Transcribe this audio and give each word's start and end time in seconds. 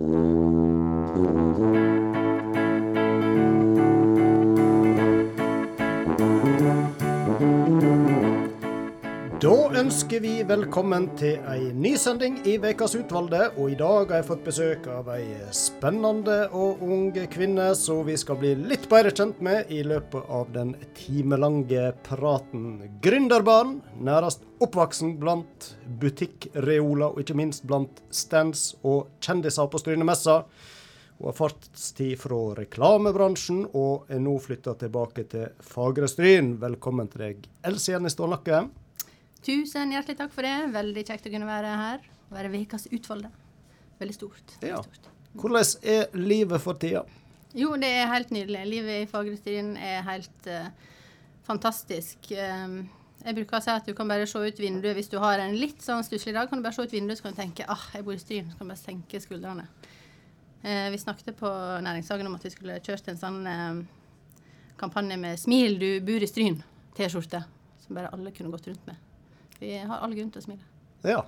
Thank 0.00 1.58
you. 1.58 2.07
Ønsker 9.88 10.20
vi 10.20 10.42
velkommen 10.44 11.06
til 11.16 11.38
ei 11.48 11.70
ny 11.72 11.94
sending 11.96 12.34
i 12.44 12.58
Ukas 12.60 12.92
utvalgte. 12.98 13.46
Og 13.56 13.70
i 13.72 13.76
dag 13.78 14.10
har 14.10 14.18
jeg 14.18 14.26
fått 14.28 14.42
besøk 14.44 14.88
av 14.92 15.06
ei 15.14 15.38
spennende 15.56 16.34
og 16.52 16.82
ung 16.84 17.06
kvinne 17.32 17.70
som 17.78 18.02
vi 18.04 18.16
skal 18.20 18.36
bli 18.36 18.50
litt 18.68 18.84
bedre 18.90 19.14
kjent 19.16 19.38
med 19.40 19.70
i 19.72 19.78
løpet 19.86 20.26
av 20.28 20.50
den 20.52 20.74
timelange 20.98 21.94
praten. 22.04 22.82
Gründerbarn, 23.00 23.78
nærest 23.96 24.44
oppvoksen 24.60 25.14
blant 25.22 25.70
butikkreoler, 26.02 27.14
og 27.14 27.22
ikke 27.22 27.38
minst 27.38 27.64
blant 27.64 28.02
stands 28.12 28.74
og 28.82 29.14
kjendiser 29.24 29.70
på 29.72 29.80
Strynemessa. 29.80 30.42
Hun 31.16 31.30
har 31.30 31.38
fartstid 31.38 32.18
fra 32.20 32.42
reklamebransjen 32.58 33.64
og 33.70 34.12
er 34.12 34.20
nå 34.20 34.36
flytta 34.36 34.76
tilbake 34.84 35.24
til 35.32 35.48
Fagre 35.64 36.10
Stryn. 36.12 36.58
Velkommen 36.60 37.08
til 37.08 37.24
deg, 37.24 37.48
Else 37.64 37.96
Jenny 37.96 38.12
Stålnakke. 38.12 38.66
Tusen 39.46 39.92
hjertelig 39.94 40.18
takk 40.18 40.32
for 40.34 40.46
det. 40.46 40.56
Veldig 40.74 41.04
kjekt 41.06 41.28
å 41.28 41.32
kunne 41.32 41.48
være 41.48 41.76
her. 41.82 42.04
Være 42.32 42.50
ukas 42.58 42.88
utvalgte. 42.90 43.30
Veldig 43.98 44.14
stort. 44.14 44.58
Veldig 44.60 44.74
Ja. 44.74 44.82
Hvordan 45.38 45.64
er 45.82 46.06
livet 46.16 46.60
for 46.60 46.74
tida? 46.74 47.04
Jo, 47.54 47.76
det 47.76 47.88
er 47.88 48.10
helt 48.10 48.30
nydelig. 48.30 48.66
Livet 48.66 49.02
i 49.02 49.08
Fagerstien 49.10 49.76
er 49.76 50.02
helt 50.02 50.48
uh, 50.50 50.68
fantastisk. 51.46 52.30
Um, 52.32 52.88
jeg 53.24 53.34
bruker 53.34 53.58
å 53.58 53.62
si 53.62 53.72
at 53.72 53.86
du 53.88 53.94
kan 53.98 54.08
bare 54.08 54.26
se 54.30 54.38
ut 54.38 54.60
vinduet 54.60 54.94
hvis 54.96 55.10
du 55.10 55.18
har 55.22 55.40
en 55.42 55.56
litt 55.58 55.82
sånn 55.82 56.04
stusslig 56.06 56.34
dag. 56.36 56.48
kan 56.48 56.60
du 56.60 56.66
bare 56.66 56.76
se 56.76 56.84
ut 56.86 56.92
vinduet 56.92 57.18
så 57.18 57.26
kan 57.26 57.34
du 57.34 57.40
tenke 57.40 57.66
ah, 57.66 57.88
jeg 57.94 58.04
bor 58.06 58.14
i 58.14 58.20
Stryn. 58.22 58.50
Så 58.50 58.58
kan 58.58 58.68
du 58.68 58.74
bare 58.74 58.82
senke 58.82 59.20
skuldrene. 59.22 59.66
Eh, 60.62 60.90
vi 60.90 60.98
snakket 60.98 61.36
på 61.38 61.50
Næringsdagen 61.86 62.26
om 62.26 62.34
at 62.34 62.44
vi 62.44 62.54
skulle 62.54 62.80
kjørt 62.84 63.10
en 63.10 63.18
sånn 63.18 63.40
eh, 63.46 63.82
kampanje 64.78 65.18
med 65.18 65.38
'Smil, 65.38 65.78
du 65.78 65.90
bor 66.06 66.22
i 66.22 66.30
Stryn' 66.30 66.62
T-skjorte. 66.94 67.42
Som 67.82 67.98
bare 67.98 68.12
alle 68.12 68.34
kunne 68.34 68.52
gått 68.54 68.68
rundt 68.68 68.86
med. 68.86 69.07
Vi 69.58 69.74
har 69.78 69.98
all 69.98 70.14
grunn 70.14 70.30
til 70.30 70.42
å 70.42 70.44
smile. 70.44 70.64
Ja, 71.02 71.22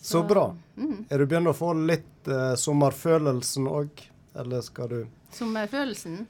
så 0.00 0.22
bra. 0.22 0.56
Mm. 0.76 1.06
Er 1.08 1.18
du 1.18 1.26
begynt 1.26 1.50
å 1.50 1.56
få 1.56 1.72
litt 1.76 2.28
uh, 2.28 2.54
sommerfølelsen 2.56 3.68
òg, 3.68 4.04
eller 4.40 4.64
skal 4.64 4.92
du 4.92 5.00
Sommerfølelsen? 5.30 6.24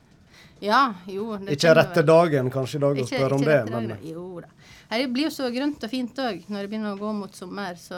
Ja, 0.61 0.95
jo. 1.09 1.37
det 1.41 1.55
Ikke 1.57 1.73
rette 1.75 2.03
dagen 2.05 2.51
kanskje 2.53 2.77
i 2.77 2.83
dag 2.83 2.99
å 3.01 3.07
spørre 3.09 3.39
om 3.39 3.45
det, 3.47 3.61
men. 3.71 3.95
Jo 4.05 4.43
da. 4.45 4.51
Her 4.91 5.07
blir 5.09 5.29
jo 5.29 5.33
så 5.33 5.49
grønt 5.55 5.87
og 5.87 5.93
fint 5.93 6.19
òg 6.21 6.43
når 6.51 6.67
det 6.67 6.73
begynner 6.73 6.97
å 6.97 7.01
gå 7.01 7.13
mot 7.17 7.37
sommer. 7.37 7.79
Så 7.81 7.97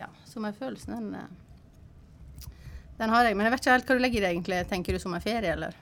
ja, 0.00 0.08
sommerfølelsen, 0.32 0.96
den, 0.96 1.14
eh, 1.20 2.50
den 2.98 3.12
har 3.12 3.28
jeg. 3.28 3.36
Men 3.36 3.46
jeg 3.46 3.54
vet 3.54 3.62
ikke 3.62 3.76
helt 3.76 3.92
hva 3.92 3.98
du 3.98 4.02
legger 4.02 4.18
i 4.18 4.24
det, 4.24 4.32
egentlig. 4.32 4.60
Tenker 4.72 4.96
du 4.96 5.02
sommerferie, 5.02 5.52
eller? 5.52 5.76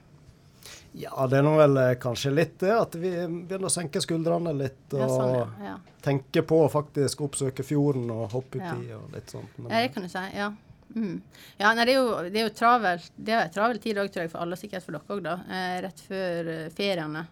Ja, 0.93 1.27
det 1.31 1.39
er 1.39 1.45
nå 1.47 1.53
vel 1.59 1.77
eh, 1.79 1.93
kanskje 2.03 2.33
litt 2.35 2.57
det 2.63 2.73
at 2.75 2.95
vi 2.99 3.11
begynner 3.13 3.69
å 3.69 3.73
senke 3.73 4.01
skuldrene 4.03 4.53
litt 4.59 4.97
og 4.97 5.03
Ja, 5.05 5.09
sånn, 5.13 5.35
ja. 5.37 5.47
ja. 5.69 5.77
tenke 6.03 6.43
på 6.43 6.65
å 6.65 6.71
faktisk 6.73 7.21
oppsøke 7.29 7.63
fjorden 7.67 8.11
og 8.11 8.31
hoppe 8.35 8.59
Ja. 8.59 8.75
uti 8.75 8.93
og 8.97 9.15
litt 9.15 9.31
sånt. 9.31 9.53
Men, 9.59 9.71
Ja, 9.71 9.85
det 9.87 9.93
kan 9.95 10.03
du 10.03 10.09
si. 10.11 10.25
Ja. 10.35 10.51
Mm. 10.91 11.21
Ja, 11.61 11.73
nei, 11.75 11.85
det 11.87 11.93
er 11.95 12.01
jo, 12.01 12.15
det 12.27 12.41
er 12.41 12.49
jo 12.49 12.55
travelt. 12.59 13.11
Det 13.17 13.33
er 13.37 13.45
en 13.45 13.53
travel 13.55 13.79
tid 13.79 14.01
òg, 14.03 14.09
tror 14.11 14.25
jeg, 14.25 14.31
for 14.33 14.43
alle, 14.43 14.57
sikkert 14.59 14.83
for 14.83 14.97
dere 14.99 15.15
òg, 15.15 15.23
da. 15.23 15.37
Eh, 15.47 15.77
rett 15.87 16.01
før 16.09 16.51
eh, 16.57 16.71
feriene. 16.75 17.27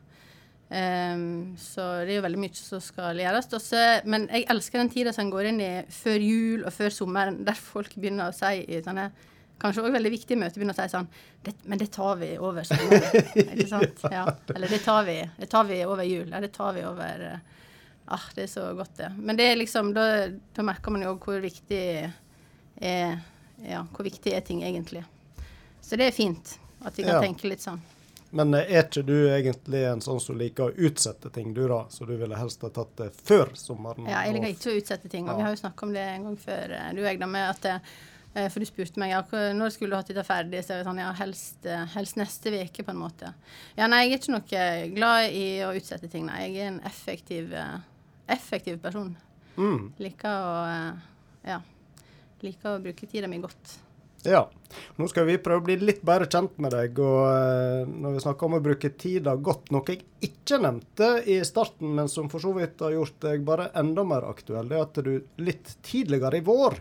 Um, 0.68 1.54
så 1.56 2.04
det 2.04 2.12
er 2.12 2.18
jo 2.18 2.24
veldig 2.26 2.40
mye 2.42 2.54
som 2.58 2.80
skal 2.84 3.16
gjøres. 3.16 3.48
Også, 3.56 3.80
men 4.04 4.26
jeg 4.28 4.44
elsker 4.52 4.82
den 4.82 4.90
tida 4.92 5.14
som 5.16 5.30
går 5.32 5.48
inn 5.48 5.62
i 5.64 5.70
før 5.88 6.18
jul 6.20 6.66
og 6.68 6.74
før 6.76 6.92
sommeren, 6.92 7.38
der 7.46 7.56
folk 7.56 7.94
begynner 7.96 8.28
å 8.28 8.36
si 8.36 8.66
i 8.68 8.82
sånne 8.84 9.06
Kanskje 9.58 9.82
òg 9.82 9.92
veldig 9.92 10.10
viktige 10.14 10.38
møter 10.38 10.60
begynner 10.60 10.76
å 10.76 10.82
si 10.84 10.92
sånn 10.92 11.08
det, 11.42 11.54
Men 11.66 11.78
det 11.78 11.90
tar 11.90 12.16
vi 12.20 12.28
over 12.38 12.62
sommeren. 12.68 13.32
ikke 13.56 13.68
sant? 13.68 14.04
Ja. 14.12 14.24
Eller 14.54 14.68
det 14.68 14.78
tar, 14.84 15.04
vi, 15.04 15.16
det 15.38 15.48
tar 15.50 15.64
vi 15.64 15.80
over 15.84 16.04
jul. 16.06 16.28
Ja, 16.30 16.40
det 16.40 16.52
tar 16.54 16.72
vi 16.78 16.84
over 16.86 17.24
eh, 17.32 17.38
Ah, 18.10 18.22
det 18.34 18.42
er 18.46 18.46
så 18.48 18.62
godt, 18.74 18.94
det. 18.96 19.10
Men 19.18 19.36
det 19.36 19.44
er 19.50 19.56
liksom, 19.60 19.90
da, 19.92 20.04
da 20.56 20.62
merker 20.64 20.90
man 20.94 21.02
jo 21.04 21.10
òg 21.12 21.26
hvor 21.28 21.42
viktig 21.44 21.80
er 22.80 23.18
ja, 23.68 23.82
hvor 23.92 24.06
viktig 24.06 24.32
er 24.32 24.40
ting 24.46 24.62
egentlig. 24.64 25.02
Så 25.84 25.96
det 25.98 26.06
er 26.08 26.14
fint 26.16 26.54
at 26.86 26.96
vi 26.98 27.02
kan 27.04 27.18
Ja. 27.18 27.20
tenke 27.20 27.48
litt 27.50 27.60
sånn. 27.60 27.80
men 28.30 28.54
eh, 28.54 28.64
er 28.78 28.84
ikke 28.86 29.02
du 29.04 29.14
egentlig 29.28 29.82
en 29.90 30.00
sånn 30.04 30.20
som 30.20 30.36
liker 30.38 30.70
å 30.70 30.74
utsette 30.88 31.30
ting, 31.32 31.52
du 31.54 31.66
da? 31.68 31.82
Så 31.90 32.06
du 32.06 32.14
ville 32.16 32.36
helst 32.36 32.62
ha 32.62 32.68
tatt 32.70 32.96
det 32.96 33.10
før 33.24 33.52
sommeren? 33.56 34.06
Ja, 34.08 34.22
jeg 34.24 34.34
liker 34.38 34.52
ikke 34.54 34.72
å 34.72 34.80
utsette 34.80 35.08
ting. 35.08 35.24
Og 35.28 35.32
Ja. 35.32 35.36
vi 35.36 35.42
har 35.42 35.50
jo 35.56 35.60
snakka 35.62 35.82
om 35.86 35.92
det 35.92 36.00
en 36.14 36.24
gang 36.24 36.36
før, 36.36 36.70
eh, 36.76 36.92
du 36.94 37.00
og 37.00 37.06
jeg, 37.08 37.18
da, 37.20 37.26
med 37.26 37.50
at 37.50 37.82
For 38.34 38.60
du 38.62 38.68
spurte 38.68 39.00
meg 39.00 39.10
ja, 39.10 39.22
når 39.56 39.72
skulle 39.74 39.96
du 39.96 39.98
hatt 39.98 40.10
dette 40.12 40.22
ferdig. 40.26 40.60
Så 40.62 40.74
jeg 40.74 40.82
var 40.82 40.90
sånn, 40.90 41.00
ja, 41.02 41.08
helst, 41.18 41.56
eh, 41.66 41.86
helst 41.94 42.18
neste 42.20 42.52
uke, 42.54 42.84
på 42.84 42.92
en 42.92 43.00
måte. 43.00 43.32
Ja, 43.78 43.88
nei, 43.90 44.04
jeg 44.04 44.12
er 44.12 44.20
ikke 44.20 44.34
noe 44.36 44.68
glad 44.94 45.32
i 45.34 45.46
å 45.66 45.72
utsette 45.78 46.10
ting, 46.12 46.28
nei. 46.28 46.44
Jeg 46.44 46.60
er 46.60 46.70
en 46.74 46.78
effektiv, 46.86 47.50
eh, 47.56 47.80
effektiv 48.36 48.78
person. 48.84 49.14
Mm. 49.56 49.90
Liker 49.98 50.30
å 50.30 50.54
eh, 50.68 51.04
Ja. 51.48 51.60
Liker 52.44 52.76
å 52.76 52.82
bruke 52.82 53.08
tida 53.10 53.26
mi 53.26 53.40
godt. 53.42 53.78
Ja. 54.26 54.44
Nå 54.98 55.06
skal 55.08 55.26
vi 55.28 55.38
prøve 55.40 55.62
å 55.62 55.64
bli 55.64 55.76
litt 55.80 56.02
bedre 56.06 56.28
kjent 56.30 56.58
med 56.62 56.74
deg. 56.74 56.98
Og 57.02 57.20
eh, 57.30 57.88
når 57.88 58.16
vi 58.16 58.22
snakker 58.24 58.48
om 58.48 58.58
å 58.58 58.62
bruke 58.62 58.90
tida 58.98 59.34
godt, 59.34 59.70
noe 59.74 59.86
jeg 59.88 60.04
ikke 60.28 60.60
nevnte 60.62 61.12
i 61.26 61.38
starten, 61.46 61.94
men 61.96 62.10
som 62.12 62.30
for 62.30 62.42
så 62.42 62.52
vidt 62.56 62.82
har 62.84 62.94
gjort 62.94 63.18
deg 63.24 63.46
bare 63.46 63.70
enda 63.78 64.04
mer 64.06 64.28
aktuell, 64.28 64.68
det 64.68 64.78
er 64.78 64.84
at 64.84 65.00
du 65.06 65.14
litt 65.42 65.78
tidligere 65.86 66.40
i 66.40 66.46
vår 66.46 66.78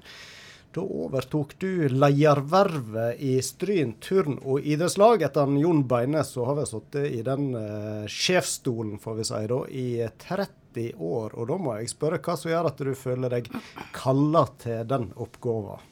da 0.77 0.83
overtok 0.85 1.55
du 1.61 1.87
ledervervet 1.89 3.19
i 3.23 3.37
Stryn 3.41 3.95
turn- 4.03 4.39
og 4.43 4.61
idrettslag. 4.61 5.23
Etter 5.25 5.49
Jon 5.57 5.83
Beines 5.89 6.35
så 6.35 6.45
har 6.45 6.59
vi 6.59 6.67
sittet 6.69 7.09
i 7.17 7.23
den 7.25 7.49
eh, 7.57 8.05
sjefsstolen, 8.11 8.99
får 9.01 9.17
vi 9.17 9.27
si, 9.31 9.43
da, 9.49 9.59
i 9.67 9.87
30 10.27 10.93
år. 11.01 11.33
Og 11.33 11.49
da 11.49 11.59
må 11.61 11.77
jeg 11.79 11.91
spørre 11.93 12.21
hva 12.21 12.37
som 12.37 12.51
gjør 12.51 12.69
at 12.69 12.83
du 12.85 12.93
føler 12.97 13.37
deg 13.37 13.49
kalla 13.95 14.45
til 14.61 14.85
den 14.89 15.09
oppgaven? 15.17 15.85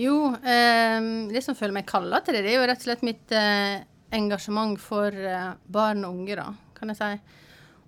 Jo, 0.00 0.32
eh, 0.40 0.98
det 1.28 1.44
som 1.44 1.56
føler 1.58 1.76
meg 1.76 1.90
kalla 1.90 2.22
til 2.24 2.38
det, 2.38 2.46
det 2.46 2.54
er 2.54 2.62
jo 2.62 2.68
rett 2.70 2.80
og 2.80 2.88
slett 2.88 3.04
mitt 3.04 3.36
eh, 3.36 3.82
engasjement 4.16 4.80
for 4.80 5.12
eh, 5.12 5.52
barn 5.68 6.06
og 6.08 6.22
unge, 6.22 6.38
da, 6.40 6.48
kan 6.78 6.92
jeg 6.92 7.00
si. 7.02 7.12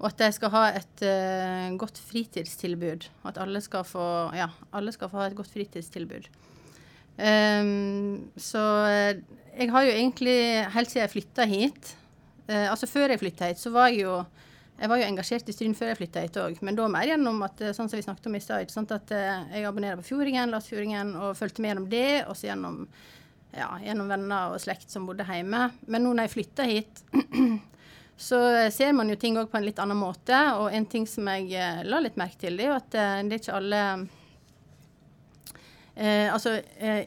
Og 0.03 0.09
at 0.11 0.19
de 0.21 0.31
skal 0.35 0.51
ha 0.55 0.65
et 0.75 1.05
uh, 1.07 1.77
godt 1.79 2.01
fritidstilbud. 2.03 3.07
At 3.31 3.39
alle 3.43 3.63
skal 3.65 3.87
få, 3.87 4.07
ja, 4.37 4.49
alle 4.75 4.95
skal 4.95 5.11
få 5.13 5.23
ha 5.23 5.29
et 5.31 5.37
godt 5.39 5.53
fritidstilbud. 5.53 6.27
Um, 7.15 8.31
så 8.35 8.61
eh, 8.91 9.21
jeg 9.55 9.71
har 9.71 9.85
jo 9.87 9.91
egentlig, 9.95 10.39
helt 10.75 10.91
siden 10.91 11.05
jeg 11.05 11.13
flytta 11.13 11.45
hit 11.47 11.93
uh, 12.49 12.73
Altså 12.73 12.89
før 12.91 13.13
jeg 13.13 13.21
flytta 13.21 13.53
hit, 13.53 13.61
så 13.63 13.71
var 13.71 13.93
jeg 13.93 14.01
jo 14.03 14.17
jeg 14.75 14.91
var 14.91 14.99
jo 14.99 15.07
engasjert 15.07 15.47
i 15.47 15.55
Stryn 15.55 15.77
før 15.79 15.93
jeg 15.93 15.99
flytta 16.01 16.25
hit 16.25 16.37
òg, 16.43 16.57
men 16.67 16.75
da 16.75 16.89
mer 16.91 17.07
gjennom 17.07 17.37
at, 17.47 17.61
sånn 17.77 17.87
som 17.87 17.95
vi 17.95 18.03
snakket 18.03 18.25
om 18.27 18.35
i 18.35 18.41
sted, 18.43 18.73
sånn 18.75 18.89
at 18.91 19.13
jeg 19.15 19.69
abonnerer 19.69 20.01
på 20.01 20.09
Fjordingen, 20.09 20.51
las 20.51 20.67
Fjordingen 20.67 21.13
og 21.15 21.37
fulgte 21.39 21.63
med 21.63 21.71
gjennom 21.71 21.87
det, 21.93 22.09
og 22.27 22.35
så 22.35 22.49
gjennom, 22.49 22.81
ja, 23.55 23.69
gjennom 23.85 24.11
venner 24.11 24.57
og 24.57 24.59
slekt 24.65 24.91
som 24.91 25.07
bodde 25.07 25.23
hjemme. 25.29 25.69
Men 25.87 26.03
nå 26.03 26.17
når 26.17 26.27
jeg 26.27 26.35
flytta 26.35 26.67
hit, 26.67 27.05
så 28.17 28.39
eh, 28.55 28.71
ser 28.71 28.93
man 28.95 29.11
jo 29.11 29.17
ting 29.19 29.39
òg 29.39 29.51
på 29.51 29.59
en 29.59 29.67
litt 29.67 29.81
annen 29.83 29.99
måte. 29.99 30.37
Og 30.61 30.75
en 30.75 30.87
ting 30.91 31.07
som 31.11 31.27
jeg 31.33 31.51
eh, 31.59 31.83
la 31.87 32.01
litt 32.03 32.19
merke 32.21 32.39
til, 32.45 32.59
det 32.59 32.67
er 32.67 32.73
jo 32.73 32.79
at 32.79 32.99
eh, 32.99 33.17
det 33.27 33.37
er 33.37 33.43
ikke 33.43 33.59
alle 33.59 33.83
eh, 35.97 36.29
Altså, 36.31 36.57
eh, 36.79 37.03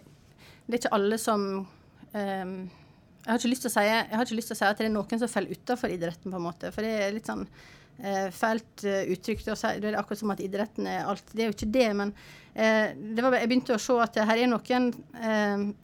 det 0.67 0.75
er 0.75 0.81
ikke 0.81 0.95
alle 0.97 1.19
som 1.21 1.47
eh, 2.11 2.51
jeg 3.27 3.33
har, 3.33 3.43
ikke 3.43 3.71
si, 3.71 3.83
jeg 3.83 4.15
har 4.15 4.23
ikke 4.23 4.39
lyst 4.39 4.51
til 4.51 4.55
å 4.55 4.59
si 4.59 4.67
at 4.67 4.79
det 4.79 4.87
er 4.87 4.93
noen 4.93 5.19
som 5.19 5.31
faller 5.31 5.55
utafor 5.55 5.91
idretten, 5.91 6.31
på 6.31 6.39
en 6.39 6.45
måte. 6.45 6.71
For 6.75 6.85
det 6.85 6.93
er 6.95 7.15
litt 7.15 7.27
sånn 7.27 7.47
fælt 7.97 8.83
uttrykk. 8.85 9.41
Det 9.41 9.55
er 9.89 9.95
akkurat 9.97 10.19
som 10.21 10.31
at 10.31 10.41
idretten 10.45 10.85
er 10.87 11.07
alt. 11.09 11.25
Det 11.33 11.43
er 11.43 11.49
jo 11.49 11.55
ikke 11.55 11.67
det, 11.73 11.87
men 11.97 12.11
det 12.53 13.25
var, 13.25 13.35
jeg 13.35 13.49
begynte 13.49 13.73
å 13.73 13.81
se 13.81 13.97
at 13.99 14.19
her 14.29 14.43
er 14.43 14.51
noen 14.51 14.91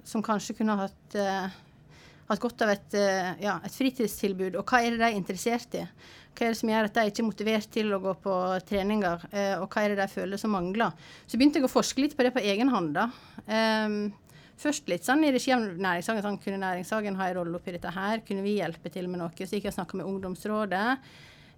som 0.06 0.24
kanskje 0.24 0.56
kunne 0.60 0.78
hatt, 0.78 1.18
hatt 2.30 2.42
godt 2.44 2.64
av 2.66 2.74
et, 2.74 2.94
eh, 2.98 3.31
ja, 3.44 3.60
et 3.64 3.75
fritidstilbud. 3.75 4.58
Og 4.60 4.66
hva 4.66 4.81
er 4.81 4.94
det 4.94 5.02
de 5.02 5.08
er 5.10 5.18
interessert 5.18 5.75
i? 5.75 5.84
Hva 6.34 6.48
er 6.48 6.54
det 6.54 6.60
som 6.60 6.70
gjør 6.72 6.90
at 6.90 6.98
de 6.98 7.06
ikke 7.12 7.22
er 7.22 7.30
motivert 7.30 7.70
til 7.72 7.94
å 7.94 8.02
gå 8.02 8.14
på 8.24 8.36
treninger? 8.70 9.28
Eh, 9.31 9.56
og 9.60 9.68
hva 9.70 9.84
er 9.84 9.94
det 9.94 10.02
de 10.02 10.08
føler 10.14 10.42
som 10.42 10.56
mangler? 10.56 10.94
Så 11.28 11.38
begynte 11.38 11.60
jeg 11.60 11.68
å 11.68 11.74
forske 11.74 12.02
litt 12.02 12.18
på 12.18 12.25
det 12.25 12.34
på 12.34 12.44
egen 12.44 12.72
hånd. 12.74 12.94
da. 12.96 13.10
Um, 13.48 14.14
Først 14.64 14.88
litt 14.88 15.04
sånn 15.04 15.24
i 15.25 15.31
regi 15.34 15.52
av 15.52 15.64
Næringshagen. 15.66 16.24
Sånn, 16.24 16.40
kunne 16.40 16.62
Næringshagen 16.62 17.18
ha 17.18 17.28
en 17.28 17.38
rolle 17.40 17.58
oppi 17.58 17.74
dette 17.74 17.92
her? 17.92 18.22
Kunne 18.24 18.46
vi 18.46 18.60
hjelpe 18.60 18.92
til 18.94 19.10
med 19.10 19.19
noe? 19.19 19.34
Så 19.34 19.58
gikk 19.58 19.66
jeg 19.66 19.74
og 19.74 19.80
snakka 19.80 19.98
med 20.00 20.08
Ungdomsrådet. 20.08 20.98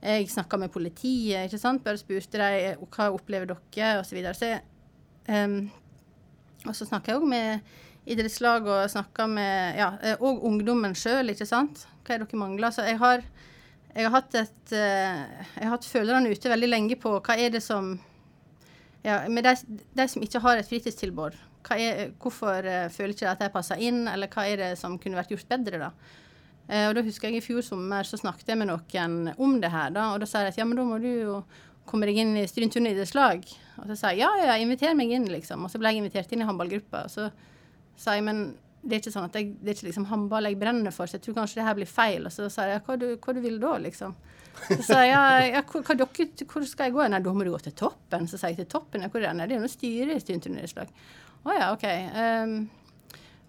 Jeg 0.01 0.29
snakka 0.31 0.57
med 0.61 0.71
politiet, 0.71 1.45
ikke 1.45 1.59
sant. 1.59 1.83
Bare 1.83 1.99
spurte 1.99 2.39
de 2.39 2.71
hva 2.95 3.09
opplever 3.13 3.51
dere, 3.51 3.99
osv. 3.99 4.09
Så, 4.09 4.15
videre. 4.15 4.33
så 4.39 5.31
ehm, 5.31 5.67
og 6.65 6.73
så 6.73 6.87
snakka 6.87 7.13
jeg 7.13 7.21
òg 7.21 7.27
med 7.29 7.75
idrettslag 8.05 8.67
og 8.69 8.89
snakka 8.91 9.27
med 9.29 9.79
ja, 9.79 9.91
eh, 10.03 10.19
og 10.21 10.43
ungdommen 10.45 10.95
sjøl, 10.97 11.31
ikke 11.33 11.47
sant. 11.49 11.85
Hva 12.05 12.15
er 12.15 12.23
dere 12.23 12.39
mangler? 12.39 12.73
Så 12.73 12.85
jeg 12.85 12.99
har, 13.01 13.23
jeg 13.93 14.05
har 14.05 14.13
hatt 14.13 14.37
et 14.37 14.75
eh, 14.75 15.23
Jeg 15.55 15.63
har 15.63 15.73
hatt 15.73 15.87
følerne 15.89 16.29
ute 16.29 16.51
veldig 16.51 16.69
lenge 16.69 16.99
på 17.01 17.15
hva 17.17 17.37
er 17.39 17.55
det 17.55 17.63
som 17.65 17.95
ja, 19.05 19.23
Med 19.29 19.45
de, 19.45 19.55
de 19.97 20.07
som 20.09 20.25
ikke 20.25 20.41
har 20.41 20.59
et 20.59 20.69
fritidstilbud, 20.69 21.37
er, 21.75 22.07
hvorfor 22.21 22.65
uh, 22.65 22.87
føler 22.93 23.13
ikke 23.13 23.29
at 23.29 23.41
jeg 23.41 23.53
passer 23.53 23.81
inn, 23.81 24.07
eller 24.09 24.29
hva 24.33 24.45
er 24.49 24.61
det 24.61 24.69
som 24.79 24.97
kunne 25.01 25.17
vært 25.17 25.33
gjort 25.33 25.49
bedre, 25.49 25.81
da. 25.81 25.91
Og 26.65 26.95
da 26.97 27.03
husker 27.05 27.29
jeg 27.29 27.37
i 27.37 27.45
fjor 27.45 27.61
sommer 27.61 28.07
så 28.09 28.17
snakket 28.17 28.47
jeg 28.49 28.57
med 28.57 28.71
noen 28.71 29.27
om 29.37 29.59
det 29.61 29.69
her, 29.69 29.91
da, 29.93 30.07
og 30.15 30.23
da 30.23 30.29
sa 30.29 30.41
jeg 30.41 30.55
at 30.55 30.57
ja, 30.57 30.65
men 30.65 30.79
da 30.79 30.85
må 30.89 30.97
du 30.97 31.05
jo 31.09 31.35
komme 31.85 32.09
deg 32.09 32.17
inn 32.21 32.33
i 32.37 32.45
Stryn 32.49 32.73
idrettslag. 32.73 33.45
Og 33.77 33.89
så 33.91 33.97
sa 33.99 34.13
jeg 34.13 34.23
ja, 34.23 34.31
ja, 34.41 34.57
inviter 34.61 34.97
meg 34.97 35.13
inn, 35.13 35.27
liksom. 35.29 35.65
Og 35.65 35.71
så 35.71 35.81
ble 35.81 35.93
jeg 35.93 36.01
invitert 36.01 36.33
inn 36.33 36.41
i 36.41 36.47
håndballgruppa. 36.47 37.05
Og 37.05 37.13
så 37.13 37.29
sa 37.99 38.15
jeg 38.17 38.25
men 38.27 38.45
det 38.85 38.97
er 38.97 39.01
ikke 39.01 39.15
sånn 39.15 39.25
at 39.25 39.37
jeg, 39.39 39.53
det 39.57 39.71
er 39.71 39.77
ikke 39.79 39.87
liksom 39.87 40.05
håndball 40.11 40.45
jeg 40.45 40.57
brenner 40.61 40.93
for, 40.93 41.09
så 41.09 41.17
jeg 41.17 41.25
tror 41.25 41.39
kanskje 41.39 41.57
det 41.57 41.65
her 41.65 41.77
blir 41.77 41.89
feil. 41.89 42.27
Og 42.27 42.33
så 42.33 42.45
sa 42.53 42.67
jeg 42.69 42.83
hva 42.85 42.97
du, 43.01 43.07
hva 43.17 43.33
du 43.33 43.41
vil 43.41 43.57
da, 43.61 43.71
liksom. 43.81 44.13
Så 44.69 44.81
sa 44.87 45.01
jeg 45.01 45.15
ja, 45.55 45.61
hvor, 45.67 45.83
hvor 45.83 46.65
skal 46.69 46.87
jeg 46.87 46.95
gå? 46.95 47.05
Nei, 47.09 47.21
da 47.25 47.33
må 47.33 47.45
du 47.45 47.51
gå 47.51 47.61
til 47.65 47.73
toppen. 47.77 48.27
Så 48.29 48.39
sa 48.39 48.51
jeg 48.51 48.59
til 48.61 48.69
toppen, 48.71 49.03
ja, 49.03 49.09
hvor 49.11 49.23
er 49.23 49.33
det? 49.33 49.47
Det 49.49 49.55
er 49.55 49.57
jo 49.57 49.65
noe 49.65 49.73
styre 49.73 50.15
i 50.15 50.21
Stundturnidrettslag. 50.21 50.91
Å 51.45 51.55
ja, 51.57 51.71
OK. 51.73 51.87
Um, 52.13 52.53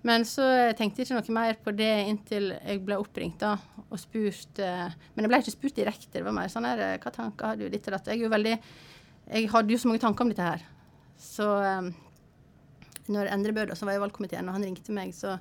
men 0.08 0.24
så 0.28 0.46
tenkte 0.78 1.02
jeg 1.02 1.10
ikke 1.10 1.18
noe 1.18 1.36
mer 1.36 1.60
på 1.60 1.74
det 1.76 1.92
inntil 2.06 2.50
jeg 2.54 2.80
ble 2.86 2.98
oppringt 3.02 3.40
da, 3.42 3.56
og 3.86 3.98
spurt 3.98 4.60
uh, 4.62 4.86
Men 5.16 5.26
jeg 5.26 5.32
ble 5.32 5.40
ikke 5.42 5.56
spurt 5.56 5.78
direkte. 5.82 6.14
Det 6.16 6.24
var 6.24 6.36
mer 6.36 6.50
sånn 6.52 6.68
her 6.68 6.82
Hva 7.02 7.12
tanker 7.12 7.52
har 7.52 7.60
du? 7.60 7.68
Ditt 7.72 7.88
og 7.90 7.98
datt. 7.98 8.08
Jeg 8.08 8.22
er 8.22 8.24
jo 8.24 8.32
veldig 8.32 8.56
Jeg 8.56 9.52
hadde 9.52 9.76
jo 9.76 9.80
så 9.82 9.92
mange 9.92 10.04
tanker 10.04 10.24
om 10.24 10.32
dette 10.32 10.48
her. 10.48 10.66
Så 11.20 11.46
um, 11.46 11.92
når 13.12 13.30
Endre 13.34 13.54
Bø, 13.56 13.68
som 13.74 13.88
var 13.90 13.98
i 13.98 14.02
valgkomiteen, 14.02 14.48
og 14.48 14.58
han 14.58 14.66
ringte 14.66 14.94
meg, 14.94 15.14
så 15.16 15.36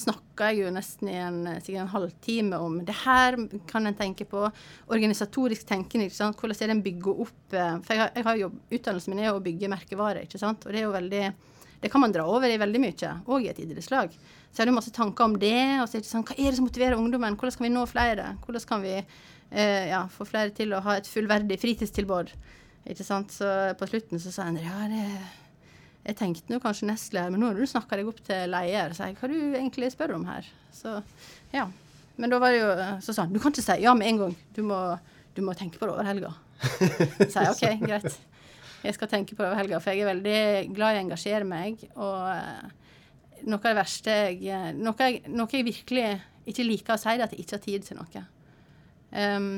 snakka 0.00 0.50
jeg 0.50 0.64
jo 0.64 0.72
nesten 0.72 1.10
i 1.10 1.16
en, 1.18 1.38
sikkert 1.60 1.82
en 1.82 1.92
halvtime 1.92 2.58
om 2.62 2.78
det 2.86 2.94
her 3.02 3.36
kan 3.68 3.88
en 3.88 3.96
tenke 3.98 4.24
på. 4.28 4.46
Organisatorisk 4.92 5.66
tenkende. 5.68 6.06
ikke 6.08 6.20
sant? 6.20 6.38
Hvordan 6.38 6.56
er 6.56 6.70
det 6.70 6.76
en 6.76 6.84
bygger 6.84 7.22
opp 7.26 7.56
eh, 7.56 7.78
For 7.84 7.94
jeg 7.94 8.02
har, 8.02 8.12
jeg 8.16 8.26
har 8.28 8.40
jo 8.40 8.50
utdannelsen 8.70 9.14
min 9.14 9.24
er 9.24 9.34
å 9.34 9.42
bygge 9.44 9.72
merkevarer, 9.72 10.24
ikke 10.24 10.40
sant. 10.40 10.64
Og 10.64 10.72
det 10.72 10.82
er 10.82 10.88
jo 10.88 10.96
veldig 10.96 11.24
det 11.80 11.88
kan 11.88 12.02
man 12.02 12.12
dra 12.12 12.26
over 12.28 12.44
i 12.44 12.58
veldig 12.60 12.80
mye, 12.82 13.10
òg 13.24 13.46
i 13.46 13.48
et 13.48 13.60
idrettslag. 13.62 14.12
Så 14.12 14.58
jeg 14.58 14.66
hadde 14.66 14.76
masse 14.76 14.92
tanker 14.92 15.24
om 15.24 15.36
det. 15.40 15.80
og 15.80 15.88
så 15.88 15.96
er 15.96 16.04
det 16.04 16.10
sånn, 16.10 16.26
Hva 16.28 16.36
er 16.36 16.50
det 16.50 16.58
som 16.58 16.66
motiverer 16.68 17.00
ungdommen? 17.00 17.38
Hvordan 17.40 17.56
kan 17.56 17.64
vi 17.64 17.72
nå 17.72 17.84
flere? 17.88 18.26
Hvordan 18.44 18.66
kan 18.68 18.82
vi 18.84 18.96
eh, 18.98 19.88
ja, 19.88 20.02
få 20.12 20.26
flere 20.28 20.52
til 20.52 20.74
å 20.76 20.82
ha 20.84 20.98
et 21.00 21.08
fullverdig 21.08 21.56
fritidstilbud? 21.62 22.34
Ikke 22.92 23.06
sant? 23.06 23.32
Så 23.32 23.48
på 23.80 23.88
slutten 23.88 24.20
så 24.20 24.32
sa 24.34 24.50
han 24.50 24.60
ja, 24.60 24.76
det 24.92 25.06
jeg 26.00 26.16
tenkte 26.16 26.52
nå 26.52 26.60
kanskje 26.62 26.88
nestleder, 26.88 27.32
men 27.32 27.42
nå 27.42 27.50
har 27.50 27.60
du 27.60 27.68
snakka 27.68 27.98
deg 28.00 28.08
opp 28.08 28.20
til 28.24 28.50
leder. 28.50 28.94
Så 28.96 29.10
jeg, 29.10 29.18
hva 29.20 29.28
du 29.28 29.36
egentlig 29.58 29.90
spør 29.92 30.16
om 30.16 30.26
her? 30.30 30.48
Så 30.74 30.96
ja. 31.52 31.66
Men 32.20 32.32
da 32.32 32.40
var 32.40 32.52
det 32.52 32.60
jo 32.60 32.70
så 33.04 33.14
sånn, 33.16 33.32
du 33.32 33.40
kan 33.40 33.52
ikke 33.52 33.64
si 33.64 33.78
ja 33.84 33.92
med 33.96 34.08
en 34.08 34.24
gang. 34.24 34.34
Du 34.56 34.62
må, 34.66 34.78
du 35.36 35.40
må 35.44 35.54
tenke 35.56 35.80
på 35.80 35.88
det 35.88 35.94
over 35.94 36.08
helga. 36.08 36.34
Så 36.60 37.30
sa 37.32 37.46
jeg 37.46 37.52
OK, 37.54 37.86
greit. 37.86 38.18
Jeg 38.80 38.96
skal 38.96 39.10
tenke 39.12 39.36
på 39.36 39.44
det 39.44 39.50
over 39.50 39.60
helga, 39.60 39.80
for 39.80 39.92
jeg 39.92 40.04
er 40.04 40.12
veldig 40.14 40.74
glad 40.76 40.96
i 40.96 41.00
å 41.00 41.04
engasjere 41.04 41.48
meg. 41.48 41.84
Og 41.94 42.16
uh, 42.32 43.00
noe 43.44 43.60
av 43.60 43.68
det 43.68 43.76
verste 43.78 44.16
jeg 44.40 44.76
noe, 44.76 44.96
jeg 45.00 45.32
noe, 45.32 45.48
jeg 45.52 45.68
virkelig 45.68 46.06
ikke 46.50 46.66
liker 46.66 46.96
å 46.96 47.00
si, 47.00 47.12
det 47.12 47.20
er 47.20 47.28
at 47.28 47.36
jeg 47.36 47.44
ikke 47.44 47.58
har 47.58 47.64
tid 47.66 47.88
til 47.88 48.00
noe. 48.00 48.24
Um, 49.10 49.50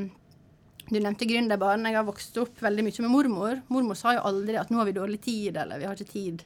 du 0.88 0.99
nevnte 0.99 1.29
gründerbarn. 1.29 1.87
Jeg 1.88 1.96
har 1.96 2.06
vokst 2.06 2.37
opp 2.43 2.62
veldig 2.62 2.84
mye 2.87 3.05
med 3.05 3.12
mormor. 3.12 3.61
Mormor 3.73 3.99
sa 3.99 4.17
jo 4.17 4.25
aldri 4.29 4.58
at 4.61 4.70
'nå 4.70 4.79
har 4.79 4.88
vi 4.88 4.99
dårlig 4.99 5.20
tid', 5.20 5.56
eller 5.56 5.79
'vi 5.79 5.87
har 5.87 5.94
ikke 5.96 6.12
tid'. 6.12 6.43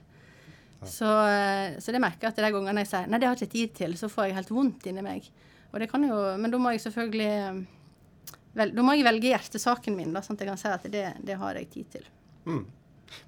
Ja. 0.81 0.87
Så, 0.87 1.09
eh, 1.29 1.79
så, 1.81 1.93
det 1.93 2.01
merker 2.01 2.29
jeg 2.29 2.33
at 2.33 2.37
de 2.37 2.53
gangene 2.53 2.85
jeg 2.85 2.89
sier 2.89 3.07
'nei, 3.07 3.19
det 3.19 3.27
har 3.27 3.37
jeg 3.37 3.49
ikke 3.49 3.53
tid 3.53 3.75
til', 3.75 3.97
så 3.97 4.09
får 4.09 4.27
jeg 4.27 4.35
helt 4.35 4.51
vondt 4.51 4.87
inni 4.87 5.03
meg. 5.03 5.31
Og 5.73 5.81
det 5.81 5.91
kan 5.91 6.03
jo, 6.03 6.37
Men 6.37 6.51
da 6.51 6.59
må 6.59 6.71
jeg 6.71 6.81
selvfølgelig 6.81 7.67
vel, 8.55 8.71
Da 8.75 8.83
må 8.83 8.95
jeg 8.95 9.05
velge 9.05 9.29
hjertesaken 9.29 9.97
min, 9.97 10.13
da, 10.13 10.21
sånn 10.21 10.37
at 10.37 10.41
jeg 10.41 10.49
kan 10.49 10.57
si 10.57 10.69
at 10.69 10.83
det, 10.91 11.17
det 11.25 11.37
har 11.37 11.55
jeg 11.55 11.71
tid 11.71 11.91
til. 11.91 12.05
Mm. 12.47 12.67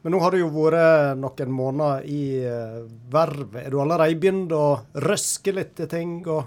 Men 0.02 0.12
nå 0.12 0.20
har 0.20 0.30
det 0.30 0.40
jo 0.40 0.48
vært 0.48 1.18
noen 1.18 1.50
måneder 1.52 2.04
i 2.04 2.42
vervet. 3.10 3.66
Er 3.66 3.70
du 3.70 3.80
allerede 3.80 4.18
begynt 4.18 4.52
å 4.52 4.80
røske 4.94 5.52
litt 5.52 5.80
i 5.80 5.86
ting 5.86 6.26
og 6.26 6.44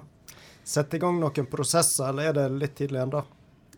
sette 0.63 0.97
i 0.97 0.99
gang 0.99 1.19
noen 1.19 1.47
prosesser, 1.47 2.09
eller 2.09 2.23
er 2.29 2.33
det 2.33 2.59
litt 2.59 2.75
tidlig 2.75 3.01
ennå? 3.01 3.23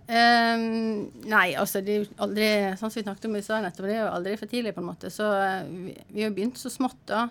Um, 0.04 1.06
nei, 1.32 1.54
altså 1.56 1.80
det 1.80 1.94
er 1.94 2.02
jo 2.02 2.08
aldri 2.26 2.48
Sånn 2.76 2.92
som 2.92 2.98
vi 2.98 3.06
snakket 3.06 3.28
om 3.30 3.38
i 3.40 3.42
nettopp, 3.64 3.86
det 3.88 3.94
er 3.96 4.02
jo 4.02 4.10
aldri 4.12 4.34
for 4.36 4.52
tidlig, 4.52 4.74
på 4.76 4.82
en 4.84 4.90
måte. 4.90 5.12
Så 5.14 5.28
uh, 5.28 5.64
vi, 5.64 5.94
vi, 6.10 6.26
har 6.26 6.34
begynt 6.36 6.60
så 6.60 6.72
smått, 6.74 7.00
da. 7.08 7.28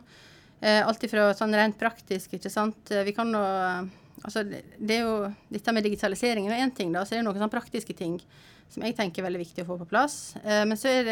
Uh, 0.63 0.81
alt 0.87 1.05
ifra 1.05 1.33
sånn 1.37 1.53
rent 1.59 1.77
praktisk, 1.81 2.39
ikke 2.39 2.53
sant. 2.53 2.81
Uh, 2.93 3.05
vi 3.09 3.17
kan 3.17 3.33
nå 3.33 3.43
Altså, 4.23 4.45
det, 4.47 4.93
er 4.95 5.01
jo 5.03 5.15
Dette 5.51 5.73
med 5.75 5.83
digitaliseringen 5.83 6.53
er 6.55 6.61
én 6.63 6.71
ting, 6.71 6.93
da. 6.95 7.01
Så 7.03 7.17
det 7.17 7.23
er 7.23 7.25
noen 7.27 7.41
sånn 7.41 7.51
praktiske 7.51 7.97
ting 7.99 8.21
som 8.71 8.85
jeg 8.87 8.95
tenker 8.95 9.19
er 9.19 9.27
veldig 9.27 9.41
viktig 9.41 9.65
å 9.65 9.69
få 9.73 9.79
på 9.81 9.89
plass. 9.91 10.15
men 10.41 10.79
så 10.79 10.93
er 10.93 11.09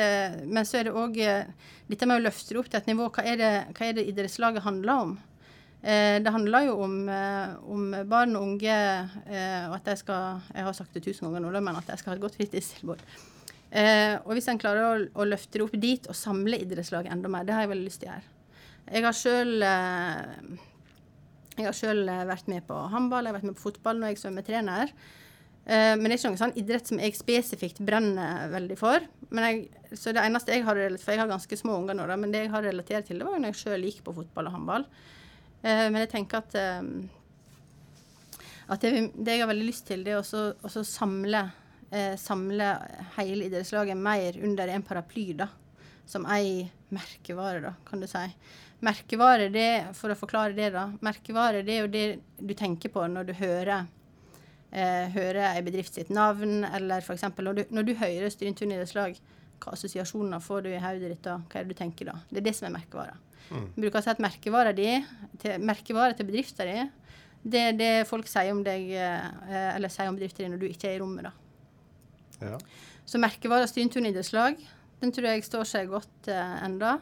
det 0.86 0.92
òg 0.94 1.18
dette 1.90 2.06
med 2.06 2.20
å 2.20 2.22
løfte 2.22 2.54
det 2.54 2.60
opp 2.60 2.70
til 2.70 2.78
et 2.78 2.86
nivå. 2.88 3.08
Hva 3.12 3.24
er 3.26 3.40
det, 3.40 3.50
hva 3.74 3.88
er 3.88 3.98
det 3.98 4.06
idrettslaget 4.12 4.64
handler 4.64 5.02
om? 5.02 5.10
Eh, 5.80 6.18
det 6.20 6.32
handler 6.32 6.66
jo 6.66 6.74
om, 6.84 6.96
eh, 7.08 7.52
om, 7.72 7.84
barn 8.04 8.36
og 8.36 8.42
unge, 8.42 8.78
eh, 9.26 9.68
og 9.68 9.78
at 9.78 9.86
jeg 9.86 9.98
skal 10.02 10.40
Jeg 10.52 10.64
har 10.64 10.72
sagt 10.76 10.92
det 10.92 11.02
tusen 11.02 11.26
ganger 11.26 11.40
nå, 11.40 11.60
men 11.60 11.76
at 11.76 11.86
jeg 11.88 11.98
skal 11.98 12.10
ha 12.10 12.16
et 12.16 12.22
godt 12.22 12.36
fritidstilbud. 12.36 12.98
og 14.24 14.32
hvis 14.34 14.48
en 14.48 14.58
klarer 14.58 14.82
å, 14.82 15.08
å, 15.14 15.24
løfte 15.24 15.58
det 15.58 15.62
opp 15.62 15.80
dit 15.80 16.06
og 16.08 16.14
samle 16.14 16.58
idrettslag 16.58 17.06
enda 17.06 17.28
mer, 17.28 17.44
det 17.44 17.54
har 17.54 17.62
jeg 17.62 17.70
veldig 17.70 17.86
lyst 17.86 18.00
til 18.00 18.08
å 18.08 18.12
gjøre. 18.12 18.28
Jeg 18.90 19.04
har 19.04 19.14
sjøl 19.14 19.64
jeg 21.60 21.66
har 21.66 21.76
sjøl 21.76 22.06
vært 22.26 22.48
med 22.48 22.66
på 22.66 22.74
håndball, 22.74 23.24
jeg 23.24 23.30
har 23.30 23.38
vært 23.38 23.46
med 23.46 23.56
på 23.56 23.70
fotball 23.70 24.00
når 24.00 24.08
jeg 24.08 24.18
svømmetrener. 24.24 24.92
Uh, 25.70 25.94
men 25.94 26.08
det 26.08 26.14
er 26.14 26.18
ikke 26.18 26.30
noen 26.32 26.40
sånn 26.40 26.56
idrett 26.58 26.88
som 26.88 26.98
jeg 26.98 27.14
spesifikt 27.14 27.82
brenner 27.84 28.48
veldig 28.50 28.78
for. 28.80 29.04
Jeg, 29.30 29.68
så 29.92 30.10
det 30.16 30.24
eneste 30.24 30.56
jeg 30.56 30.64
har 30.66 30.80
For 30.98 31.12
jeg 31.12 31.20
har 31.20 31.28
ganske 31.30 31.56
små 31.60 31.76
unger 31.78 31.94
nå, 31.94 32.06
men 32.16 32.32
det 32.32 32.46
jeg 32.46 32.50
har 32.50 32.64
relatert 32.64 33.06
til, 33.06 33.20
det 33.20 33.28
var 33.28 33.38
når 33.38 33.52
jeg 33.52 33.60
sjøl 33.60 33.84
gikk 33.86 34.00
på 34.06 34.16
fotball 34.16 34.48
og 34.50 34.56
håndball. 34.56 34.88
Eh, 35.62 35.86
men 35.90 36.00
jeg 36.04 36.12
tenker 36.14 36.40
at, 36.40 36.56
eh, 36.56 36.80
at 38.70 38.84
det, 38.84 38.92
det, 39.14 39.34
jeg 39.34 39.42
har 39.42 39.50
veldig 39.50 39.68
lyst 39.68 39.86
til, 39.90 40.04
det 40.06 40.16
er 40.16 40.22
å 40.22 40.84
samle, 40.86 41.44
eh, 41.90 42.16
samle 42.20 42.72
hele 43.18 43.50
idrettslaget 43.50 43.98
mer 43.98 44.40
under 44.44 44.72
en 44.72 44.86
paraply, 44.86 45.30
da. 45.42 45.50
Som 46.10 46.26
ei 46.26 46.64
merkevare, 46.90 47.62
da, 47.62 47.74
kan 47.86 48.02
du 48.02 48.08
si. 48.10 48.26
Merkevare, 48.82 49.50
det, 49.52 49.94
for 49.94 50.10
å 50.10 50.18
forklare 50.18 50.56
det, 50.56 50.72
da. 50.74 50.88
Merkevare 51.04 51.62
det 51.66 51.76
er 51.76 51.84
jo 51.84 51.92
det 51.92 52.06
du 52.40 52.54
tenker 52.56 52.92
på 52.92 53.04
når 53.12 53.28
du 53.28 53.34
hører 53.38 53.84
eh, 54.72 55.10
hører 55.14 55.42
ei 55.50 55.62
bedrift 55.66 55.94
sitt 55.94 56.10
navn, 56.14 56.64
eller 56.64 57.04
f.eks. 57.04 57.26
Når, 57.36 57.64
når 57.70 57.86
du 57.86 57.94
hører 57.98 58.32
Stryntun 58.32 58.72
idrettslag, 58.72 59.18
hva 59.60 59.74
assosiasjoner 59.76 60.40
får 60.42 60.64
du 60.64 60.70
i 60.72 60.80
hodet 60.80 61.12
ditt 61.12 61.26
da? 61.26 61.36
Hva 61.44 61.60
er 61.60 61.66
det 61.66 61.74
du 61.74 61.80
tenker 61.82 62.10
da? 62.12 62.16
Det 62.30 62.40
er 62.40 62.48
det 62.48 62.56
som 62.56 62.70
er 62.70 62.78
merkevara. 62.78 63.18
Mm. 63.50 63.68
Bruker 63.76 64.00
å 64.00 64.04
si 64.04 64.12
at 64.12 64.22
merkevarer 64.22 64.76
di, 64.76 64.88
til, 65.42 65.56
merkevare 65.66 66.16
til 66.18 66.28
bedriften 66.28 66.70
din, 66.70 66.90
det 67.40 67.62
er 67.70 67.78
det 67.78 67.92
folk 68.08 68.28
sier 68.28 68.52
om 68.52 68.60
deg, 68.64 68.90
eh, 68.94 69.70
eller 69.74 69.92
sier 69.92 70.10
om 70.10 70.18
bedriften 70.18 70.44
din 70.44 70.54
når 70.54 70.62
du 70.62 70.68
ikke 70.68 70.90
er 70.90 70.98
i 70.98 71.02
rommet. 71.02 71.30
da. 71.30 72.52
Ja. 72.52 72.58
Så 73.08 73.18
merkevarer 73.20 73.68
Stryntun 73.68 74.06
idrettslag, 74.06 74.60
den 75.00 75.12
tror 75.12 75.32
jeg 75.32 75.46
står 75.46 75.66
seg 75.68 75.90
godt 75.90 76.30
eh, 76.30 76.56
enda. 76.66 76.98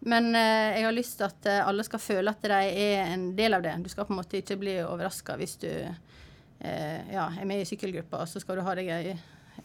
Men 0.00 0.30
eh, 0.34 0.78
jeg 0.78 0.86
har 0.86 0.96
lyst 0.96 1.18
til 1.18 1.26
at 1.26 1.48
uh, 1.50 1.66
alle 1.68 1.84
skal 1.84 2.00
føle 2.00 2.32
at 2.32 2.40
de 2.40 2.56
er 2.56 3.10
en 3.12 3.26
del 3.36 3.56
av 3.56 3.64
det. 3.64 3.74
Du 3.84 3.90
skal 3.92 4.06
på 4.08 4.14
en 4.14 4.20
måte 4.22 4.38
ikke 4.40 4.56
bli 4.60 4.78
overraska 4.80 5.36
hvis 5.36 5.58
du 5.60 5.68
eh, 5.68 7.00
ja, 7.12 7.26
er 7.28 7.48
med 7.48 7.60
i 7.60 7.68
sykkelgruppa, 7.68 8.22
og 8.22 8.30
så 8.30 8.40
skal 8.40 8.56
du 8.56 8.64
ha 8.64 8.76
deg 8.78 8.88
ei, 8.94 9.12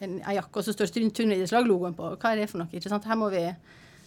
en, 0.01 0.17
en 0.19 0.35
jakke, 0.35 0.59
og 0.59 0.67
så 0.67 0.75
står 0.75 0.91
Stryntun 0.91 1.31
idrettslag-logoen 1.31 1.95
på. 1.95 2.11
Hva 2.19 2.33
er 2.33 2.43
det 2.43 2.49
for 2.51 2.63
noe? 2.63 2.71
ikke 2.71 2.91
sant? 2.91 3.07
Her 3.07 3.19
må 3.19 3.31
vi 3.31 3.45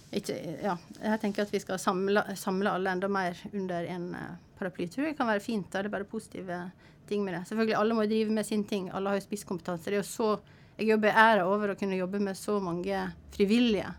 ikke, 0.09 0.35
ja, 0.65 0.75
jeg 1.03 1.21
tenker 1.21 1.45
at 1.45 1.51
vi 1.53 1.61
skal 1.61 1.81
samle, 1.81 2.23
samle 2.41 2.73
alle 2.73 2.93
enda 2.97 3.11
mer 3.13 3.37
under 3.53 3.89
en 3.93 4.07
uh, 4.17 4.37
paraply. 4.59 4.87
Det 4.89 5.17
kan 5.19 5.29
være 5.29 5.45
fint. 5.45 5.69
Da. 5.71 5.83
Det 5.83 5.91
er 5.91 5.97
bare 5.99 6.09
positive 6.09 6.61
ting 7.09 7.25
med 7.25 7.35
det. 7.37 7.43
Selvfølgelig, 7.49 7.77
Alle 7.77 7.97
må 7.97 8.07
drive 8.09 8.33
med 8.33 8.47
sin 8.47 8.65
ting. 8.65 8.89
Alle 8.91 9.13
har 9.13 9.21
jo 9.21 9.27
spisskompetanse. 9.27 9.91
Det 9.91 9.99
er 9.99 10.01
jo 10.01 10.09
så, 10.09 10.31
jeg 10.79 10.89
jobber 10.95 11.13
æra 11.13 11.45
over 11.49 11.73
å 11.73 11.77
kunne 11.79 11.99
jobbe 11.99 12.21
med 12.25 12.39
så 12.41 12.57
mange 12.61 13.03
frivillige. 13.37 13.91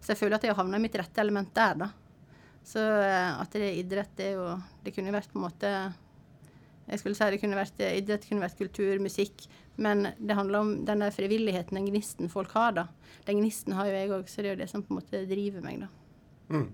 Så 0.00 0.14
jeg 0.14 0.20
føler 0.22 0.38
at 0.38 0.46
jeg 0.46 0.54
har 0.54 0.62
havna 0.62 0.78
i 0.78 0.84
mitt 0.86 0.96
rette 0.96 1.20
element 1.20 1.50
der, 1.54 1.82
da. 1.82 1.90
Så 2.70 2.84
uh, 2.84 3.40
at 3.40 3.50
det 3.56 3.66
er 3.66 3.80
idrett, 3.82 4.14
det 4.18 4.30
er 4.30 4.38
jo 4.38 4.48
Det 4.84 4.92
kunne 4.94 5.14
vært 5.14 5.32
på 5.32 5.40
en 5.40 5.46
måte 5.48 5.74
Jeg 6.90 7.02
skulle 7.02 7.18
si 7.18 7.30
det 7.32 7.40
kunne 7.42 7.58
vært 7.58 7.82
idrett, 7.86 8.26
kunne 8.26 8.44
vært 8.44 8.58
kultur, 8.58 8.98
musikk. 9.02 9.46
Men 9.80 10.10
det 10.18 10.36
handler 10.36 10.64
om 10.64 10.72
den 10.84 11.04
der 11.04 11.14
frivilligheten, 11.14 11.78
den 11.78 11.88
gnisten 11.88 12.30
folk 12.32 12.52
har, 12.58 12.74
da. 12.76 12.86
Den 13.24 13.40
gnisten 13.40 13.76
har 13.78 13.88
jo 13.88 13.96
jeg 13.96 14.12
òg, 14.12 14.28
så 14.28 14.42
det 14.42 14.50
er 14.50 14.56
jo 14.56 14.62
det 14.64 14.70
som 14.72 14.84
på 14.84 14.92
en 14.92 15.00
måte 15.00 15.24
driver 15.30 15.64
meg, 15.64 15.84
da. 15.86 15.90
Mm. 16.50 16.68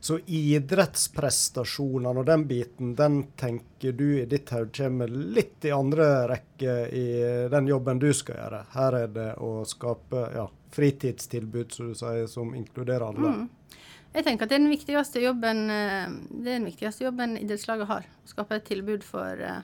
Så 0.00 0.18
idrettsprestasjonene 0.26 2.22
og 2.22 2.28
den 2.28 2.44
biten, 2.48 2.94
den 2.96 3.18
tenker 3.36 3.96
du 3.96 4.06
i 4.20 4.28
ditt 4.28 4.52
hode 4.54 4.70
kommer 4.76 5.10
litt 5.10 5.66
i 5.66 5.72
andre 5.74 6.06
rekke 6.30 6.76
i 6.94 7.06
den 7.52 7.68
jobben 7.68 8.00
du 8.00 8.08
skal 8.16 8.38
gjøre. 8.40 8.62
Her 8.76 8.98
er 9.02 9.12
det 9.12 9.28
å 9.42 9.50
skape 9.68 10.28
ja, 10.36 10.46
fritidstilbud, 10.76 11.72
som 11.72 11.90
du 11.90 11.98
sier, 11.98 12.28
som 12.30 12.54
inkluderer 12.56 13.08
alle. 13.08 13.34
Mm. 13.34 13.82
Jeg 14.16 14.24
tenker 14.24 14.46
at 14.46 14.52
det 14.52 14.56
er 14.56 14.64
den 14.64 14.72
viktigste 14.72 15.20
jobben, 15.20 15.66
eh, 15.68 16.12
det 16.30 16.48
er 16.48 16.60
den 16.60 16.68
viktigste 16.70 17.04
jobben 17.04 17.36
idrettslaget 17.36 17.90
har. 17.90 18.06
Å 18.08 18.30
skape 18.32 18.56
et 18.56 18.68
tilbud 18.68 19.04
for 19.04 19.42
uh, 19.44 19.60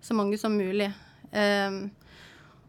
så 0.00 0.14
mange 0.14 0.38
som 0.38 0.54
mulig. 0.54 0.92
Um, 1.32 1.88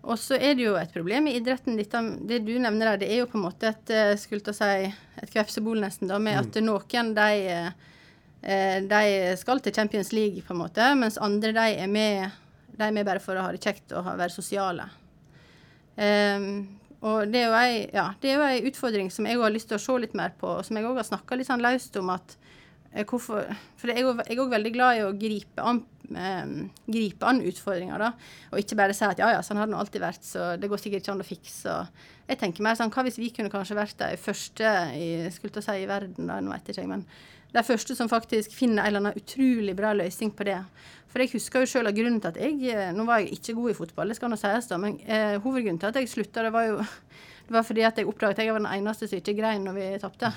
og 0.07 0.15
så 0.21 0.37
er 0.39 0.55
det 0.55 0.63
jo 0.63 0.77
et 0.79 0.93
problem 0.93 1.27
i 1.27 1.35
idretten. 1.37 1.75
Dette, 1.77 2.01
det 2.29 2.39
du 2.47 2.53
nevner 2.61 2.93
der, 2.93 3.01
det 3.01 3.09
er 3.11 3.21
jo 3.21 3.29
på 3.31 3.39
en 3.39 3.43
måte 3.43 3.73
et 3.73 3.91
eh, 3.91 4.13
skulle 4.19 4.53
si, 4.55 4.87
et 5.19 5.33
kvepsebol 5.33 5.81
nesten, 5.83 6.07
da, 6.07 6.19
med 6.21 6.37
mm. 6.37 6.45
at 6.45 6.59
noen 6.63 7.11
de, 7.17 7.65
eh, 8.47 8.77
de 8.87 9.01
skal 9.41 9.59
til 9.63 9.75
Champions 9.75 10.13
League, 10.15 10.45
på 10.47 10.55
en 10.55 10.61
måte, 10.61 10.87
mens 10.95 11.19
andre 11.19 11.51
de 11.57 11.65
er 11.83 11.91
med, 11.91 12.39
de 12.71 12.87
er 12.87 12.95
med 12.95 13.07
bare 13.09 13.23
for 13.23 13.35
å 13.35 13.43
ha 13.49 13.51
det 13.51 13.63
kjekt 13.63 13.97
og 13.97 14.07
være 14.07 14.31
sosiale. 14.31 14.87
Um, 15.97 16.76
og 17.05 17.29
det 17.29 17.43
er, 17.43 17.47
jo 17.47 17.57
ei, 17.59 17.73
ja, 17.93 18.07
er 18.25 18.39
jo 18.39 18.45
ei 18.47 18.61
utfordring 18.69 19.11
som 19.13 19.27
jeg 19.29 19.37
har 19.37 19.53
lyst 19.53 19.69
til 19.69 19.77
å 19.77 19.83
se 19.83 19.97
litt 20.01 20.15
mer 20.17 20.33
på, 20.39 20.57
og 20.57 20.65
som 20.65 20.79
jeg 20.79 20.87
òg 20.87 20.97
har 20.97 21.05
snakka 21.05 21.37
litt 21.37 21.49
sånn 21.49 21.61
løst 21.61 21.99
om 22.01 22.09
at 22.13 22.33
eh, 22.91 23.05
hvorfor, 23.05 23.45
For 23.77 23.93
jeg 23.93 24.01
er 24.01 24.41
òg 24.41 24.55
veldig 24.55 24.73
glad 24.73 24.97
i 24.97 25.05
å 25.05 25.13
gripe 25.13 25.61
an, 25.61 25.83
eh, 26.09 26.49
gripe 26.89 27.29
an 27.29 27.43
utfordringer, 27.45 28.01
da. 28.01 28.11
Og 28.49 28.63
ikke 28.63 28.79
bare 28.79 28.97
si 28.97 29.05
at 29.05 29.21
ja, 29.21 29.29
ja, 29.35 29.45
sånn 29.45 29.61
har 29.61 29.69
det 29.69 29.77
alltid 29.77 30.05
vært, 30.07 30.25
så 30.25 30.49
det 30.57 30.71
går 30.71 30.81
sikkert 30.81 31.05
ikke 31.05 31.13
an 31.13 31.25
å 31.25 31.29
fikse. 31.29 31.77
Og 31.77 32.29
jeg 32.33 32.41
tenker 32.41 32.65
mer 32.65 32.79
sånn, 32.79 32.93
hva 32.93 33.05
hvis 33.05 33.21
vi 33.21 33.31
kunne 33.35 33.53
kanskje 33.53 33.77
vært 33.77 34.01
de 34.01 34.11
første 34.21 34.75
i, 34.97 35.09
skulle 35.35 35.65
si 35.65 35.81
i 35.83 35.89
verden, 35.89 36.31
da, 36.31 36.41
nå 36.41 36.55
vet 36.55 36.71
jeg 36.71 36.79
ikke, 36.79 36.93
men 36.95 37.05
de 37.53 37.63
første 37.63 37.95
som 37.95 38.09
faktisk 38.11 38.51
finner 38.53 38.83
en 38.83 38.89
eller 38.89 39.03
annen 39.03 39.21
utrolig 39.21 39.75
bra 39.77 39.93
løsning 39.95 40.33
på 40.35 40.47
det. 40.49 40.59
For 41.17 41.25
jeg 41.25 41.33
husker 41.33 41.63
jo 41.63 41.67
sjøl 41.71 41.87
grunnen 41.97 42.19
til 42.21 42.29
at 42.29 42.35
jeg 42.37 42.57
eh, 42.69 42.89
Nå 42.93 43.07
var 43.07 43.23
jeg 43.23 43.39
ikke 43.39 43.55
god 43.57 43.71
i 43.71 43.75
fotball, 43.79 44.11
det 44.13 44.19
skal 44.19 44.29
nå 44.29 44.37
sies, 44.37 44.67
da, 44.69 44.77
men 44.77 44.99
eh, 45.01 45.39
hovedgrunnen 45.41 45.79
til 45.81 45.89
at 45.89 45.95
jeg 45.97 46.11
slutta, 46.11 46.43
det 46.45 46.51
var 46.53 46.67
jo 46.67 46.75
det 47.47 47.55
var 47.55 47.63
fordi 47.65 47.85
at 47.87 47.97
jeg 47.97 48.05
oppdaget 48.05 48.37
at 48.37 48.45
jeg 48.45 48.53
var 48.53 48.61
den 48.61 48.67
eneste 48.69 49.07
som 49.09 49.17
ikke 49.17 49.33
grein 49.39 49.63
når 49.65 49.77
vi 49.79 49.87
tapte. 50.03 50.29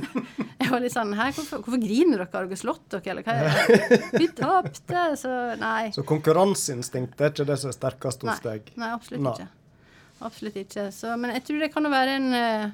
jeg 0.60 0.68
var 0.68 0.82
litt 0.84 0.92
sånn 0.92 1.14
Hæ, 1.16 1.30
hvorfor, 1.38 1.62
hvorfor 1.64 1.80
griner 1.80 2.20
dere? 2.20 2.26
Har 2.34 2.50
dere 2.50 2.58
slått 2.60 2.84
dere, 2.92 3.14
eller 3.14 3.24
hva 3.24 3.36
er 3.38 3.70
det? 3.70 4.00
Vi 4.20 4.26
tapte, 4.36 5.04
så 5.22 5.36
nei. 5.62 5.86
Så 5.96 6.04
konkurranseinstinktet 6.10 7.24
er 7.24 7.32
ikke 7.32 7.46
det 7.48 7.56
som 7.62 7.72
er 7.72 7.78
sterkest 7.78 8.26
hos 8.26 8.42
deg? 8.44 8.68
Nei, 8.82 8.90
absolutt 8.98 9.24
nei. 9.24 9.32
ikke. 9.38 9.48
Absolutt 10.28 10.58
ikke. 10.66 10.84
Så, 10.92 11.14
men 11.22 11.32
jeg 11.38 11.46
tror 11.46 11.64
det 11.64 11.70
kan 11.72 11.88
jo 11.88 11.94
være 11.94 12.18
en 12.18 12.28
eh, 12.36 12.66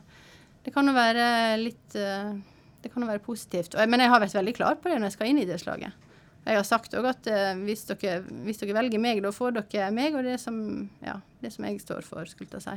Det 0.66 0.74
kan 0.74 0.90
jo 0.90 0.96
være 0.96 1.28
litt 1.62 1.94
eh, 1.94 2.34
Det 2.82 2.90
kan 2.90 3.06
jo 3.06 3.12
være 3.12 3.22
positivt. 3.22 3.78
Men 3.86 4.02
jeg 4.02 4.10
har 4.10 4.24
vært 4.24 4.34
veldig 4.40 4.56
klar 4.58 4.80
på 4.80 4.90
det 4.90 4.98
når 4.98 5.12
jeg 5.12 5.18
skal 5.20 5.30
inn 5.30 5.44
i 5.44 5.46
det 5.46 5.60
slaget. 5.62 6.02
Jeg 6.46 6.60
har 6.60 6.66
sagt 6.66 6.94
òg 6.94 7.08
at 7.10 7.28
uh, 7.30 7.52
hvis, 7.66 7.84
dere, 7.88 8.20
hvis, 8.46 8.60
dere, 8.60 8.76
velger 8.76 9.02
meg, 9.02 9.22
da 9.24 9.32
får 9.34 9.56
dere 9.56 9.88
meg 9.94 10.14
og 10.14 10.26
det 10.26 10.36
som, 10.38 10.58
ja, 11.02 11.16
det 11.42 11.50
som 11.54 11.66
jeg 11.66 11.80
står 11.82 12.06
for, 12.06 12.28
skulle 12.30 12.60
jeg 12.60 12.64
si. 12.66 12.76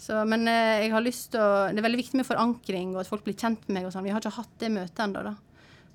Så, 0.00 0.20
men 0.28 0.48
uh, 0.48 0.76
jeg 0.80 0.92
har 0.92 1.04
lyst 1.04 1.30
til 1.34 1.40
å 1.40 1.66
Det 1.72 1.80
er 1.80 1.86
veldig 1.88 2.02
viktig 2.02 2.20
med 2.20 2.28
forankring, 2.28 2.94
og 2.94 3.02
at 3.02 3.10
folk 3.10 3.26
blir 3.26 3.36
kjent 3.36 3.66
med 3.68 3.78
meg 3.78 3.88
og 3.88 3.92
sånn. 3.94 4.06
Vi 4.06 4.14
har 4.14 4.24
ikke 4.24 4.38
hatt 4.38 4.56
det 4.62 4.72
møtet 4.72 5.04
ennå, 5.04 5.24
da. 5.28 5.34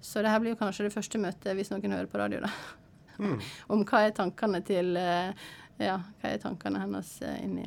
Så 0.01 0.21
det 0.21 0.33
her 0.33 0.41
blir 0.41 0.55
jo 0.55 0.61
kanskje 0.61 0.87
det 0.87 0.93
første 0.93 1.21
møtet, 1.21 1.55
hvis 1.57 1.73
noen 1.73 1.93
hører 1.93 2.09
på 2.09 2.21
radio, 2.21 2.43
da. 2.45 2.53
Mm. 3.21 3.39
Om 3.73 3.85
hva 3.89 4.05
er 4.05 4.15
tankene 4.17 4.61
til 4.65 4.93
uh, 4.97 5.33
Ja, 5.81 5.97
hva 6.21 6.29
er 6.29 6.41
tankene 6.43 6.83
hennes 6.83 7.17
inni 7.41 7.65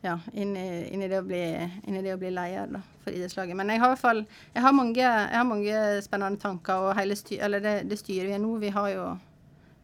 ja, 0.00 0.18
inn 0.32 0.56
i, 0.56 0.68
inn 0.94 1.02
i, 1.02 1.08
bli, 1.22 1.40
inn 1.86 1.96
i 1.96 2.02
det 2.02 2.14
å 2.14 2.20
bli 2.20 2.30
leder 2.32 2.70
da, 2.76 2.82
for 3.04 3.12
idrettslaget. 3.12 3.56
Men 3.58 3.72
jeg 3.72 3.82
har 3.82 3.90
i 3.90 3.94
hvert 3.94 4.04
fall 4.04 4.22
jeg 4.54 4.64
har 4.64 4.76
mange, 4.76 5.02
jeg 5.02 5.36
har 5.36 5.48
mange 5.48 5.82
spennende 6.04 6.40
tanker, 6.40 6.86
og 6.88 7.16
styr, 7.18 7.42
eller 7.44 7.64
det, 7.64 7.74
det 7.90 7.98
styret 8.00 8.30
vi 8.30 8.36
er 8.38 8.42
nå, 8.42 8.54
vi 8.62 8.72
har 8.74 8.94
jo 8.94 9.10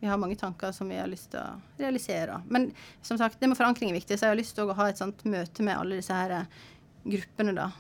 vi 0.01 0.07
har 0.07 0.19
mange 0.21 0.37
tanker 0.37 0.73
som 0.77 0.89
vi 0.93 0.99
har 1.01 1.09
lyst 1.09 1.31
til 1.33 1.41
å 1.41 1.81
realisere. 1.81 2.43
Men 2.53 2.69
som 3.03 3.17
sagt, 3.19 3.41
det 3.41 3.49
med 3.49 3.57
forankring 3.57 3.91
er 3.91 3.97
viktig, 3.97 4.19
så 4.19 4.29
jeg 4.29 4.35
har 4.35 4.39
lyst 4.39 4.55
til 4.59 4.69
å 4.69 4.77
ha 4.77 4.91
et 4.91 5.01
sånt 5.01 5.25
møte 5.25 5.65
med 5.65 5.77
alle 5.77 6.01
disse 6.03 6.15
her 6.15 6.35
eh, 6.37 6.59
gruppene. 7.17 7.55
da, 7.57 7.71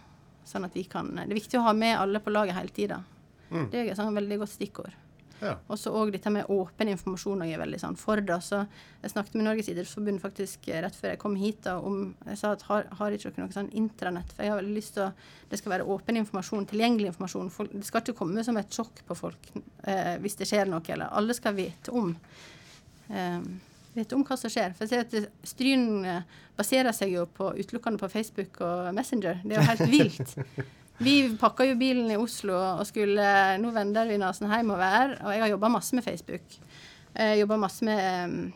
sånn 0.48 0.64
at 0.64 0.76
vi 0.76 0.86
kan, 0.88 1.12
Det 1.14 1.26
er 1.28 1.36
viktig 1.36 1.60
å 1.60 1.66
ha 1.66 1.74
med 1.76 1.98
alle 1.98 2.22
på 2.24 2.32
laget 2.32 2.56
hele 2.56 2.72
tida. 2.72 3.02
Mm. 3.50 3.68
Det 3.70 3.78
er 3.78 3.90
et 3.92 4.00
sånn 4.00 4.16
veldig 4.16 4.40
godt 4.42 4.54
stikkord. 4.54 4.96
Ja. 5.42 5.56
Og 5.68 5.78
så 5.80 5.92
òg 5.92 6.12
dette 6.14 6.30
med 6.32 6.48
åpen 6.52 6.88
informasjon 6.92 7.42
er 7.44 7.60
veldig 7.60 7.80
sånn 7.82 7.98
for 8.00 8.22
det. 8.24 8.38
Så 8.44 8.62
jeg 9.02 9.12
snakket 9.12 9.36
med 9.36 9.46
Norges 9.48 9.68
idrettsforbund 9.72 10.22
faktisk 10.22 10.68
eh, 10.70 10.80
rett 10.84 10.96
før 10.96 11.12
jeg 11.12 11.20
kom 11.22 11.36
hit 11.40 11.62
da, 11.66 11.76
om 11.78 12.14
Jeg 12.26 12.40
sa 12.40 12.54
at 12.56 12.64
har, 12.70 12.88
har 12.98 13.16
ikke 13.16 13.30
dere 13.30 13.44
noe 13.44 13.56
sånn 13.56 13.72
intranett? 13.76 14.32
For 14.32 14.46
jeg 14.46 14.54
har 14.54 14.62
veldig 14.62 14.76
lyst 14.78 14.96
til 14.96 15.08
å 15.08 15.12
det 15.46 15.60
skal 15.60 15.76
være 15.76 15.86
åpen 15.94 16.18
informasjon, 16.18 16.66
tilgjengelig 16.66 17.12
informasjon. 17.12 17.52
Folk, 17.54 17.74
det 17.76 17.86
skal 17.86 18.02
ikke 18.02 18.16
komme 18.18 18.42
som 18.46 18.56
et 18.58 18.72
sjokk 18.74 19.04
på 19.06 19.14
folk 19.18 19.52
eh, 19.54 20.16
hvis 20.22 20.38
det 20.40 20.48
skjer 20.50 20.70
noe. 20.70 20.82
Eller 20.90 21.12
alle 21.14 21.36
skal 21.38 21.54
vite 21.54 21.94
om. 21.94 22.10
Eh, 23.08 23.38
vite 23.94 24.16
om 24.16 24.24
hva 24.26 24.38
som 24.40 24.52
skjer. 24.52 24.74
For 24.76 24.86
jeg 24.86 25.06
ser 25.06 25.06
at 25.06 25.46
Stryn 25.46 25.86
eh, 26.04 26.40
baserer 26.58 26.96
seg 26.96 27.14
jo 27.14 27.28
på 27.30 27.52
utelukkende 27.60 28.00
på 28.02 28.10
Facebook 28.10 28.60
og 28.66 28.90
Messenger. 28.96 29.38
Det 29.44 29.54
er 29.54 29.62
jo 29.62 29.68
helt 29.70 29.86
vilt. 29.96 30.36
Vi 30.98 31.16
pakka 31.36 31.66
jo 31.68 31.76
bilen 31.76 32.08
i 32.12 32.16
Oslo 32.16 32.56
og 32.56 32.86
skulle 32.88 33.24
Nå 33.60 33.72
vender 33.74 34.08
vi 34.08 34.20
nesen 34.20 34.48
hjemover. 34.48 35.18
Og 35.22 35.32
jeg 35.34 35.42
har 35.44 35.52
jobba 35.52 35.72
masse 35.72 35.96
med 35.96 36.06
Facebook. 36.06 36.56
Jeg 37.16 37.40
jobba 37.42 37.58
masse 37.60 37.84
med, 37.84 38.00
eh, 38.00 38.52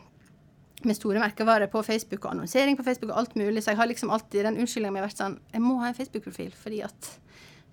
med 0.83 0.97
store 0.97 1.21
merkevarer 1.21 1.69
på 1.69 1.83
Facebook 1.83 2.25
og 2.25 2.31
annonsering 2.31 2.77
på 2.77 2.83
Facebook 2.83 3.11
og 3.11 3.19
alt 3.19 3.35
mulig. 3.35 3.63
Så 3.63 3.71
jeg 3.71 3.77
har 3.77 3.87
liksom 3.87 4.09
alltid 4.09 4.43
den 4.43 4.57
unnskyldninga 4.57 4.93
mi 4.93 5.05
vært 5.05 5.17
sånn 5.17 5.39
Jeg 5.53 5.61
må 5.61 5.79
ha 5.81 5.87
en 5.89 5.97
Facebook-profil 5.97 6.53
fordi 6.57 6.81
at 6.85 7.17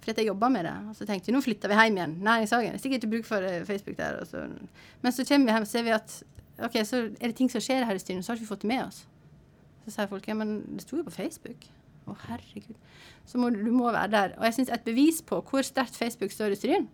fordi 0.01 0.23
jeg 0.23 0.29
jobba 0.31 0.49
med 0.49 0.65
det. 0.65 0.77
Og 0.89 0.97
så 0.97 1.07
tenkte 1.07 1.27
vi 1.27 1.35
nå 1.37 1.41
flytter 1.45 1.69
vi 1.69 1.75
hjem 1.75 1.97
igjen. 1.97 2.19
Næringshagen 2.25 2.75
er 2.75 2.79
sikkert 2.79 3.05
ikke 3.05 3.13
bruk 3.17 3.27
for 3.29 3.45
eh, 3.45 3.65
Facebook 3.65 3.97
der. 3.97 4.25
Så. 4.25 4.47
Men 5.03 5.13
så 5.13 5.25
kommer 5.25 5.47
vi 5.47 5.53
hjem 5.53 5.67
og 5.67 5.69
ser 5.69 5.83
vi 5.83 5.91
at 5.97 6.23
OK, 6.65 6.79
så 6.85 6.97
er 7.21 7.27
det 7.31 7.37
ting 7.37 7.51
som 7.51 7.61
skjer 7.61 7.85
her 7.87 7.95
i 7.95 7.99
styret, 8.03 8.25
så 8.25 8.33
har 8.33 8.37
ikke 8.39 8.47
vi 8.47 8.53
fått 8.53 8.63
det 8.63 8.69
med 8.73 8.85
oss. 8.87 9.05
Så 9.85 9.95
sier 9.95 10.09
folk 10.11 10.27
ja, 10.29 10.35
men 10.35 10.63
det 10.75 10.83
sto 10.83 10.97
jo 10.99 11.05
på 11.07 11.15
Facebook. 11.15 11.69
Å, 12.09 12.17
herregud. 12.29 12.77
Så 13.29 13.39
må, 13.41 13.51
du 13.53 13.69
må 13.75 13.91
være 13.93 14.11
der. 14.15 14.35
Og 14.39 14.49
jeg 14.49 14.57
syns 14.57 14.73
et 14.73 14.85
bevis 14.87 15.21
på 15.27 15.43
hvor 15.45 15.67
sterkt 15.67 15.99
Facebook 15.99 16.33
står 16.33 16.55
i 16.55 16.59
Stryn, 16.59 16.89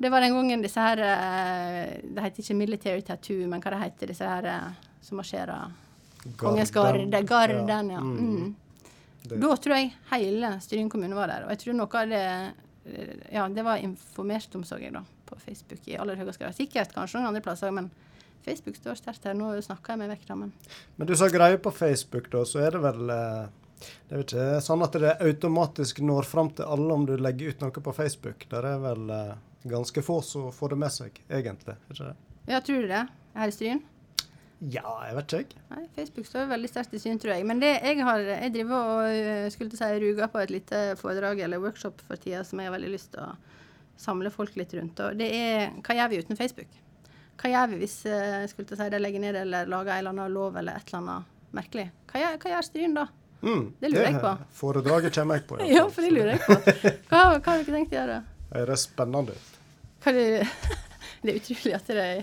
det 0.00 0.08
var 0.08 0.22
den 0.24 0.32
gangen 0.32 0.62
disse 0.64 0.80
her 0.80 1.00
eh, 1.04 1.98
Det 2.00 2.22
heter 2.24 2.40
ikke 2.40 2.54
military 2.56 3.02
tattoo, 3.04 3.44
men 3.50 3.60
hva 3.60 3.74
det 3.74 3.80
heter 3.82 4.12
disse 4.14 4.24
her 4.24 4.46
eh, 4.48 4.86
som 5.04 5.20
marsjerer 5.20 5.74
Kongens 6.40 6.72
garde. 6.72 7.22
Garden, 7.28 7.90
ja. 7.92 8.00
Mm. 8.00 8.16
mm. 8.16 8.54
Da 9.30 9.50
tror 9.60 9.76
jeg 9.76 9.90
hele 10.10 10.54
Stryn 10.64 10.88
kommune 10.92 11.16
var 11.16 11.28
der. 11.28 11.44
Og 11.44 11.52
jeg 11.52 11.62
tror 11.64 11.76
noe 11.76 12.00
av 12.00 12.14
det 12.14 12.24
eh, 12.24 13.14
Ja, 13.34 13.44
det 13.52 13.66
var 13.66 13.82
informert 13.84 14.56
om, 14.56 14.64
så 14.64 14.80
jeg, 14.80 14.94
da, 14.96 15.04
på 15.28 15.36
Facebook 15.42 15.84
i 15.90 15.98
aller 16.00 16.16
høyeste 16.16 16.46
grad. 16.46 16.56
Sikkert 16.56 16.96
kanskje 16.96 17.20
noen 17.20 17.34
andre 17.34 17.44
plasser, 17.44 17.74
men 17.76 17.90
Facebook 18.46 18.80
står 18.80 18.96
sterkt 19.02 19.28
her. 19.28 19.36
Nå 19.36 19.52
snakker 19.60 19.92
jeg 19.92 20.00
meg 20.00 20.14
vekk, 20.14 20.28
da, 20.30 20.40
men 20.46 20.54
Men 20.96 21.12
du 21.12 21.16
sa 21.16 21.28
greie 21.28 21.60
på 21.60 21.76
Facebook, 21.76 22.32
da, 22.32 22.46
så 22.48 22.64
er 22.64 22.78
det 22.78 22.86
vel 22.88 23.18
eh 23.18 23.48
det 23.80 24.14
er 24.14 24.20
jo 24.20 24.26
ikke 24.26 24.64
sånn 24.64 24.84
at 24.84 24.98
det 25.00 25.14
automatisk 25.24 26.02
når 26.04 26.28
fram 26.28 26.50
til 26.56 26.68
alle 26.68 26.96
om 26.96 27.06
du 27.08 27.14
legger 27.16 27.54
ut 27.54 27.62
noe 27.64 27.84
på 27.86 27.94
Facebook. 27.96 28.44
Der 28.50 28.66
er 28.72 28.82
vel 28.82 29.14
eh, 29.14 29.38
ganske 29.70 30.04
få 30.04 30.20
som 30.26 30.50
får 30.54 30.74
det 30.74 30.80
med 30.82 30.94
seg, 30.94 31.22
egentlig. 31.28 31.78
ikke 31.90 32.10
det? 32.10 32.18
Ja, 32.50 32.60
tror 32.60 32.84
du 32.84 32.90
det? 32.90 33.06
Her 33.36 33.52
i 33.52 33.54
Stryn? 33.54 33.82
Ja, 34.60 34.90
jeg 35.08 35.16
vet 35.16 35.34
ikke. 35.38 35.62
Nei, 35.70 35.86
Facebook 35.96 36.26
står 36.28 36.50
veldig 36.50 36.68
sterkt 36.68 36.92
i 36.92 37.00
syn, 37.00 37.20
tror 37.20 37.32
jeg. 37.32 37.46
Men 37.48 37.62
det 37.62 37.70
jeg 37.78 38.04
har 38.04 38.20
Jeg 38.20 38.52
driver 38.52 38.90
og 38.90 39.06
eh, 39.08 39.48
skulle 39.52 39.72
til 39.72 39.80
å 39.80 39.86
si 39.86 40.02
ruger 40.02 40.28
på 40.28 40.42
et 40.42 40.52
lite 40.52 40.82
foredrag 41.00 41.40
eller 41.46 41.62
workshop 41.62 42.02
for 42.04 42.20
tida 42.20 42.42
som 42.44 42.60
jeg 42.60 42.68
har 42.68 42.76
veldig 42.76 42.92
lyst 42.92 43.14
til 43.14 43.24
å 43.24 43.32
samle 44.00 44.32
folk 44.32 44.56
litt 44.60 44.74
rundt. 44.76 45.00
Og 45.00 45.16
det 45.16 45.30
er 45.32 45.72
hva 45.80 45.96
gjør 45.96 46.12
vi 46.12 46.20
uten 46.20 46.36
Facebook? 46.36 46.76
Hva 47.40 47.52
gjør 47.54 47.72
vi 47.72 47.80
hvis 47.80 47.96
uh, 48.04 48.44
skulle 48.50 48.68
til 48.68 48.76
å 48.76 48.82
si, 48.82 48.90
de 48.92 49.00
legger 49.00 49.24
ned 49.24 49.38
eller 49.46 49.68
lager 49.70 49.94
en 49.94 50.02
eller 50.02 50.12
annen 50.12 50.34
lov 50.34 50.58
eller 50.60 50.76
et 50.76 50.90
eller 50.90 51.00
annet 51.00 51.56
merkelig? 51.56 51.86
Hva 52.10 52.20
gjør, 52.20 52.38
hva 52.42 52.52
gjør 52.52 52.66
Stryn 52.68 52.96
da? 52.96 53.06
Mm, 53.40 53.72
det 53.80 53.88
lurer 53.92 54.06
jeg 54.06 54.20
på. 54.20 54.34
Foredraget 54.60 55.14
kommer 55.14 55.40
jeg 55.40 55.46
på. 55.48 55.58
ja, 55.64 55.86
for 55.94 56.04
det 56.04 56.12
lurer 56.12 56.34
jeg 56.34 56.42
på. 56.44 56.56
Hva, 57.08 57.22
hva 57.38 57.40
har 57.46 57.62
dere 57.62 57.72
tenkt 57.72 57.94
å 57.94 57.98
gjøre? 58.00 58.20
Det 58.50 58.62
er 58.66 58.80
spennende 58.80 59.34
er 59.34 60.14
Det, 60.16 60.28
det, 61.22 61.32
er 61.32 61.36
utrolig 61.38 61.74
at 61.76 61.90
det 61.90 62.04
er 62.04 62.22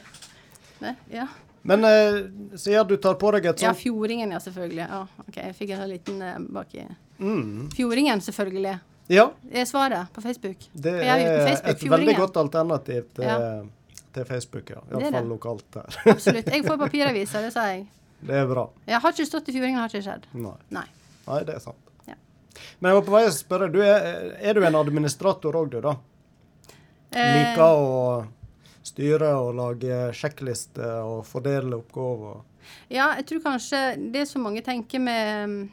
Nei, 0.84 0.94
ja. 1.10 1.26
Men 1.68 1.84
eh, 1.88 2.20
sier 2.60 2.86
du 2.88 2.96
tar 3.02 3.18
på 3.20 3.32
deg 3.36 3.48
et 3.50 3.58
sånt 3.58 3.66
Ja, 3.66 3.74
Fjordingen, 3.76 4.32
ja, 4.32 4.40
selvfølgelig. 4.44 4.84
Ja, 4.84 5.02
ok, 5.26 5.40
Jeg 5.40 5.56
fikk 5.58 5.74
en 5.74 5.82
sånn 5.82 5.92
liten 5.92 6.22
eh, 6.24 6.38
baki. 6.58 6.86
Mm. 7.18 7.66
Fjordingen, 7.76 8.22
selvfølgelig. 8.24 8.78
Ja. 9.12 9.26
Det 9.42 9.64
er 9.64 9.68
svaret 9.68 10.14
på 10.14 10.22
Facebook. 10.22 10.70
Det 10.74 10.94
er 11.02 11.26
Facebook, 11.48 11.74
et 11.74 11.92
veldig 11.92 12.16
godt 12.20 12.40
alternativ 12.44 13.10
til, 13.18 13.26
ja. 13.26 14.00
til 14.16 14.30
Facebook, 14.30 14.70
ja. 14.76 14.84
Iallfall 14.92 15.30
lokalt 15.32 15.80
her. 15.80 16.00
Absolutt. 16.14 16.52
Jeg 16.54 16.66
får 16.68 16.80
papiraviser, 16.86 17.48
det 17.48 17.54
sa 17.56 17.70
jeg. 17.74 17.88
Det 18.28 18.34
er 18.34 18.48
bra. 18.50 18.64
Jeg 18.90 18.98
har 19.04 19.14
ikke 19.14 19.28
stått 19.30 19.50
i 19.52 19.54
fjordingen, 19.54 19.78
har 19.78 19.92
ikke 19.92 20.02
skjedd. 20.08 20.24
Nei. 20.42 20.56
Nei. 20.74 20.88
Nei 21.28 21.44
det 21.48 21.58
er 21.58 21.64
sant. 21.64 21.94
Ja. 22.08 22.16
Men 22.80 22.92
jeg 22.92 23.00
var 23.00 23.06
på 23.08 23.16
vei 23.18 23.24
å 23.28 23.36
spørre, 23.36 23.70
du 23.74 23.82
er, 23.84 24.08
er, 24.40 24.58
du 24.58 24.66
en 24.66 24.80
administrator 24.80 25.60
òg, 25.60 25.72
du, 25.76 25.80
da? 25.84 25.96
Eh, 27.12 27.34
Liker 27.38 27.64
å 27.68 27.88
styre 28.88 29.34
og 29.42 29.56
lage 29.58 29.98
sjekklister 30.16 31.02
og 31.04 31.26
fordele 31.28 31.80
oppgaver? 31.82 32.42
Ja, 32.92 33.14
jeg 33.20 33.28
tror 33.30 33.44
kanskje 33.46 33.82
det 34.14 34.26
som 34.28 34.44
mange 34.44 34.64
tenker 34.64 35.00
med 35.00 35.70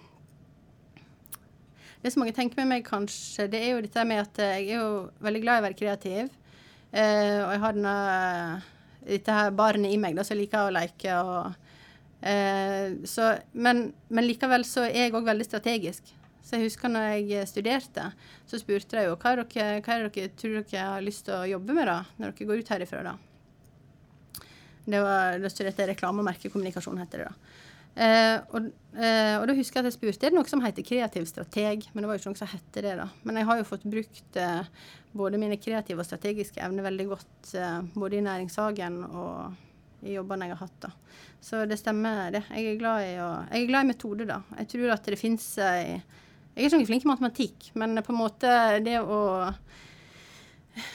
Det 2.02 2.12
som 2.12 2.20
mange 2.22 2.34
tenker 2.36 2.60
med 2.60 2.68
meg, 2.70 2.86
kanskje, 2.86 3.48
det 3.50 3.62
er 3.64 3.70
jo 3.72 3.82
dette 3.86 4.02
med 4.06 4.20
at 4.26 4.40
jeg 4.44 4.66
er 4.68 4.82
jo 4.82 4.88
veldig 5.24 5.40
glad 5.40 5.56
i 5.56 5.62
å 5.62 5.64
være 5.64 5.78
kreativ. 5.78 6.32
Eh, 6.92 7.38
og 7.40 7.52
jeg 7.54 7.62
har 7.62 7.78
denne, 7.78 7.94
dette 9.08 9.36
her 9.38 9.54
barnet 9.56 9.94
i 9.94 10.00
meg 10.02 10.18
da, 10.18 10.26
som 10.26 10.36
liker 10.36 10.68
å 10.68 10.74
leke 10.74 11.16
og 11.16 11.63
Eh, 12.24 13.04
så, 13.04 13.34
men, 13.52 13.90
men, 14.08 14.26
likevel 14.26 14.64
så 14.64 14.86
er 14.88 15.06
jeg 15.06 15.16
òg 15.16 15.26
veldig 15.26 15.46
strategisk. 15.48 16.14
Så 16.44 16.56
jeg 16.56 16.68
husker 16.68 16.92
når 16.92 17.06
jeg 17.18 17.48
studerte, 17.48 18.06
så 18.48 18.60
spurte 18.60 19.00
jeg 19.00 19.08
jo 19.08 19.16
hva 19.16 19.32
er 19.32 19.44
dere, 19.44 19.82
hva 19.84 19.96
er 19.96 20.08
dere 20.08 20.32
tror 20.36 20.58
dere 20.60 20.88
har 20.90 21.04
lyst 21.04 21.24
til 21.28 21.36
å 21.36 21.46
jobbe 21.54 21.76
med 21.76 21.88
da, 21.88 22.00
når 22.20 22.34
dere 22.34 22.48
går 22.50 22.64
ut 22.64 22.72
herifra. 22.74 23.04
da. 23.06 23.14
Det 24.84 25.00
var, 25.00 25.38
da 25.40 25.52
studerte 25.52 25.84
jeg 25.84 25.94
reklame- 25.94 26.20
og 26.20 26.28
merkekommunikasjon, 26.28 27.00
heter 27.00 27.24
det 27.24 27.30
da. 27.30 27.54
Eh, 27.94 28.36
og, 28.50 28.72
eh, 28.98 29.36
og 29.38 29.44
da 29.46 29.54
husker 29.54 29.78
jeg 29.78 29.84
at 29.84 29.88
jeg 29.92 29.94
spurte 29.94 30.26
er 30.26 30.32
det 30.32 30.38
noe 30.40 30.50
som 30.50 30.62
heter 30.64 30.86
kreativ 30.86 31.28
strateg, 31.30 31.86
men 31.92 32.02
det 32.02 32.08
var 32.10 32.16
jo 32.16 32.22
ikke 32.24 32.32
noe 32.32 32.40
som 32.42 32.50
hette 32.50 32.82
det. 32.82 32.96
da. 32.98 33.08
Men 33.22 33.38
jeg 33.38 33.48
har 33.50 33.60
jo 33.60 33.68
fått 33.68 33.86
brukt 33.86 34.40
eh, 34.40 34.72
både 35.14 35.40
mine 35.40 35.60
kreative 35.62 36.02
og 36.02 36.08
strategiske 36.08 36.60
evner 36.64 36.88
veldig 36.88 37.06
godt, 37.12 37.54
eh, 37.54 37.80
både 37.94 38.18
i 38.18 38.24
næringshagen 38.26 38.98
og 39.12 39.54
i 40.04 40.16
jobbene 40.18 40.48
jeg 40.48 40.56
har 40.56 40.66
hatt. 40.66 40.76
da. 40.86 40.92
Så 41.44 41.64
det 41.68 41.80
stemmer, 41.80 42.30
det. 42.34 42.44
Jeg 42.50 42.74
er 42.74 42.80
glad 42.80 43.06
i, 43.06 43.14
å, 43.24 43.30
jeg 43.50 43.64
er 43.64 43.70
glad 43.72 43.86
i 43.86 43.90
metode, 43.92 44.28
da. 44.28 44.42
Jeg 44.60 44.70
tror 44.74 44.94
at 44.96 45.10
det 45.10 45.20
fins 45.20 45.48
Jeg 45.58 45.98
er 46.54 46.68
ikke 46.68 46.86
flink 46.86 47.04
i 47.04 47.10
matematikk, 47.10 47.70
men 47.74 47.98
på 48.04 48.14
en 48.14 48.20
måte 48.20 48.54
det 48.84 49.00
å 49.02 49.18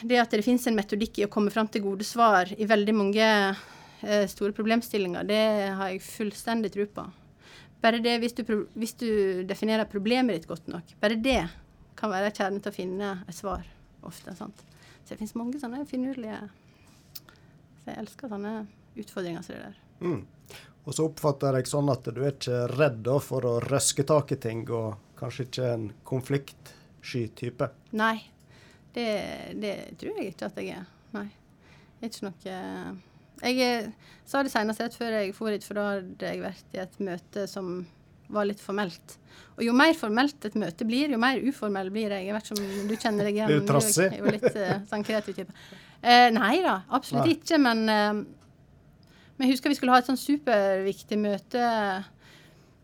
det 0.02 0.20
at 0.20 0.32
det 0.34 0.44
finnes 0.44 0.66
en 0.68 0.78
metodikk 0.78 1.20
i 1.20 1.26
å 1.26 1.32
komme 1.32 1.52
fram 1.54 1.70
til 1.72 1.84
gode 1.86 2.08
svar 2.08 2.50
i 2.52 2.68
veldig 2.68 2.96
mange 2.96 3.26
eh, 3.26 4.26
store 4.28 4.56
problemstillinger, 4.56 5.28
det 5.28 5.44
har 5.80 5.94
jeg 5.94 6.04
fullstendig 6.04 6.74
tro 6.74 6.88
på. 7.00 7.06
Bare 7.80 8.02
det, 8.04 8.18
hvis 8.20 8.36
du, 8.36 8.44
hvis 8.76 8.96
du, 9.00 9.10
definerer 9.48 9.88
problemet 9.88 10.36
ditt 10.36 10.50
godt 10.50 10.68
nok, 10.72 10.96
bare 11.00 11.20
det 11.20 11.42
kan 12.00 12.12
være 12.12 12.34
kjernen 12.36 12.64
til 12.64 12.72
å 12.72 12.76
finne 12.76 13.14
et 13.28 13.36
svar 13.36 13.64
ofte. 14.08 14.36
sant? 14.36 14.66
Så 15.04 15.14
det 15.14 15.22
finnes 15.22 15.38
mange 15.40 15.60
sånne 15.62 15.86
finurlige 15.90 16.38
Så 17.80 17.90
jeg 17.90 18.02
elsker 18.04 18.32
sånne 18.32 18.52
utfordringer 19.04 19.46
som 19.46 19.56
det 19.56 19.64
der. 19.68 19.80
Mm. 20.00 20.22
Og 20.88 20.96
så 20.96 21.06
oppfatter 21.06 21.60
jeg 21.60 21.70
sånn 21.70 21.92
at 21.92 22.08
du 22.10 22.22
er 22.24 22.34
ikke 22.34 22.64
redd 22.72 23.10
for 23.22 23.46
å 23.46 23.58
røske 23.62 24.06
tak 24.08 24.34
i 24.34 24.40
ting, 24.42 24.64
og 24.74 24.96
kanskje 25.20 25.46
ikke 25.50 25.68
en 25.74 25.90
konfliktsky 26.08 27.28
type? 27.38 27.68
Nei, 28.00 28.16
det, 28.96 29.10
det, 29.60 29.76
tror 30.00 30.18
jeg 30.18 30.34
ikke 30.34 30.50
at 30.50 30.60
jeg 30.64 30.80
er. 30.80 30.90
Nei. 31.14 31.28
Det 32.00 32.08
er 32.08 32.14
ikke 32.14 32.30
noe 32.30 32.58
Jeg 33.50 33.92
sa 34.30 34.42
det 34.44 34.52
senest 34.54 34.82
rett 34.82 34.96
før 34.96 35.18
jeg 35.20 35.36
for 35.36 35.54
hit, 35.54 35.68
for 35.68 35.80
da 35.80 35.88
hadde 35.94 36.32
jeg 36.32 36.44
vært 36.44 36.76
i 36.78 36.84
et 36.84 37.00
møte 37.04 37.46
som 37.52 37.80
var 38.30 38.46
litt 38.46 38.62
formelt. 38.62 39.18
Og 39.58 39.64
jo 39.66 39.74
mer 39.76 39.94
formelt 39.98 40.46
et 40.48 40.58
møte 40.60 40.86
blir, 40.88 41.12
jo 41.12 41.20
mer 41.22 41.42
uformell 41.42 41.90
blir 41.94 42.14
jeg. 42.14 42.28
Jeg 42.28 42.36
vet 42.36 42.50
ikke 42.50 42.58
om 42.58 42.90
du 42.90 42.96
kjenner 42.96 43.30
deg 43.30 43.36
igjen. 43.40 43.50
Du 43.50 43.56
er 43.56 43.62
jo 43.62 43.70
trassig. 43.70 44.10
Du 44.10 44.18
er 44.18 44.20
jo 44.22 44.34
litt 44.36 44.50
uh, 44.56 44.76
sånn 44.90 45.06
kreativ 45.08 45.40
type. 45.40 45.56
Eh, 46.00 46.28
nei 46.32 46.54
da, 46.64 46.76
absolutt 46.96 47.26
nei. 47.26 47.38
ikke. 47.38 47.60
Men, 47.62 47.82
uh, 47.90 48.22
men 49.40 49.48
jeg 49.48 49.56
husker 49.56 49.72
vi 49.72 49.78
skulle 49.80 49.94
ha 49.96 50.02
et 50.04 50.08
sånn 50.10 50.20
superviktig 50.20 51.16
møte 51.16 51.64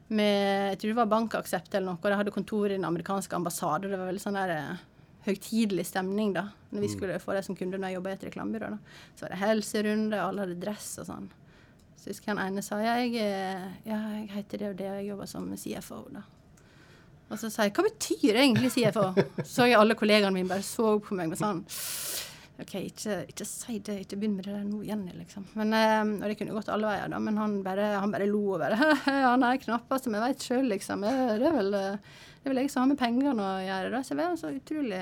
med 0.07 0.69
Jeg 0.71 0.77
tror 0.79 0.91
det 0.93 0.99
var 1.01 1.09
bankaksept 1.11 1.73
eller 1.75 1.89
noe. 1.91 1.99
og 1.99 2.11
De 2.13 2.19
hadde 2.21 2.31
kontor 2.31 2.69
i 2.69 2.77
den 2.77 2.87
amerikanske 2.87 3.35
ambassade. 3.35 3.89
Det 3.91 3.97
var 3.99 4.07
veldig 4.07 4.21
sånn 4.23 4.37
der 4.37 4.53
uh, 4.55 4.83
høytidelig 5.25 5.87
stemning 5.89 6.31
da, 6.35 6.45
når 6.69 6.85
vi 6.85 6.91
mm. 6.91 6.93
skulle 6.93 7.17
få 7.19 7.35
det 7.35 7.41
som 7.47 7.57
kunder 7.59 7.81
når 7.81 7.91
jeg 7.91 7.97
jobba 7.99 8.13
i 8.13 8.15
et 8.15 8.23
reklamebyrå. 8.29 8.69
da. 8.71 9.01
Så 9.17 9.25
var 9.25 9.33
det 9.33 9.41
helserunde, 9.41 10.21
alle 10.21 10.45
hadde 10.45 10.59
dress 10.61 10.87
og 11.03 11.09
sånn. 11.09 11.27
Så 11.99 12.13
husker 12.13 12.31
jeg 12.31 12.37
han 12.37 12.43
ene 12.45 12.63
sa 12.63 12.79
ja, 12.85 12.95
jeg, 13.01 13.19
ja, 13.89 13.99
jeg 14.13 14.29
heter 14.37 14.61
det 14.61 14.69
og 14.69 14.79
det, 14.79 14.89
og 14.93 14.99
jeg 15.01 15.09
jobber 15.09 15.31
som 15.33 15.51
CFO. 15.59 15.99
da. 16.15 16.23
Og 17.25 17.41
så 17.41 17.49
sa 17.49 17.65
jeg 17.67 17.73
hva 17.75 17.87
betyr 17.89 18.39
egentlig 18.45 18.71
CFO? 18.77 19.09
Så 19.43 19.67
jeg 19.67 19.79
alle 19.81 19.97
kollegaene 19.97 20.37
mine 20.37 20.53
bare 20.53 20.63
så 20.63 20.95
på 21.03 21.17
meg 21.17 21.33
med 21.33 21.41
sånn 21.41 21.65
OK, 22.61 22.73
ikke, 22.79 23.15
ikke 23.33 23.45
si 23.49 23.79
det, 23.83 23.97
ikke 24.05 24.17
begynn 24.19 24.37
med 24.37 24.45
det 24.47 24.53
der 24.55 24.63
nå 24.63 24.77
igjen, 24.85 25.01
liksom. 25.17 25.43
Men, 25.59 25.73
um, 25.75 26.13
og 26.21 26.29
det 26.31 26.37
kunne 26.39 26.55
gått 26.55 26.69
alle 26.71 26.87
veier, 26.87 27.09
da, 27.11 27.19
men 27.19 27.39
han 27.41 27.57
bare, 27.65 27.89
han 27.99 28.13
bare 28.13 28.29
lo 28.29 28.43
og 28.55 28.61
bare 28.63 28.93
Han 29.33 29.43
er 29.43 29.59
knappast 29.59 30.07
som 30.07 30.15
jeg 30.15 30.23
veit 30.23 30.45
sjøl, 30.45 30.69
liksom. 30.71 31.03
Det 31.03 31.49
er 31.49 31.57
vel 31.57 31.75
det 32.45 32.51
er 32.51 32.53
vil 32.53 32.61
jeg 32.61 32.69
som 32.69 32.83
har 32.83 32.91
med 32.91 32.99
pengene 32.99 33.33
å 33.41 33.53
gjøre. 33.65 33.89
Da. 33.89 34.03
Så 34.05 34.13
det 34.13 34.21
er 34.21 34.33
en 34.33 34.37
så 34.37 34.51
utrolig, 34.53 34.99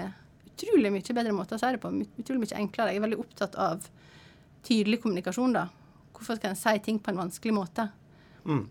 utrolig 0.48 0.92
mye 0.96 1.16
bedre 1.18 1.34
måte 1.36 1.58
å 1.58 1.60
si 1.60 1.72
det 1.76 1.82
på. 1.84 1.90
Utrolig 2.24 2.46
mye 2.46 2.60
enklere. 2.62 2.94
Jeg 2.94 3.02
er 3.02 3.04
veldig 3.04 3.18
opptatt 3.20 3.58
av 3.60 3.90
tydelig 4.64 5.02
kommunikasjon, 5.04 5.58
da. 5.58 5.66
Hvorfor 6.16 6.40
skal 6.40 6.54
en 6.54 6.62
si 6.62 6.78
ting 6.86 7.02
på 7.04 7.12
en 7.12 7.20
vanskelig 7.20 7.56
måte? 7.58 7.90
Mm. 8.48 8.64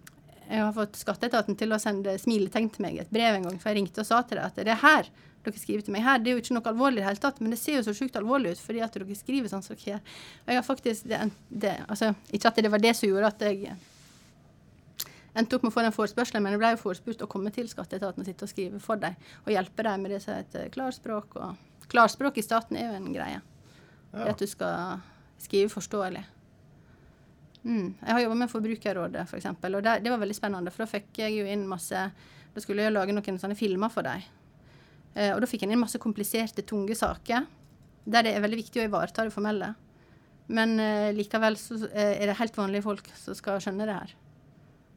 Jeg 0.47 0.65
har 0.65 0.73
fått 0.77 0.97
skatteetaten 1.01 1.59
til 1.61 1.77
å 1.77 1.81
sende 1.83 2.17
smiletegn 2.21 2.71
til 2.73 2.87
meg 2.87 2.97
i 2.97 3.03
et 3.05 3.12
brev 3.12 3.37
en 3.37 3.45
gang, 3.51 3.61
for 3.61 3.73
jeg 3.73 3.83
ringte 3.83 4.01
og 4.01 4.09
sa 4.09 4.23
til 4.25 4.41
deg 4.41 4.49
at 4.49 4.65
det 4.65 4.73
er 4.73 4.81
her 4.81 5.12
dere 5.45 5.61
skriver 5.61 5.87
til 5.87 5.95
meg 5.95 6.05
her. 6.07 6.21
Det 6.23 6.31
er 6.31 6.37
jo 6.37 6.43
ikke 6.43 6.57
noe 6.57 6.71
alvorlig 6.71 7.01
i 7.01 7.03
det 7.03 7.09
hele 7.09 7.23
tatt, 7.23 7.41
men 7.43 7.55
det 7.55 7.61
ser 7.61 7.79
jo 7.79 7.87
så 7.87 7.95
sjukt 7.97 8.19
alvorlig 8.19 8.55
ut 8.55 8.63
fordi 8.63 8.83
at 8.85 8.99
dere 8.99 9.17
skriver 9.19 9.51
sånn 9.53 9.65
som 9.65 9.77
dere 9.77 9.95
gjør. 9.95 10.05
Og 10.45 10.53
jeg 10.53 10.61
har 10.61 10.67
faktisk 10.67 11.09
det, 11.11 11.23
det, 11.49 11.75
altså, 11.89 12.13
Ikke 12.31 12.53
at 12.53 12.63
det 12.63 12.73
var 12.73 12.83
det 12.83 12.95
som 12.99 13.09
gjorde 13.09 13.33
at 13.33 13.47
jeg 13.49 13.77
endte 15.33 15.57
opp 15.57 15.64
med 15.64 15.73
å 15.73 15.75
få 15.75 15.87
den 15.87 15.97
forespørselen, 15.97 16.45
men 16.45 16.55
jeg 16.55 16.61
ble 16.62 16.75
jo 16.75 16.83
forespurt 16.83 17.25
å 17.25 17.31
komme 17.31 17.53
til 17.55 17.71
skatteetaten 17.71 18.21
og 18.21 18.29
sitte 18.29 18.47
og 18.47 18.53
skrive 18.53 18.83
for 18.85 19.01
dem 19.01 19.16
og 19.47 19.55
hjelpe 19.55 19.87
dem 19.87 20.05
med 20.05 20.14
det 20.14 20.21
som 20.25 20.37
heter 20.37 20.69
klarspråk. 20.75 21.38
Og 21.40 21.88
klarspråk 21.93 22.38
i 22.38 22.45
staten 22.45 22.79
er 22.79 22.90
jo 22.90 23.01
en 23.01 23.11
greie. 23.14 23.40
Ja. 24.12 24.27
Det 24.27 24.35
at 24.35 24.45
du 24.45 24.51
skal 24.51 25.01
skrive 25.40 25.73
forståelig. 25.73 26.23
Mm. 27.62 27.95
Jeg 28.01 28.12
har 28.12 28.21
jobba 28.25 28.35
med 28.35 28.51
Forbrukerrådet, 28.51 29.23
f.eks., 29.23 29.31
for 29.31 29.38
eksempel, 29.38 29.79
og 29.79 29.85
det, 29.87 30.01
det, 30.03 30.11
var 30.11 30.21
veldig 30.23 30.37
spennende. 30.37 30.73
For 30.75 30.85
da 30.85 30.90
fikk 30.90 31.23
jeg 31.23 31.37
jo 31.38 31.49
inn 31.49 31.66
masse 31.71 32.07
Da 32.53 32.61
skulle 32.61 32.85
jeg 32.85 32.93
lage 32.93 33.14
noen 33.16 33.38
sånne 33.40 33.57
filmer 33.57 33.88
for 33.88 34.05
dem. 34.05 34.25
Eh, 35.14 35.33
og 35.35 35.42
da 35.42 35.48
fikk 35.48 35.64
jeg 35.64 35.72
inn 35.72 35.83
masse 35.83 36.01
kompliserte, 36.01 36.64
tunge 36.64 36.96
saker 36.96 37.48
der 38.05 38.27
det 38.27 38.33
er 38.35 38.42
veldig 38.42 38.59
viktig 38.59 38.83
å 38.83 38.87
ivareta 38.88 39.25
det 39.27 39.35
formelle. 39.35 39.72
Men 40.53 40.75
eh, 40.83 41.12
likevel 41.14 41.57
så 41.61 41.79
eh, 41.92 42.16
er 42.18 42.31
det 42.31 42.38
helt 42.40 42.57
vanlige 42.59 42.87
folk 42.87 43.11
som 43.18 43.37
skal 43.38 43.61
skjønne 43.62 43.87
det 43.88 43.98
her. 43.98 44.14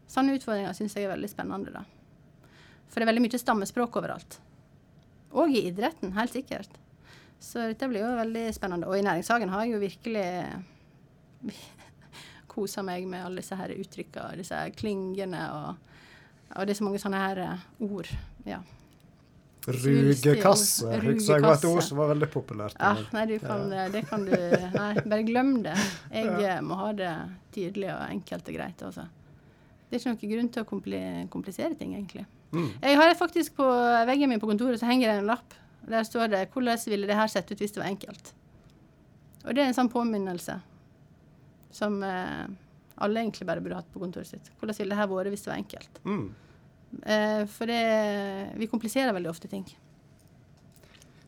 Sånne 0.09 0.37
utfordringer 0.37 0.73
syns 0.77 0.95
jeg 0.97 1.05
er 1.05 1.13
veldig 1.13 1.29
spennende. 1.29 1.73
da. 1.73 1.83
For 2.89 2.99
det 2.99 3.05
er 3.05 3.11
veldig 3.13 3.25
mye 3.25 3.41
stammespråk 3.41 3.99
overalt. 4.01 4.39
Og 5.35 5.51
i 5.53 5.67
idretten, 5.69 6.15
helt 6.15 6.33
sikkert. 6.33 6.79
Så 7.41 7.67
dette 7.73 7.89
blir 7.91 8.05
jo 8.05 8.13
veldig 8.17 8.45
spennende. 8.55 8.89
Og 8.89 8.97
i 8.97 9.05
næringshagen 9.05 9.51
har 9.51 9.65
jeg 9.65 9.75
jo 9.75 9.83
virkelig 9.83 10.27
kosa 12.55 12.85
meg 12.87 13.05
med 13.09 13.25
alle 13.25 13.43
disse 13.43 13.57
her 13.59 13.73
uttrykka, 13.75 14.31
disse 14.39 14.57
her 14.57 14.71
klingene 14.77 15.43
og, 15.51 15.91
og 16.55 16.63
det 16.63 16.73
er 16.73 16.79
så 16.79 16.87
mange 16.87 17.01
sånne 17.03 17.21
her 17.21 17.43
ord. 17.83 18.09
ja. 18.47 18.63
Rugekasse. 19.65 20.89
Husker 21.01 21.39
jeg 21.39 21.43
var 21.45 21.57
et 21.57 21.67
ord 21.69 21.83
som 21.85 21.97
var 21.97 22.11
veldig 22.13 22.29
populært. 22.33 22.77
Ja, 22.77 22.93
nei, 23.15 23.39
kan, 23.41 23.65
ja. 23.73 23.87
det 23.89 24.03
kan 24.09 24.25
du 24.27 24.33
Nei, 24.35 24.91
bare 25.01 25.23
glem 25.25 25.51
det. 25.65 25.75
Jeg 26.13 26.29
ja. 26.43 26.59
må 26.61 26.77
ha 26.79 26.91
det 26.93 27.11
tydelig 27.55 27.89
og 27.95 28.03
enkelt 28.05 28.51
og 28.51 28.57
greit. 28.59 28.85
Også. 28.85 29.07
Det 29.89 29.97
er 29.97 30.03
ikke 30.03 30.13
noen 30.13 30.33
grunn 30.35 30.51
til 30.53 30.65
å 30.65 30.69
kompli 30.69 31.01
komplisere 31.33 31.77
ting, 31.79 31.95
egentlig. 31.97 32.27
Mm. 32.53 32.71
Jeg 32.83 32.99
har 33.01 33.17
faktisk 33.19 33.57
på 33.57 33.67
veggen 34.07 34.31
min 34.31 34.41
på 34.41 34.49
kontoret 34.49 34.79
så 34.79 34.89
henger 34.89 35.11
det 35.11 35.17
en 35.23 35.31
lapp. 35.33 35.57
Der 35.85 36.03
står 36.03 36.29
det 36.29 36.49
'Hvordan 36.49 36.89
ville 36.89 37.07
det 37.07 37.15
her 37.15 37.27
sett 37.27 37.51
ut 37.51 37.59
hvis 37.59 37.71
det 37.71 37.81
var 37.81 37.89
enkelt?' 37.89 38.33
Og 39.45 39.53
det 39.53 39.61
er 39.61 39.67
en 39.67 39.77
sånn 39.77 39.91
påminnelse 39.91 40.59
som 41.71 42.01
eh, 42.03 42.47
alle 42.97 43.19
egentlig 43.19 43.45
bare 43.45 43.61
burde 43.61 43.75
hatt 43.75 43.91
på 43.93 44.01
kontoret 44.01 44.27
sitt. 44.27 44.49
Hvordan 44.59 44.77
ville 44.77 44.95
det 44.95 44.97
her 44.97 45.11
vært 45.11 45.29
hvis 45.33 45.43
det 45.45 45.51
var 45.51 45.59
enkelt? 45.59 45.99
Mm. 46.05 46.35
Eh, 47.03 47.43
for 47.51 47.69
det, 47.69 47.81
vi 48.59 48.69
kompliserer 48.71 49.13
veldig 49.15 49.31
ofte 49.31 49.49
ting. 49.51 49.65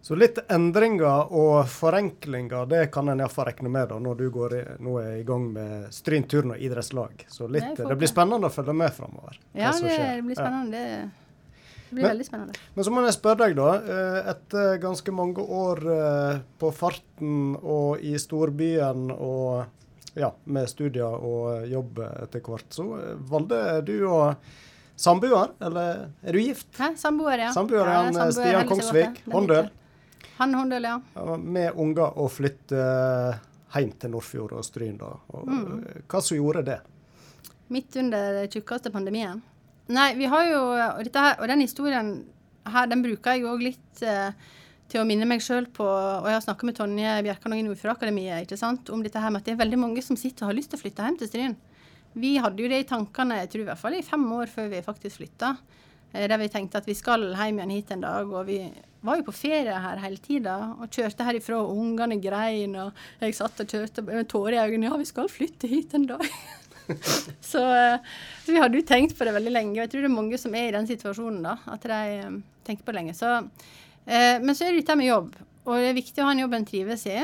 Så 0.07 0.15
litt 0.15 0.37
endringer 0.47 1.33
og 1.35 1.67
forenklinger, 1.67 2.69
det 2.71 2.85
kan 2.95 3.09
en 3.11 3.19
iallfall 3.19 3.49
regne 3.49 3.67
med 3.73 3.89
da, 3.91 3.97
når 3.99 4.19
du 4.21 4.27
går 4.31 4.53
i, 4.55 4.59
nå 4.79 4.93
er 5.01 5.15
i 5.17 5.23
gang 5.27 5.49
med 5.51 5.89
Stryn 5.91 6.23
turn 6.31 6.53
og 6.55 6.61
idrettslag. 6.63 7.25
Så 7.27 7.49
litt, 7.51 7.73
det, 7.75 7.89
det, 7.89 7.97
blir 7.99 8.07
spennende 8.07 8.47
å 8.47 8.53
følge 8.53 8.75
med 8.77 8.93
framover. 8.95 9.35
Ja, 9.51 9.73
det, 9.75 9.97
det, 9.97 10.21
blir 10.23 10.39
spennende. 10.39 10.83
Ja. 10.85 11.09
Det 11.89 11.95
blir 11.95 12.05
men, 12.05 12.11
veldig 12.13 12.27
spennende. 12.29 12.61
Men 12.77 12.87
så 12.87 12.93
må 12.95 13.03
jeg 13.03 13.17
spørre 13.17 13.41
deg, 13.41 13.57
da. 13.59 13.97
Eh, 13.97 14.31
etter 14.31 14.79
ganske 14.85 15.15
mange 15.15 15.43
år 15.43 15.83
eh, 15.97 16.39
på 16.63 16.71
farten 16.75 17.57
og 17.59 17.99
i 17.99 18.15
storbyen 18.23 19.09
og 19.11 20.15
ja, 20.15 20.31
med 20.47 20.71
studier 20.71 21.19
og 21.19 21.67
jobb 21.67 21.99
etter 22.07 22.47
hvert, 22.47 22.71
så 22.79 22.87
valgte 23.27 23.59
du 23.91 23.97
å 24.07 24.21
Samboer, 24.97 25.51
eller 25.61 26.07
er 26.25 26.33
du 26.33 26.39
gift? 26.41 26.71
Hæ? 26.73 26.95
Samboer, 26.97 27.37
ja. 27.37 27.51
Samboer, 27.53 27.85
ja, 27.85 27.99
ja 28.09 28.31
Stian 28.33 28.69
Kongsvik, 28.69 29.19
Håndøl. 29.29 29.69
Han 30.39 30.55
Håndøl, 30.57 30.87
ja. 30.89 30.95
Med 31.37 31.77
unger 31.77 32.17
og 32.17 32.31
flytte 32.33 32.79
eh, 32.81 33.43
hjem 33.77 33.91
til 34.01 34.13
Nordfjord 34.15 34.55
og 34.57 34.65
Stryn, 34.65 34.95
da. 34.97 35.11
Og, 35.33 35.45
mm. 35.45 35.83
Eh, 35.85 36.01
hva 36.09 36.21
som 36.25 36.39
gjorde 36.39 36.65
det? 36.71 36.79
Midt 37.73 37.99
under 38.01 38.41
den 38.41 38.49
tjukkeste 38.49 38.89
pandemien. 38.93 39.43
Nei, 39.93 40.11
vi 40.17 40.27
har 40.27 40.49
jo 40.49 40.61
Og, 40.73 41.07
her, 41.13 41.37
og 41.39 41.47
den 41.47 41.61
historien 41.63 42.09
her, 42.67 42.89
den 42.91 43.03
bruker 43.05 43.37
jeg 43.37 43.45
òg 43.47 43.61
litt 43.63 44.01
eh, 44.03 44.33
til 44.91 45.03
å 45.03 45.07
minne 45.07 45.27
meg 45.29 45.43
sjøl 45.43 45.69
på 45.71 45.85
Og 45.85 46.27
jeg 46.27 46.35
har 46.35 46.43
snakka 46.43 46.67
med 46.67 46.75
Tonje 46.75 47.13
Bjerkan 47.23 47.55
og 47.55 47.61
Nordfjordakademiet 47.69 48.47
ikke 48.47 48.59
sant, 48.59 48.89
om 48.91 49.05
dette 49.05 49.21
her 49.21 49.31
med 49.31 49.43
at 49.43 49.47
det 49.47 49.55
er 49.55 49.61
veldig 49.61 49.79
mange 49.79 50.03
som 50.03 50.19
sitter 50.19 50.45
og 50.45 50.51
har 50.51 50.57
lyst 50.57 50.73
til 50.73 50.81
å 50.81 50.83
flytte 50.83 51.05
hjem 51.05 51.19
til 51.21 51.31
Stryn. 51.31 51.57
Vi 52.17 52.37
hadde 52.41 52.63
jo 52.63 52.69
det 52.71 52.83
i 52.83 52.87
tankene 52.89 53.41
jeg 53.41 53.51
tror 53.51 53.63
i 53.63 53.67
hvert 53.71 53.81
fall 53.81 53.97
i 53.97 54.05
fem 54.05 54.23
år 54.37 54.51
før 54.51 54.69
vi 54.71 54.85
faktisk 54.85 55.21
flytta. 55.21 55.55
Eh, 56.13 56.27
der 56.27 56.39
vi 56.41 56.49
tenkte 56.51 56.81
at 56.81 56.87
vi 56.87 56.95
skal 56.97 57.27
hjem 57.33 57.59
igjen 57.59 57.73
hit 57.75 57.91
en 57.95 58.05
dag. 58.05 58.29
Og 58.31 58.47
vi 58.47 58.61
var 59.05 59.19
jo 59.19 59.27
på 59.27 59.35
ferie 59.35 59.81
her 59.83 60.01
hele 60.03 60.21
tida 60.21 60.55
og 60.75 60.91
kjørte 60.93 61.25
herifra, 61.27 61.59
og 61.61 61.77
ungene 61.77 62.19
grein. 62.21 62.75
Og 62.81 63.23
jeg 63.23 63.37
satt 63.37 63.63
og 63.63 63.73
kjørte 63.73 64.05
med 64.07 64.29
tårer 64.31 64.57
i 64.57 64.63
øynene. 64.65 64.91
Ja, 64.91 64.99
vi 64.99 65.09
skal 65.09 65.31
flytte 65.31 65.69
hit 65.71 65.95
en 65.97 66.07
dag. 66.09 66.23
så, 67.51 67.63
eh, 67.63 67.99
så, 68.45 68.51
vi 68.51 68.61
hadde 68.61 68.79
jo 68.79 68.87
tenkt 68.87 69.17
på 69.17 69.27
det 69.27 69.35
veldig 69.35 69.53
lenge. 69.53 69.75
Og 69.77 69.83
jeg 69.85 69.93
tror 69.93 70.05
det 70.05 70.11
er 70.11 70.17
mange 70.17 70.39
som 70.41 70.55
er 70.55 70.69
i 70.69 70.77
den 70.77 70.89
situasjonen, 70.89 71.43
da. 71.45 71.57
At 71.73 71.87
de 71.87 71.99
eh, 72.21 72.39
tenker 72.67 72.87
på 72.87 72.93
det 72.93 73.01
lenge. 73.01 73.17
Så, 73.17 73.37
eh, 74.05 74.37
men 74.43 74.55
så 74.55 74.67
er 74.67 74.73
det 74.73 74.85
dette 74.85 74.97
med 74.99 75.11
jobb. 75.11 75.35
Og 75.67 75.75
det 75.75 75.91
er 75.91 75.99
viktig 75.99 76.23
å 76.23 76.29
ha 76.29 76.35
en 76.35 76.45
jobb 76.45 76.55
en 76.55 76.67
trives 76.67 77.03
i. 77.11 77.19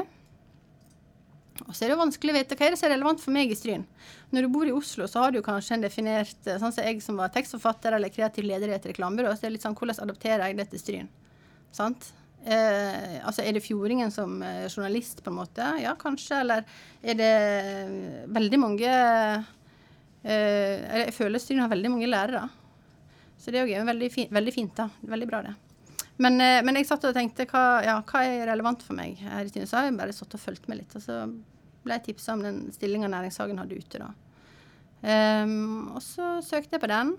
Og 1.68 1.76
så 1.76 1.86
er 1.86 1.94
det 1.94 2.00
vanskelig 2.00 2.34
å 2.34 2.38
vite 2.39 2.58
hva 2.58 2.66
er 2.66 2.74
det 2.74 2.80
som 2.82 2.89
er 2.89 2.96
relevant 2.96 3.22
for 3.22 3.36
meg 3.36 3.52
i 3.54 3.58
Stryn. 3.58 3.86
Når 4.34 4.46
du 4.46 4.52
bor 4.56 4.70
i 4.70 4.74
Oslo, 4.74 5.06
så 5.10 5.26
har 5.26 5.36
du 5.36 5.44
kanskje 5.46 5.78
en 5.78 5.86
definert 5.86 6.50
eh, 6.50 6.58
Sånn 6.62 6.74
som 6.74 6.86
jeg 6.86 7.04
som 7.06 7.20
var 7.22 7.34
tekstforfatter 7.36 7.98
eller 7.98 8.13
kreativ 8.13 8.48
leder 8.50 8.72
i 8.72 8.78
et 8.78 8.89
reklamebyrå, 8.89 9.36
så 9.36 9.46
er 9.46 9.52
det 9.52 9.60
litt 9.60 9.68
sånn 9.68 9.78
hvordan 9.78 10.02
adopterer 10.08 10.50
jeg 10.50 10.60
det 10.60 10.70
til 10.72 10.82
Stryn? 10.82 11.12
Sant? 11.74 12.10
Eh, 12.44 13.22
altså 13.24 13.46
Er 13.46 13.56
det 13.56 13.63
Fjordingen 13.63 14.12
som 14.12 14.42
eh, 14.44 14.66
journalist, 14.68 15.22
på 15.24 15.32
en 15.32 15.38
måte? 15.38 15.68
Ja, 15.84 15.94
kanskje. 16.00 16.42
Eller 16.44 16.66
er 17.02 17.20
det 17.20 17.34
veldig 18.36 18.60
mange 18.60 18.89
eh, 18.89 19.46
Jeg 20.26 21.13
føler 21.16 21.39
Stryn 21.39 21.63
har 21.63 21.72
veldig 21.72 21.94
mange 21.94 22.10
lærere. 22.10 22.48
Så 23.39 23.52
det 23.52 23.62
er 23.62 23.70
jo 23.70 23.86
veldig, 23.88 24.10
fin, 24.12 24.28
veldig 24.32 24.56
fint. 24.56 24.76
da. 24.76 24.89
Veldig 25.13 25.30
bra, 25.30 25.42
det. 25.44 25.54
Men, 26.21 26.38
eh, 26.41 26.62
men, 26.65 26.78
jeg 26.78 26.88
satt 26.89 27.06
og 27.10 27.15
tenkte 27.15 27.47
hva, 27.49 27.82
ja, 27.86 27.97
hva 28.06 28.21
er 28.28 28.45
relevant 28.52 28.84
for 28.86 28.97
meg 28.97 29.17
her 29.23 29.47
i 29.47 29.54
Tynesa? 29.54 29.88
Jeg 29.88 29.97
bare 29.97 30.13
satt 30.13 30.36
og 30.38 30.41
fulgte 30.41 30.69
med 30.69 30.84
litt. 30.84 30.93
Og 30.97 31.02
så 31.02 31.23
ble 31.84 31.97
jeg 31.97 32.06
tipsa 32.10 32.36
om 32.36 32.43
den 32.45 32.65
stillinga 32.76 33.10
Næringshagen 33.12 33.60
hadde 33.62 33.80
ute 33.80 34.02
da. 34.02 34.12
Um, 35.04 35.95
og 35.97 36.04
så 36.06 36.38
søkte 36.45 36.78
jeg 36.78 36.84
på 36.84 36.91
den. 36.91 37.15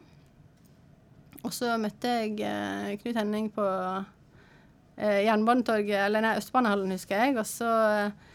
Og 1.45 1.53
så 1.53 1.75
møtte 1.77 2.09
jeg 2.09 2.39
uh, 2.41 2.95
Knut 3.03 3.19
Henning 3.19 3.51
på 3.53 3.65
uh, 3.65 4.05
Jernbanetorget, 4.97 6.07
eller 6.07 6.25
nei, 6.25 6.37
Østbanehallen, 6.41 6.95
husker 6.95 7.21
jeg. 7.21 7.35
Og 7.37 7.49
så 7.51 7.69
uh, 8.07 8.31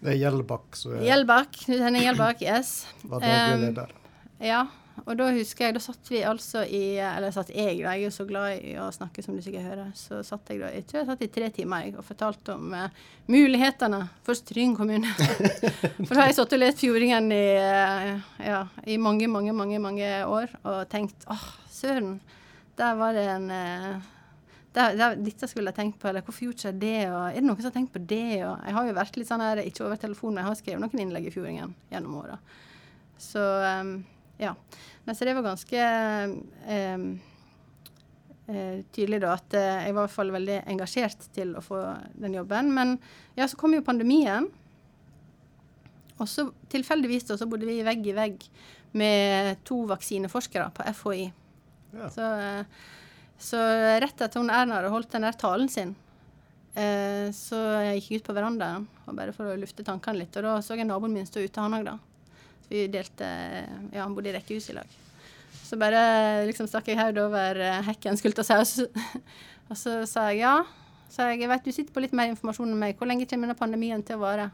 Det 0.00 0.14
er 0.14 0.22
Gjelbakk. 0.22 0.78
Gjelbakk. 1.02 1.58
Knut 1.66 1.84
Henning 1.84 2.06
Gjelbakk, 2.06 2.46
yes. 2.46 2.72
Var 3.02 3.26
daglig 3.26 3.66
leder. 3.66 3.92
Um, 3.92 4.46
ja. 4.46 4.62
Og 5.02 5.16
da 5.18 5.28
husker 5.34 5.66
jeg, 5.66 5.74
da 5.76 5.82
satt 5.82 6.10
vi 6.12 6.20
altså 6.26 6.62
i 6.68 6.82
Eller 7.00 7.32
satt 7.34 7.50
jeg, 7.50 7.80
da, 7.80 7.94
jeg 7.94 8.02
er 8.02 8.04
jo 8.04 8.12
så 8.14 8.26
glad 8.28 8.60
i 8.62 8.74
å 8.80 8.88
snakke, 8.94 9.24
som 9.24 9.36
du 9.36 9.42
sikkert 9.44 9.68
hører. 9.70 9.90
Så 9.98 10.20
satt 10.26 10.52
jeg 10.52 10.62
da 10.62 10.70
jeg 10.74 10.86
tror 10.88 11.02
jeg 11.02 11.08
satt 11.10 11.24
i 11.26 11.30
tre 11.32 11.50
timer 11.54 11.86
jeg, 11.86 11.96
og 11.98 12.06
fortalte 12.06 12.56
om 12.56 12.76
uh, 12.76 12.86
mulighetene 13.32 14.02
for 14.26 14.38
Stryn 14.38 14.76
kommune. 14.78 15.10
for 16.06 16.14
da 16.14 16.22
har 16.22 16.30
jeg 16.30 16.38
sittet 16.38 16.56
og 16.58 16.62
lest 16.62 16.84
Fjordingen 16.84 17.32
i, 17.34 17.42
uh, 17.58 18.30
ja, 18.44 18.62
i 18.86 18.98
mange, 19.00 19.28
mange, 19.32 19.56
mange 19.56 19.82
mange 19.82 20.14
år 20.28 20.56
og 20.62 20.80
tenkt 20.92 21.26
åh, 21.32 21.46
søren, 21.72 22.18
der 22.78 22.96
var 22.98 23.16
det 23.16 23.28
en 23.32 23.50
uh, 23.50 24.10
der, 24.72 24.94
der, 24.96 25.18
dette 25.20 25.48
skulle 25.50 25.68
jeg 25.68 25.76
tenkt 25.76 25.98
på, 26.00 26.08
eller 26.08 26.24
hvorfor 26.24 26.46
gjorde 26.46 26.70
jeg 26.70 26.80
det, 26.80 26.98
og 27.12 27.26
er 27.26 27.36
det 27.36 27.44
noen 27.44 27.58
som 27.60 27.68
har 27.68 27.74
tenkt 27.74 27.92
på 27.92 28.00
det, 28.08 28.40
og 28.46 28.62
Jeg 28.64 28.76
har 28.76 28.86
jo 28.88 28.94
vært 28.96 29.18
litt 29.20 29.28
sånn 29.28 29.44
her, 29.44 29.60
ikke 29.60 29.84
over 29.84 30.00
telefonen, 30.00 30.38
men 30.38 30.42
jeg 30.42 30.48
har 30.48 30.60
skrevet 30.60 30.84
noen 30.84 31.02
innlegg 31.04 31.28
i 31.28 31.32
Fjordingen 31.34 31.74
gjennom 31.92 32.14
åra. 32.22 32.38
Så 33.20 33.42
um, 33.82 33.92
ja. 34.42 34.54
Men 35.06 35.18
så 35.18 35.26
det 35.26 35.34
var 35.36 35.46
ganske 35.46 35.82
eh, 35.82 37.04
eh, 38.46 38.80
tydelig 38.94 39.22
da 39.22 39.36
at 39.36 39.56
eh, 39.58 39.86
jeg 39.86 39.94
var 39.94 40.04
i 40.04 40.06
hvert 40.06 40.16
fall 40.16 40.34
veldig 40.34 40.58
engasjert 40.70 41.28
til 41.34 41.54
å 41.58 41.64
få 41.64 41.80
den 42.14 42.36
jobben. 42.38 42.70
Men 42.74 42.96
ja, 43.38 43.48
så 43.48 43.58
kom 43.60 43.74
jo 43.76 43.84
pandemien. 43.86 44.48
Og 46.20 46.28
så 46.30 46.46
tilfeldigvis 46.70 47.26
så 47.30 47.48
bodde 47.50 47.66
vi 47.66 47.80
vegg 47.86 48.06
i 48.06 48.16
vegg 48.16 48.46
med 48.98 49.62
to 49.66 49.82
vaksineforskere 49.90 50.68
på 50.76 50.86
FHI. 50.94 51.24
Ja. 51.96 52.10
Så, 52.12 52.28
eh, 52.38 52.64
så, 53.38 53.58
rett 54.00 54.20
etter 54.20 54.40
hun 54.40 54.52
Erna 54.52 54.78
hadde 54.78 54.92
holdt 54.92 55.12
den 55.12 55.26
der 55.26 55.36
talen 55.38 55.68
sin, 55.72 55.96
eh, 56.74 57.28
så 57.34 57.58
jeg 57.88 58.00
gikk 58.00 58.20
ut 58.20 58.30
på 58.30 58.36
verandaen 58.38 58.86
bare 59.12 59.34
for 59.36 59.50
å 59.50 59.58
lufte 59.58 59.84
tankene 59.84 60.22
litt. 60.22 60.36
Og 60.38 60.46
da 60.46 60.56
så 60.62 60.78
jeg 60.78 60.88
naboen 60.88 61.16
min 61.16 61.28
stå 61.28 61.42
ute, 61.42 61.60
han 61.60 61.80
òg, 61.80 61.88
da. 61.90 61.98
Vi 62.72 62.86
delte 62.88 63.28
Ja, 63.92 64.06
han 64.06 64.14
bodde 64.16 64.30
i 64.30 64.36
rekkehus 64.36 64.70
i 64.72 64.76
lag. 64.76 64.98
Så 65.62 65.76
bare 65.80 66.46
liksom 66.48 66.68
stakk 66.68 66.88
jeg 66.88 67.00
hodet 67.00 67.20
over 67.24 67.60
eh, 67.60 67.82
hekken, 67.84 68.16
skulta 68.20 68.44
saus. 68.44 68.78
Og 69.70 69.76
så 69.76 70.02
sa 70.08 70.30
jeg 70.30 70.42
ja. 70.42 70.54
Så 71.12 71.28
jeg, 71.28 71.42
jeg 71.44 71.52
vet 71.52 71.68
du 71.68 71.72
sitter 71.72 71.92
på 71.92 72.02
litt 72.04 72.16
mer 72.16 72.32
informasjon 72.32 72.72
enn 72.72 72.80
meg. 72.80 72.96
Hvor 72.96 73.08
lenge 73.08 73.28
kommer 73.28 73.50
denne 73.50 73.58
pandemien 73.58 74.04
til 74.04 74.16
å 74.16 74.24
vare? 74.24 74.48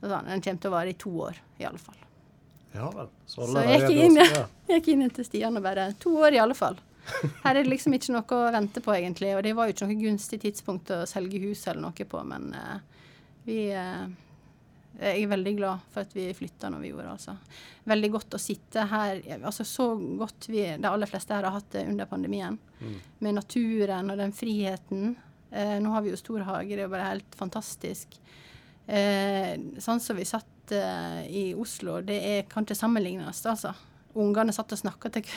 Så 0.00 0.10
sa 0.10 0.18
han 0.18 0.30
den 0.30 0.42
kommer 0.42 0.62
til 0.64 0.70
å 0.70 0.74
vare 0.74 0.92
i 0.94 0.98
to 0.98 1.14
år, 1.28 1.38
i 1.62 1.66
alle 1.66 1.82
fall. 1.82 1.98
Ja 2.74 2.90
vel. 2.94 3.08
Så, 3.26 3.46
så 3.46 3.64
jeg 3.66 3.86
gikk 3.86 4.04
inn, 4.04 4.20
ja. 4.22 4.44
gikk 4.74 4.92
inn 4.92 5.08
til 5.14 5.26
Stian 5.26 5.58
og 5.58 5.64
bare 5.64 5.88
To 6.02 6.18
år, 6.20 6.34
i 6.34 6.42
alle 6.42 6.58
fall. 6.58 6.78
Her 7.42 7.54
er 7.54 7.62
det 7.62 7.70
liksom 7.70 7.94
ikke 7.96 8.14
noe 8.14 8.38
å 8.38 8.52
vente 8.54 8.82
på, 8.84 8.92
egentlig. 8.94 9.32
Og 9.38 9.42
det 9.46 9.54
var 9.56 9.68
jo 9.68 9.74
ikke 9.74 9.88
noe 9.88 10.00
gunstig 10.02 10.42
tidspunkt 10.42 10.90
å 10.94 11.04
selge 11.08 11.40
hus 11.46 11.64
eller 11.66 11.86
noe 11.86 12.08
på, 12.14 12.22
men 12.28 12.50
uh, 12.54 13.04
vi 13.46 13.62
uh, 13.74 14.06
jeg 14.98 15.22
er 15.22 15.30
veldig 15.30 15.54
glad 15.60 15.82
for 15.94 16.02
at 16.02 16.14
vi 16.16 16.26
flytta 16.34 16.70
når 16.72 16.82
vi 16.82 16.90
gjorde 16.90 17.12
altså. 17.12 17.34
Veldig 17.88 18.10
godt 18.16 18.34
å 18.34 18.40
sitte 18.42 18.86
her. 18.90 19.20
altså 19.38 19.66
Så 19.66 19.86
godt 20.18 20.48
vi, 20.50 20.64
de 20.74 20.90
aller 20.90 21.10
fleste 21.10 21.36
her 21.36 21.46
har 21.46 21.54
hatt 21.54 21.70
det 21.76 21.84
under 21.86 22.08
pandemien. 22.10 22.58
Mm. 22.80 22.96
Med 23.24 23.38
naturen 23.38 24.10
og 24.10 24.18
den 24.18 24.34
friheten. 24.34 25.12
Eh, 25.50 25.76
nå 25.80 25.92
har 25.94 26.02
vi 26.02 26.10
jo 26.12 26.18
stor 26.20 26.42
hage, 26.50 26.74
det 26.74 26.82
er 26.82 26.88
jo 26.88 26.94
bare 26.96 27.12
helt 27.12 27.38
fantastisk. 27.38 28.18
Eh, 28.88 29.54
sånn 29.80 30.02
som 30.02 30.18
vi 30.18 30.26
satt 30.28 30.74
eh, 30.74 31.22
i 31.30 31.44
Oslo, 31.54 32.00
det 32.04 32.18
er, 32.18 32.42
kan 32.50 32.66
ikke 32.66 32.76
sammenlignes, 32.76 33.44
altså. 33.48 33.72
Ungene 34.18 34.52
satt 34.56 34.74
og 34.74 34.82
snakka 34.82 35.12
til 35.14 35.30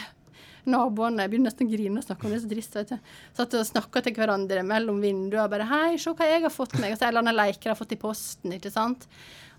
Naboene 0.69 1.23
jeg 1.23 1.31
begynner 1.31 1.49
nesten 1.49 1.65
å 1.65 1.71
grine 1.71 2.01
og 2.01 2.05
snakke 2.05 2.27
om 2.27 2.33
det, 2.33 2.37
er 2.37 2.43
så 2.43 2.49
trist. 2.51 2.75
vet 2.77 2.91
du. 2.91 3.13
Satt 3.37 3.55
og 3.57 3.65
snakka 3.65 4.03
til 4.05 4.13
hverandre 4.17 4.63
mellom 4.65 4.99
vinduene. 5.01 5.49
bare 5.49 5.65
'Hei, 5.65 5.97
se 5.97 6.13
hva 6.13 6.27
jeg 6.27 6.43
har 6.43 6.53
fått 6.53 6.77
meg.' 6.79 6.93
Og 6.93 6.99
så 6.99 7.07
en 7.07 7.09
eller 7.09 7.23
annen 7.25 7.35
leker 7.35 7.69
har 7.69 7.79
fått 7.79 7.93
i 7.93 8.01
posten. 8.01 8.53
ikke 8.53 8.71
sant? 8.71 9.07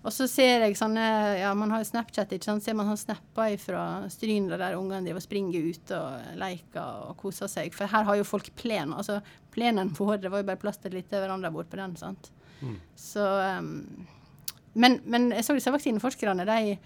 Og 0.03 0.11
så 0.11 0.27
ser 0.27 0.65
jeg 0.65 0.75
sånne 0.77 1.03
Ja, 1.39 1.53
man 1.55 1.71
har 1.71 1.83
jo 1.83 1.87
Snapchat, 1.87 2.33
ikke 2.35 2.49
sant. 2.49 2.65
Ser 2.65 2.75
man 2.75 2.89
sånn 2.91 2.99
snapper 3.05 3.55
fra 3.61 3.83
Stryn 4.11 4.49
der 4.51 4.75
ungene 4.75 5.05
driver 5.05 5.21
og 5.21 5.25
springer 5.25 5.69
ute 5.69 5.99
og 5.99 6.33
leker 6.41 7.07
og 7.09 7.15
koser 7.21 7.51
seg. 7.51 7.71
For 7.75 7.87
her 7.91 8.07
har 8.09 8.19
jo 8.19 8.27
folk 8.27 8.51
plen. 8.59 8.91
Altså 8.95 9.21
plenen 9.55 9.93
vår, 9.97 10.19
det 10.25 10.33
var 10.33 10.43
jo 10.43 10.49
bare 10.51 10.61
plass 10.61 10.81
til 10.81 10.91
et 10.91 11.01
lite 11.01 11.23
verandabord 11.23 11.71
på 11.71 11.79
den, 11.79 11.95
sant. 11.99 12.31
Mm. 12.63 12.77
Så 12.99 13.23
um, 13.23 13.71
men, 14.73 14.99
men, 15.05 15.31
jeg 15.35 15.45
så 15.45 15.55
disse 15.55 15.71
vaksineforskerne, 15.73 16.45
de, 16.49 16.77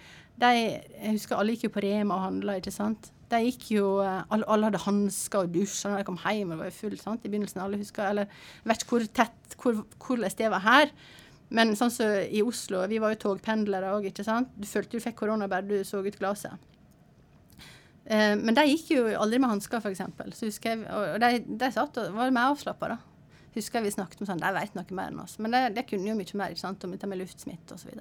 de 0.41 0.55
Jeg 0.57 1.13
husker 1.13 1.37
alle 1.37 1.55
gikk 1.55 1.69
jo 1.69 1.75
på 1.77 1.83
Rema 1.85 2.17
og 2.17 2.25
handla, 2.25 2.57
ikke 2.59 2.73
sant. 2.75 3.11
De 3.31 3.39
gikk 3.43 3.69
jo, 3.73 3.85
alle, 4.03 4.45
alle 4.47 4.69
hadde 4.69 4.83
hansker 4.85 5.45
og 5.45 5.53
dusjer 5.55 5.91
når 5.91 6.03
de 6.03 6.07
kom 6.07 6.19
hjem. 6.21 6.53
og 6.53 6.61
var 6.61 6.69
jo 6.69 6.79
fullt 6.81 7.03
sant, 7.03 7.23
i 7.25 7.31
begynnelsen. 7.31 7.63
alle 7.63 7.79
husker, 7.79 8.07
eller 8.07 8.27
Jeg 8.27 8.71
vet 8.71 8.83
ikke 8.83 8.93
hvor 8.93 9.07
tett, 9.21 9.57
hvor, 9.61 9.81
hvordan 10.05 10.37
det 10.37 10.51
var 10.53 10.63
her. 10.67 10.93
Men 11.49 11.75
sånn 11.79 11.91
som 11.93 12.09
så 12.09 12.23
i 12.27 12.41
Oslo, 12.43 12.81
vi 12.91 12.99
var 12.99 13.13
jo 13.13 13.21
togpendlere 13.23 13.93
òg, 13.95 14.09
ikke 14.09 14.25
sant. 14.27 14.51
Du 14.59 14.67
følte 14.67 14.97
du 14.97 15.03
fikk 15.03 15.15
korona 15.21 15.47
bare 15.51 15.67
du 15.67 15.77
så 15.87 16.01
ut 16.03 16.19
glasset. 16.19 16.67
Eh, 18.07 18.35
men 18.39 18.55
de 18.55 18.63
gikk 18.69 18.91
jo 18.95 19.07
aldri 19.19 19.39
med 19.39 19.51
hansker, 19.51 19.83
f.eks. 19.83 20.03
Og 20.95 21.17
de, 21.23 21.31
de 21.47 21.71
satt 21.75 21.99
og 22.03 22.15
var 22.15 22.31
mer 22.35 22.53
avslappa, 22.53 22.93
da. 22.95 22.99
Husker 23.57 23.81
vi 23.81 23.91
snakket 23.91 24.21
om 24.21 24.29
sånn, 24.29 24.43
de 24.43 24.53
vet 24.53 24.75
noe 24.77 24.95
mer 24.95 25.11
enn 25.11 25.23
oss. 25.23 25.35
Men 25.41 25.55
de, 25.55 25.63
de 25.75 25.83
kunne 25.87 26.11
jo 26.11 26.15
mye 26.15 26.39
mer 26.39 26.53
ikke 26.53 26.65
sant, 26.65 26.83
om 26.85 26.93
dette 26.93 27.09
med 27.09 27.19
luftsmitte 27.23 27.75
osv. 27.75 27.91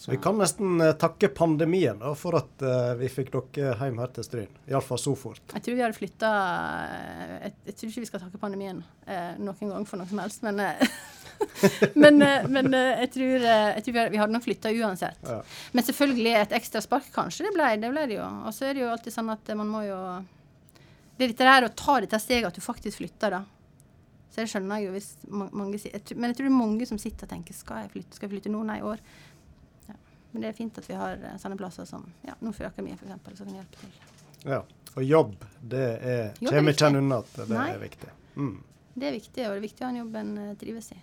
Så. 0.00 0.08
Vi 0.08 0.16
kan 0.16 0.38
nesten 0.40 0.80
uh, 0.80 0.94
takke 0.96 1.28
pandemien 1.36 1.98
da, 2.00 2.14
for 2.16 2.38
at 2.38 2.62
uh, 2.64 2.94
vi 2.96 3.08
fikk 3.12 3.34
dere 3.34 3.74
hjem 3.76 4.00
her 4.00 4.12
til 4.16 4.24
Stryn. 4.24 4.54
Iallfall 4.70 5.00
så 5.00 5.12
fort. 5.12 5.42
Jeg 5.52 5.66
tror 5.66 5.76
vi 5.76 5.84
hadde 5.84 5.98
flytta 5.98 6.30
uh, 6.32 7.34
jeg, 7.44 7.54
jeg, 7.68 7.74
tror 7.76 7.92
ikke 7.92 8.04
vi 8.06 8.08
skal 8.08 8.24
takke 8.24 8.40
pandemien 8.40 8.80
noen 9.44 9.74
gang 9.74 9.84
for 9.88 10.00
noe 10.00 10.08
som 10.08 10.22
helst, 10.22 10.44
men 10.46 10.64
men, 11.94 12.22
eh, 12.22 12.48
men 12.48 12.74
eh, 12.74 13.04
jeg, 13.04 13.12
tror, 13.14 13.36
eh, 13.36 13.68
jeg, 13.76 13.84
tror, 13.86 14.10
vi 14.12 14.20
hadde 14.20 14.34
nok 14.34 14.44
flytta 14.44 14.72
uansett. 14.72 15.22
Ja. 15.26 15.38
Men 15.72 15.86
selvfølgelig 15.86 16.34
et 16.40 16.52
ekstra 16.60 16.82
spark, 16.84 17.08
kanskje. 17.14 17.46
Det 17.46 17.54
ble 17.56 17.70
det, 17.80 17.92
ble 17.92 18.04
det 18.10 18.18
jo. 18.18 18.26
Og 18.48 18.54
så 18.56 18.68
er 18.68 18.76
det 18.76 18.84
jo 18.84 18.90
alltid 18.92 19.14
sånn 19.14 19.32
at 19.32 19.54
man 19.58 19.70
må 19.70 19.84
jo 19.86 20.00
Det 21.16 21.26
er 21.26 21.32
dette 21.32 21.48
der 21.48 21.66
å 21.68 21.72
ta 21.76 21.98
dette 22.00 22.20
steget 22.22 22.48
at 22.48 22.56
du 22.56 22.64
faktisk 22.64 23.02
flytter, 23.02 23.38
da. 23.38 23.42
Så 24.30 24.42
det 24.42 24.50
skjønner 24.52 24.78
jeg 24.78 24.86
jo 24.86 24.92
hvis 24.94 25.08
mange 25.28 25.78
sier 25.82 26.12
Men 26.14 26.30
jeg 26.30 26.36
tror 26.38 26.46
det 26.46 26.52
er 26.52 26.60
mange 26.60 26.86
som 26.86 27.00
sitter 27.02 27.26
og 27.26 27.32
tenker 27.32 27.56
skal 27.56 27.82
jeg 27.84 27.90
flytte, 27.96 28.16
skal 28.16 28.28
jeg 28.28 28.36
flytte 28.36 28.52
nå? 28.54 28.62
Nei, 28.68 28.78
i 28.78 28.86
år. 28.86 29.02
Ja. 29.88 29.98
Men 30.32 30.44
det 30.44 30.52
er 30.52 30.58
fint 30.60 30.78
at 30.78 30.86
vi 30.86 30.98
har 30.98 31.26
sånne 31.42 31.58
plasser 31.60 31.88
som 31.88 32.06
ja, 32.26 32.36
Nordfjord 32.40 32.70
Akademi 32.70 32.94
f.eks., 32.96 33.42
som 33.42 33.50
kan 33.50 33.58
hjelpe 33.58 33.82
til. 33.82 33.98
Ja. 34.46 34.62
Og 34.96 35.04
jobb, 35.06 35.44
det 35.70 35.84
er, 36.02 36.32
kommer 36.42 36.74
ikke 36.74 36.88
unna 36.98 37.20
at 37.22 37.36
det 37.36 37.52
Nei. 37.52 37.68
er 37.76 37.78
viktig. 37.78 38.08
Mm. 38.34 38.56
Det 38.90 39.06
er 39.06 39.14
viktig, 39.14 39.44
og 39.46 39.52
det 39.52 39.60
er 39.60 39.62
viktig 39.62 39.84
å 39.84 39.86
ha 39.86 39.90
en 39.92 40.00
jobb 40.00 40.16
en 40.18 40.32
trives 40.58 40.88
i. 40.96 40.98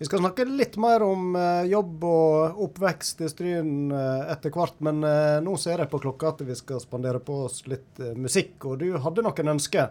Vi 0.00 0.06
skal 0.06 0.22
snakke 0.22 0.46
litt 0.48 0.78
mer 0.80 1.02
om 1.04 1.34
uh, 1.36 1.66
jobb 1.68 2.04
og 2.08 2.60
oppvekst 2.64 3.18
i 3.20 3.26
Stryn 3.28 3.90
uh, 3.92 4.30
etter 4.32 4.48
hvert, 4.54 4.78
men 4.80 5.02
uh, 5.04 5.42
nå 5.44 5.58
ser 5.60 5.82
jeg 5.82 5.90
på 5.92 5.98
klokka 6.00 6.30
at 6.30 6.38
vi 6.48 6.54
skal 6.56 6.80
spandere 6.80 7.20
på 7.20 7.34
oss 7.44 7.58
litt 7.68 8.00
musikk, 8.16 8.54
og 8.64 8.78
du 8.80 8.94
hadde 8.96 9.24
noen 9.26 9.50
ønsker. 9.52 9.90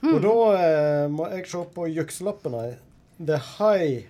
Mm. 0.00 0.14
Og 0.14 0.16
da 0.24 0.32
må 1.12 1.26
jeg 1.34 1.44
se 1.50 1.60
på 1.74 1.90
jukselappene. 1.90 2.62
The 3.18 3.36
High 3.58 4.06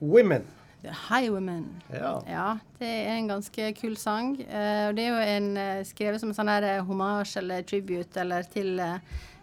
Women. 0.00 0.48
The 0.86 0.96
High 1.10 1.28
Women. 1.34 1.68
Ja. 1.92 2.14
ja. 2.24 2.48
Det 2.80 2.94
er 2.94 3.12
en 3.18 3.28
ganske 3.34 3.68
kul 3.76 3.98
sang. 4.00 4.38
og 4.38 4.96
det 4.96 5.04
er 5.04 5.10
jo 5.10 5.36
en 5.36 5.84
skrevet 5.84 6.22
som 6.22 6.32
en 6.32 6.38
sånn 6.38 6.54
her 6.54 6.68
homasj 6.86 7.42
eller 7.42 7.68
tribute 7.68 8.24
eller 8.24 8.48
til 8.56 8.80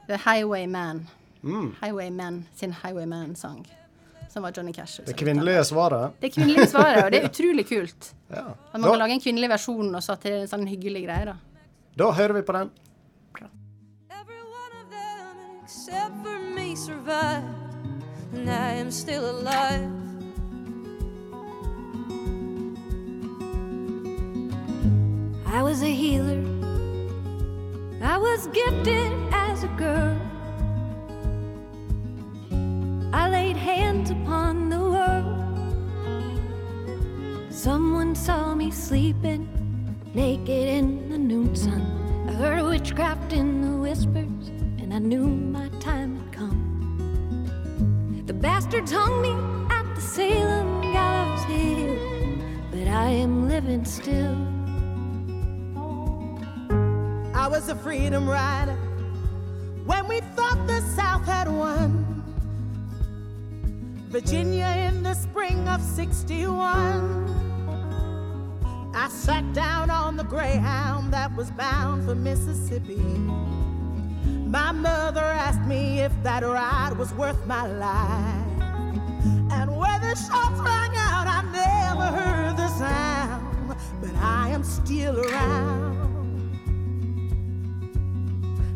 The 0.08 0.24
Highwayman. 0.26 1.06
Mm. 1.44 1.74
Highwayman 1.84 2.46
sin 2.58 2.74
Highwayman-sang 2.82 3.68
som 4.34 4.44
var 4.44 4.52
Johnny 4.58 4.74
Cash. 4.74 5.02
Det 5.06 5.14
kvinnelige 5.14 5.64
svaret? 5.70 6.16
Det 6.22 6.32
kvinnelige 6.34 6.66
svaret, 6.72 7.04
og 7.06 7.12
det 7.14 7.20
er 7.22 7.30
utrolig 7.32 7.68
kult. 7.70 8.14
ja. 8.34 8.46
At 8.74 8.80
man 8.80 8.88
da, 8.88 8.90
kan 8.96 9.00
lage 9.06 9.18
en 9.20 9.22
kvinnelig 9.22 9.50
versjon 9.54 9.96
og 9.96 10.04
så 10.04 10.16
til 10.24 10.40
en 10.42 10.50
sånn 10.50 10.66
hyggelig 10.68 11.04
greie, 11.06 11.28
da. 11.30 11.36
Da 12.02 12.10
hører 12.18 12.34
vi 12.40 12.42
på 12.48 12.56
den. 12.58 12.72
Bra. 13.38 13.48
I 25.46 25.62
was 25.62 25.84
a 25.84 25.94
healer. 25.94 26.42
I 28.02 28.18
was 28.18 28.48
gifted 28.48 29.12
as 29.32 29.64
a 29.64 29.68
girl. 29.78 30.33
I 33.14 33.30
laid 33.30 33.56
hands 33.56 34.10
upon 34.10 34.70
the 34.70 34.80
world. 34.80 35.38
Someone 37.54 38.16
saw 38.16 38.56
me 38.56 38.72
sleeping 38.72 39.48
naked 40.16 40.50
in 40.50 41.10
the 41.10 41.20
noon 41.20 41.56
sun. 41.56 42.26
I 42.28 42.32
heard 42.34 42.64
witchcraft 42.64 43.32
in 43.32 43.62
the 43.62 43.78
whispers, 43.78 44.48
and 44.80 44.92
I 44.92 44.98
knew 44.98 45.28
my 45.28 45.70
time 45.80 46.18
had 46.18 46.32
come. 46.32 48.24
The 48.26 48.34
bastards 48.34 48.92
hung 48.92 49.22
me 49.22 49.36
at 49.70 49.86
the 49.94 50.02
Salem 50.02 50.82
gallows 50.82 51.44
hill, 51.44 51.96
but 52.72 52.88
I 52.88 53.10
am 53.10 53.48
living 53.48 53.86
still. 53.86 54.36
I 57.36 57.48
was 57.48 57.70
a 57.70 57.76
freedom 57.76 58.28
rider 58.28 58.76
when 59.86 60.08
we 60.08 60.20
thought 60.36 60.66
the 60.66 60.82
South 60.96 61.26
had 61.26 61.48
won. 61.48 62.13
Virginia 64.14 64.68
in 64.88 65.02
the 65.02 65.16
spring 65.16 65.68
of 65.68 65.82
61. 65.82 66.54
I 68.94 69.10
sat 69.10 69.52
down 69.54 69.90
on 69.90 70.18
the 70.18 70.24
Greyhound 70.24 71.12
that 71.12 71.36
was 71.36 71.50
bound 71.50 72.06
for 72.06 72.14
Mississippi. 72.14 73.02
My 74.46 74.72
mother 74.72 75.20
asked 75.20 75.66
me 75.68 76.02
if 76.02 76.12
that 76.22 76.44
ride 76.44 76.96
was 76.96 77.12
worth 77.16 77.44
my 77.48 77.66
life. 77.66 78.62
And 79.52 79.76
where 79.76 80.00
the 80.00 80.14
shots 80.14 80.60
rang 80.60 80.96
out, 80.96 81.26
I 81.26 81.42
never 81.52 82.06
heard 82.16 82.56
the 82.56 82.68
sound, 82.68 83.76
but 84.00 84.14
I 84.18 84.50
am 84.50 84.64
still 84.64 85.22
around. 85.22 85.98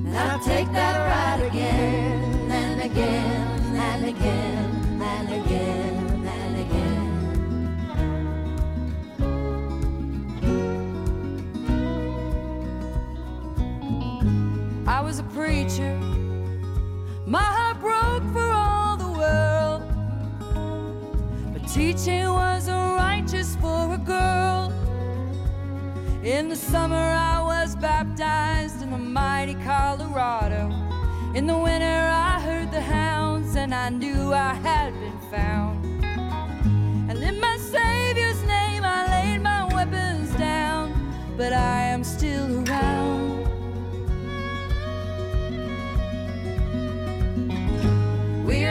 And 0.04 0.18
I'll 0.18 0.44
take 0.44 0.72
that 0.72 0.98
ride 1.12 1.46
again 1.46 2.50
and 2.50 2.82
again 2.82 3.76
and 3.76 4.06
again 4.08 4.67
preacher. 15.38 15.96
My 17.28 17.48
heart 17.58 17.80
broke 17.80 18.26
for 18.34 18.50
all 18.50 18.98
the 18.98 19.12
world. 19.22 19.84
But 21.54 21.64
teaching 21.68 22.28
wasn't 22.28 22.96
righteous 22.98 23.56
for 23.58 23.94
a 23.94 24.00
girl. 24.00 24.74
In 26.24 26.50
the 26.50 26.56
summer, 26.56 27.06
I 27.36 27.40
was 27.44 27.76
baptized 27.76 28.82
in 28.82 28.90
the 28.90 28.98
mighty 28.98 29.54
Colorado. 29.64 30.74
In 31.36 31.46
the 31.46 31.58
winter, 31.58 32.00
I 32.32 32.40
heard 32.40 32.72
the 32.72 32.82
hounds 32.82 33.56
and 33.56 33.76
I 33.76 33.90
knew 33.90 34.34
I 34.34 34.56
had 34.56 34.92
been 35.00 35.20
found. 35.30 35.86
And 37.12 37.18
in 37.24 37.40
my 37.40 37.58
Savior's 37.58 38.42
name, 38.42 38.84
I 38.84 39.00
laid 39.16 39.42
my 39.44 39.66
weapons 39.76 40.32
down. 40.38 40.86
But 41.38 41.54
I 41.54 41.84
am 41.94 42.04
still 42.04 42.64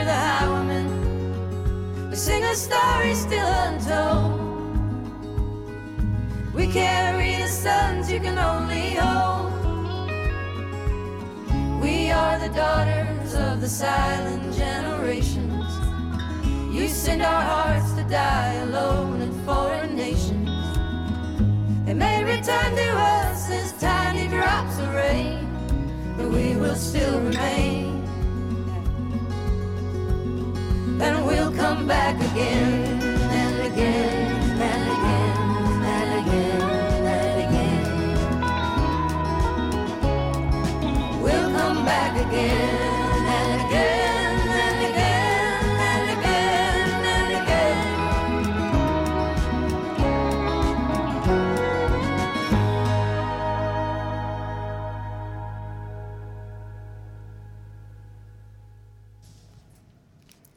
the 0.07 0.13
highwaymen. 0.13 0.87
We 2.09 2.15
sing 2.15 2.41
a 2.41 2.55
story 2.55 3.13
still 3.13 3.51
untold. 3.67 4.39
We 6.53 6.67
carry 6.71 7.35
the 7.35 7.49
sons 7.49 8.09
you 8.09 8.21
can 8.21 8.37
only 8.37 8.95
hold. 8.95 9.51
We 11.81 12.09
are 12.11 12.39
the 12.39 12.51
daughters 12.55 13.33
of 13.35 13.59
the 13.59 13.67
silent 13.67 14.55
generations. 14.55 15.71
You 16.73 16.87
send 16.87 17.21
our 17.21 17.41
hearts 17.41 17.91
to 17.95 18.03
die 18.03 18.53
alone 18.67 19.21
in 19.21 19.31
foreign 19.45 19.93
nations. 19.97 20.49
They 21.85 21.93
may 21.93 22.23
return 22.23 22.71
to 22.81 22.89
us 23.19 23.49
as 23.51 23.73
tiny 23.73 24.29
drops 24.29 24.79
of 24.79 24.87
rain, 24.93 25.49
but 26.15 26.29
we 26.29 26.55
will 26.55 26.75
still 26.75 27.19
remain. 27.19 27.86
Then 30.97 31.25
we'll 31.25 31.51
come 31.51 31.87
back 31.87 32.15
again 32.31 32.96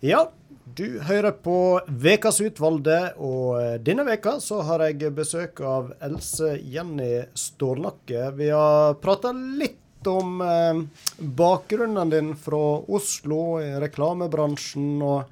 Ja, 0.00 0.30
du 0.64 1.00
hører 1.04 1.34
på 1.44 1.54
Vekas 2.00 2.38
utvalgte, 2.40 3.10
og 3.20 3.58
eh, 3.60 3.74
denne 3.84 4.06
veka 4.08 4.38
så 4.40 4.62
har 4.64 4.80
jeg 4.86 5.10
besøk 5.12 5.60
av 5.60 5.90
Else 6.00 6.54
Jenny 6.56 7.26
Stålnakke. 7.36 8.30
Vi 8.38 8.48
har 8.48 8.96
prata 9.02 9.34
litt 9.36 10.08
om 10.08 10.40
eh, 10.40 10.80
bakgrunnen 11.20 12.14
din 12.14 12.32
fra 12.32 12.62
Oslo, 12.96 13.58
reklamebransjen, 13.84 14.88
og 15.04 15.28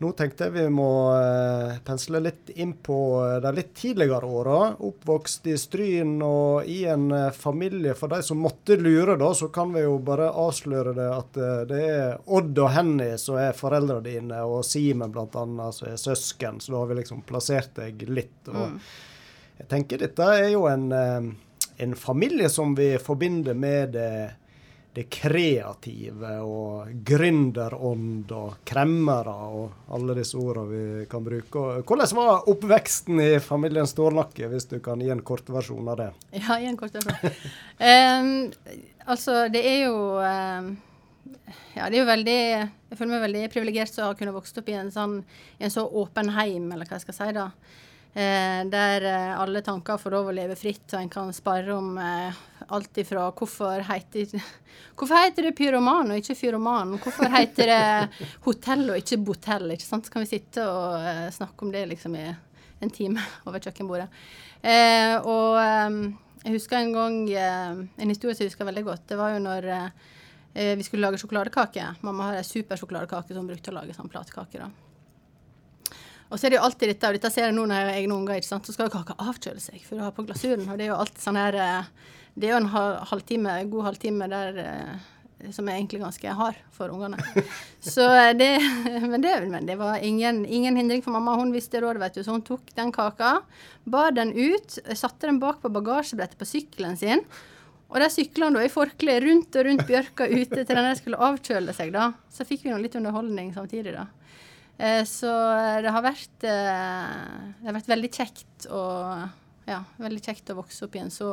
nå 0.00 0.10
tenkte 0.16 0.46
jeg 0.46 0.54
vi 0.54 0.62
må 0.72 0.88
eh, 1.12 1.74
pensle 1.84 2.22
litt 2.24 2.48
inn 2.54 2.72
på 2.80 2.96
eh, 3.20 3.34
de 3.44 3.50
litt 3.52 3.74
tidligere 3.76 4.24
åra. 4.24 4.60
Oppvokst 4.88 5.50
i 5.52 5.56
Stryn 5.60 6.14
og 6.24 6.64
i 6.64 6.78
en 6.88 7.10
eh, 7.12 7.26
familie. 7.36 7.92
For 7.98 8.08
de 8.08 8.22
som 8.24 8.40
måtte 8.40 8.78
lure, 8.80 9.18
da, 9.20 9.28
så 9.36 9.50
kan 9.52 9.74
vi 9.74 9.84
jo 9.84 9.98
bare 10.04 10.30
avsløre 10.32 10.96
det 10.96 11.10
at 11.12 11.40
det 11.68 11.82
er 11.84 12.16
Odd 12.32 12.62
og 12.64 12.72
Henny 12.72 13.10
som 13.20 13.36
er 13.42 13.56
foreldrene 13.56 14.06
dine, 14.08 14.40
og 14.40 14.64
Simen 14.64 15.12
bl.a. 15.12 15.28
som 15.28 15.92
er 15.92 16.00
søsken. 16.00 16.64
Så 16.64 16.72
da 16.72 16.80
har 16.80 16.88
vi 16.88 17.00
liksom 17.02 17.20
plassert 17.28 17.76
deg 17.76 18.08
litt. 18.08 18.48
Og 18.48 18.80
jeg 19.60 19.68
tenker 19.68 20.00
dette 20.00 20.32
er 20.32 20.48
jo 20.54 20.64
en, 20.70 20.88
en 20.96 21.98
familie 22.08 22.48
som 22.48 22.72
vi 22.78 22.94
forbinder 23.04 23.52
med 23.52 23.98
det 23.98 24.12
det 24.94 25.04
kreative 25.12 26.32
og 26.42 26.90
gründerånd 27.06 28.32
og 28.34 28.56
kremmere 28.66 29.34
og 29.54 29.92
alle 29.94 30.16
disse 30.18 30.38
ordene 30.40 30.66
vi 30.70 31.04
kan 31.10 31.22
bruke. 31.24 31.62
Hvordan 31.86 32.14
var 32.18 32.48
oppveksten 32.50 33.22
i 33.22 33.30
familien 33.44 33.86
Stålnakke, 33.86 34.48
hvis 34.50 34.66
du 34.72 34.80
kan 34.82 35.02
gi 35.02 35.12
en 35.14 35.22
kortversjon 35.26 35.92
av 35.92 36.00
det? 36.00 36.08
Ja, 36.40 36.58
gi 36.58 36.70
en 36.72 36.80
kort 36.80 36.98
versjon. 36.98 37.36
Em, 37.80 38.32
altså, 39.06 39.44
det 39.52 39.62
er 39.64 39.78
jo 39.86 39.94
um, 40.18 40.72
Ja, 41.72 41.86
det 41.86 41.94
er 41.94 42.00
jo 42.02 42.08
veldig 42.10 42.40
Jeg 42.42 42.98
føler 42.98 43.12
meg 43.14 43.22
veldig 43.24 43.44
privilegert 43.54 43.94
som 43.94 44.08
har 44.08 44.18
kunnet 44.18 44.34
vokse 44.34 44.58
opp 44.60 44.68
i 44.68 44.76
en, 44.76 44.90
sånn, 44.92 45.20
i 45.60 45.68
en 45.68 45.72
så 45.72 45.86
åpen 45.86 46.34
heim, 46.34 46.66
eller 46.74 46.88
hva 46.88 46.98
jeg 46.98 47.06
skal 47.06 47.16
si, 47.20 47.30
da. 47.38 47.46
Eh, 48.10 48.60
der 48.66 49.06
eh, 49.06 49.32
alle 49.38 49.62
tanker 49.62 50.00
får 50.02 50.16
lov 50.16 50.32
å 50.32 50.34
leve 50.34 50.58
fritt, 50.58 50.88
og 50.90 50.98
en 50.98 51.12
kan 51.12 51.30
spare 51.34 51.70
om 51.76 51.94
eh, 52.02 52.40
alt 52.76 52.98
ifra 53.02 53.26
hvorfor 53.36 53.82
heter, 53.88 54.32
hvorfor 54.98 55.18
heter 55.18 55.48
det 55.48 55.54
pyroman 55.58 56.12
og 56.12 56.20
ikke 56.20 56.36
fyroman? 56.38 56.96
Hvorfor 57.02 57.30
heter 57.32 57.72
det 57.72 58.28
hotell 58.46 58.86
og 58.90 59.00
ikke 59.00 59.20
botell? 59.30 59.70
ikke 59.74 59.86
sant? 59.86 60.06
Så 60.06 60.14
kan 60.14 60.24
vi 60.24 60.30
sitte 60.30 60.66
og 60.66 60.98
eh, 61.00 61.28
snakke 61.34 61.66
om 61.66 61.72
det 61.74 61.86
liksom 61.90 62.16
i 62.18 62.26
en 62.80 62.94
time 62.94 63.22
over 63.46 63.62
kjøkkenbordet. 63.62 64.08
Eh, 64.62 65.16
og 65.20 65.58
eh, 65.62 65.98
jeg 66.44 66.56
husker 66.56 66.80
en 66.80 66.94
gang 66.96 67.16
eh, 67.32 67.80
En 68.00 68.12
historie 68.12 68.36
som 68.36 68.44
jeg 68.44 68.52
husker 68.52 68.68
veldig 68.68 68.86
godt. 68.86 69.08
Det 69.12 69.20
var 69.20 69.34
jo 69.34 69.42
når 69.44 69.72
vi 70.50 70.82
skulle 70.82 71.04
lage 71.06 71.20
sjokoladekake. 71.22 71.84
Mamma 72.02 72.32
har 72.32 72.40
ei 72.40 72.46
supersjokoladekake 72.46 73.30
som 73.30 73.44
hun 73.44 73.52
brukte 73.52 73.70
å 73.70 73.76
lage 73.76 73.94
sånn 73.94 74.10
platekake. 74.10 74.58
da. 74.58 74.66
Og 76.30 76.38
så 76.38 76.46
er 76.46 76.52
det 76.52 76.60
jo 76.60 76.64
alltid 76.66 76.92
dette, 76.92 77.08
og 77.08 77.16
dette 77.18 77.30
ser 77.34 77.48
jeg 77.48 77.54
nå 77.56 77.64
når 77.66 77.76
jeg 77.76 77.86
har 77.86 77.96
egne 77.98 78.16
unger, 78.16 78.38
ikke 78.38 78.48
sant? 78.48 78.66
så 78.66 78.74
skal 78.74 78.86
jo 78.86 78.94
kaka 78.94 79.16
avkjøle 79.18 79.62
seg 79.62 79.82
før 79.82 79.98
du 79.98 80.04
har 80.04 80.14
på 80.14 80.24
glasuren. 80.28 80.66
Og 80.70 80.78
det 80.78 80.86
er 80.86 80.92
jo 80.92 80.98
alltid 81.02 81.22
sånn 81.24 81.38
her 81.40 81.58
eh, 81.58 82.10
Det 82.34 82.48
er 82.48 82.54
jo 82.54 82.60
en 82.62 82.70
halvtime, 83.10 83.56
god 83.70 83.88
halvtime 83.90 84.28
der 84.30 84.60
eh, 84.62 85.08
som 85.54 85.68
er 85.68 85.78
egentlig 85.78 86.02
ganske 86.02 86.34
hard 86.36 86.58
for 86.76 86.92
ungene. 86.92 87.18
Så 87.94 88.04
eh, 88.04 88.32
det 88.36 88.50
Men 89.06 89.24
det, 89.24 89.34
men 89.48 89.66
det 89.66 89.78
var 89.80 90.02
ingen, 90.04 90.44
ingen 90.46 90.76
hindring 90.76 91.02
for 91.02 91.14
mamma. 91.16 91.36
Hun 91.40 91.52
visste 91.54 91.80
råd, 91.80 92.00
vet 92.02 92.18
du. 92.18 92.24
Så 92.24 92.34
hun 92.36 92.44
tok 92.46 92.74
den 92.76 92.92
kaka, 92.92 93.40
bar 93.84 94.12
den 94.16 94.34
ut, 94.36 94.78
satte 94.94 95.26
den 95.26 95.40
bak 95.42 95.62
på 95.62 95.72
bagasjebrettet 95.72 96.38
på 96.38 96.48
sykkelen 96.48 96.98
sin. 97.00 97.24
Og 97.90 97.98
der 97.98 98.12
sykla 98.12 98.46
han 98.46 98.54
da 98.54 98.62
i 98.62 98.70
forkle 98.70 99.16
rundt 99.24 99.56
og 99.58 99.66
rundt 99.66 99.88
bjørka 99.88 100.28
ute 100.30 100.62
til 100.62 100.76
den 100.76 100.86
der 100.86 100.98
skulle 100.98 101.18
avkjøle 101.26 101.74
seg, 101.74 101.90
da. 101.96 102.12
Så 102.30 102.46
fikk 102.46 102.62
vi 102.64 102.70
nå 102.70 102.78
litt 102.78 102.94
underholdning 102.94 103.50
samtidig, 103.56 103.96
da. 103.96 104.06
Eh, 104.78 105.02
så 105.08 105.30
det 105.82 105.90
har 105.92 106.04
vært 106.04 106.46
eh, 106.46 107.16
Det 107.58 107.66
har 107.66 107.76
vært 107.76 107.90
veldig 107.90 108.10
kjekt 108.14 108.68
å, 108.72 108.84
ja, 109.68 109.82
veldig 110.00 110.22
kjekt 110.24 110.52
å 110.54 110.60
vokse 110.60 110.86
opp 110.86 110.94
i 110.96 111.02
en 111.02 111.12
så 111.12 111.32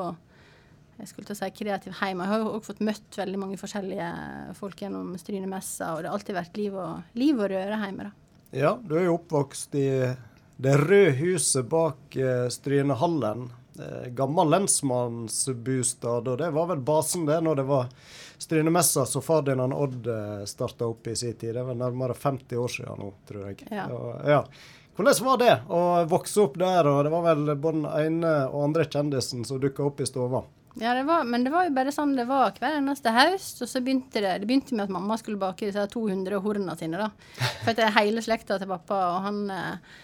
jeg 0.98 1.10
skulle 1.10 1.28
til 1.30 1.36
å 1.36 1.40
si 1.40 1.50
kreativ 1.54 1.98
heim. 2.00 2.22
Jeg 2.24 2.32
har 2.32 2.42
jo 2.42 2.54
også 2.56 2.72
fått 2.72 2.86
møtt 2.88 3.20
veldig 3.20 3.42
mange 3.42 3.60
forskjellige 3.62 4.08
folk 4.58 4.82
gjennom 4.82 5.12
Strynemessa, 5.22 5.94
og 5.94 6.02
det 6.02 6.10
har 6.10 6.18
alltid 6.18 6.40
vært 6.40 6.58
liv 6.58 6.78
og, 6.78 7.14
liv 7.20 7.38
og 7.38 7.52
røre 7.54 7.78
hjemme. 7.84 8.10
da. 8.10 8.28
Ja, 8.58 8.74
du 8.82 8.96
er 8.98 9.08
jo 9.10 9.18
oppvokst 9.20 9.76
i 9.78 9.88
det 10.58 10.78
røde 10.82 11.12
huset 11.20 11.68
bak 11.70 12.16
eh, 12.16 12.48
Strynehallen. 12.50 13.50
Eh, 13.78 14.08
gammel 14.18 14.50
lensmannsbostad, 14.50 16.28
og 16.28 16.40
det 16.42 16.50
var 16.56 16.72
vel 16.72 16.82
basen 16.82 17.28
det 17.28 17.38
når 17.46 17.60
det 17.60 17.68
var 17.68 17.92
Strynemessa 18.42 19.06
som 19.06 19.22
far 19.22 19.46
din 19.46 19.62
Odd 19.62 20.08
eh, 20.08 20.44
starta 20.50 20.88
opp 20.90 21.08
i 21.08 21.16
sin 21.16 21.38
tid. 21.38 21.54
Det 21.56 21.64
var 21.64 21.78
nærmere 21.78 22.18
50 22.18 22.58
år 22.58 22.74
siden 22.74 23.04
nå, 23.04 23.14
tror 23.30 23.48
jeg. 23.52 23.68
Ja. 23.70 23.86
Og, 23.94 24.16
ja. 24.26 24.42
Hvordan 24.98 25.26
var 25.28 25.38
det 25.38 25.56
å 25.70 25.82
vokse 26.10 26.42
opp 26.42 26.58
der, 26.58 26.88
og 26.90 27.04
det 27.06 27.14
var 27.14 27.26
vel 27.28 27.52
både 27.54 27.84
den 27.84 27.90
ene 28.02 28.32
og 28.50 28.64
andre 28.72 28.88
kjendisen 28.90 29.46
som 29.46 29.62
dukka 29.62 29.86
opp 29.86 30.02
i 30.02 30.10
stova? 30.10 30.42
Ja, 30.80 30.94
det 30.94 31.04
var, 31.08 31.24
men 31.26 31.44
det 31.44 31.50
var 31.54 31.66
jo 31.66 31.74
bare 31.74 31.92
sånn 31.94 32.12
det 32.18 32.28
var 32.30 32.52
hver 32.60 32.76
eneste 32.78 33.10
høst. 33.16 33.62
Og 33.66 33.70
så 33.72 33.82
begynte 33.82 34.22
det 34.22 34.36
det 34.44 34.50
begynte 34.50 34.76
med 34.78 34.86
at 34.88 34.94
mamma 34.94 35.18
skulle 35.18 35.40
bake 35.42 35.70
disse 35.72 35.88
200 35.94 36.38
horna 36.44 36.76
sine. 36.78 37.00
da. 37.02 37.10
For 37.64 37.74
det 37.74 37.88
er 37.88 37.96
hele 37.98 38.22
slekta 38.22 38.60
til 38.62 38.70
pappa, 38.70 39.00
og 39.16 39.24
han, 39.26 39.40
eh, 39.50 39.96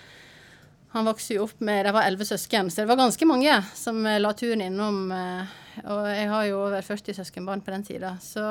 han 0.95 1.05
vokste 1.09 1.38
jo 1.38 1.45
opp 1.45 1.62
med 1.62 1.86
De 1.86 1.93
var 1.93 2.07
elleve 2.09 2.25
søsken, 2.25 2.71
så 2.73 2.81
det 2.81 2.89
var 2.89 3.01
ganske 3.03 3.27
mange 3.29 3.59
som 3.77 4.01
eh, 4.09 4.17
la 4.21 4.33
turen 4.33 4.65
innom. 4.65 5.03
eh, 5.13 5.59
Og 5.89 6.03
jeg 6.09 6.27
har 6.29 6.43
jo 6.49 6.59
over 6.67 6.81
40 6.86 7.15
søskenbarn 7.17 7.62
på 7.65 7.71
den 7.73 7.83
tida, 7.86 8.12
så 8.21 8.41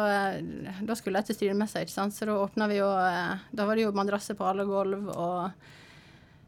da 0.82 0.94
skulle 0.98 1.20
jeg 1.20 1.26
til 1.28 1.36
styremessa, 1.36 1.82
ikke 1.84 1.94
sant. 1.94 2.14
Så 2.16 2.26
da 2.26 2.34
åpna 2.38 2.66
vi 2.70 2.80
jo 2.80 2.88
Da 3.54 3.66
var 3.66 3.76
det 3.78 3.84
jo 3.84 3.92
madrasser 3.94 4.34
på 4.34 4.46
alle 4.48 4.64
gulv 4.66 5.06
og 5.14 5.50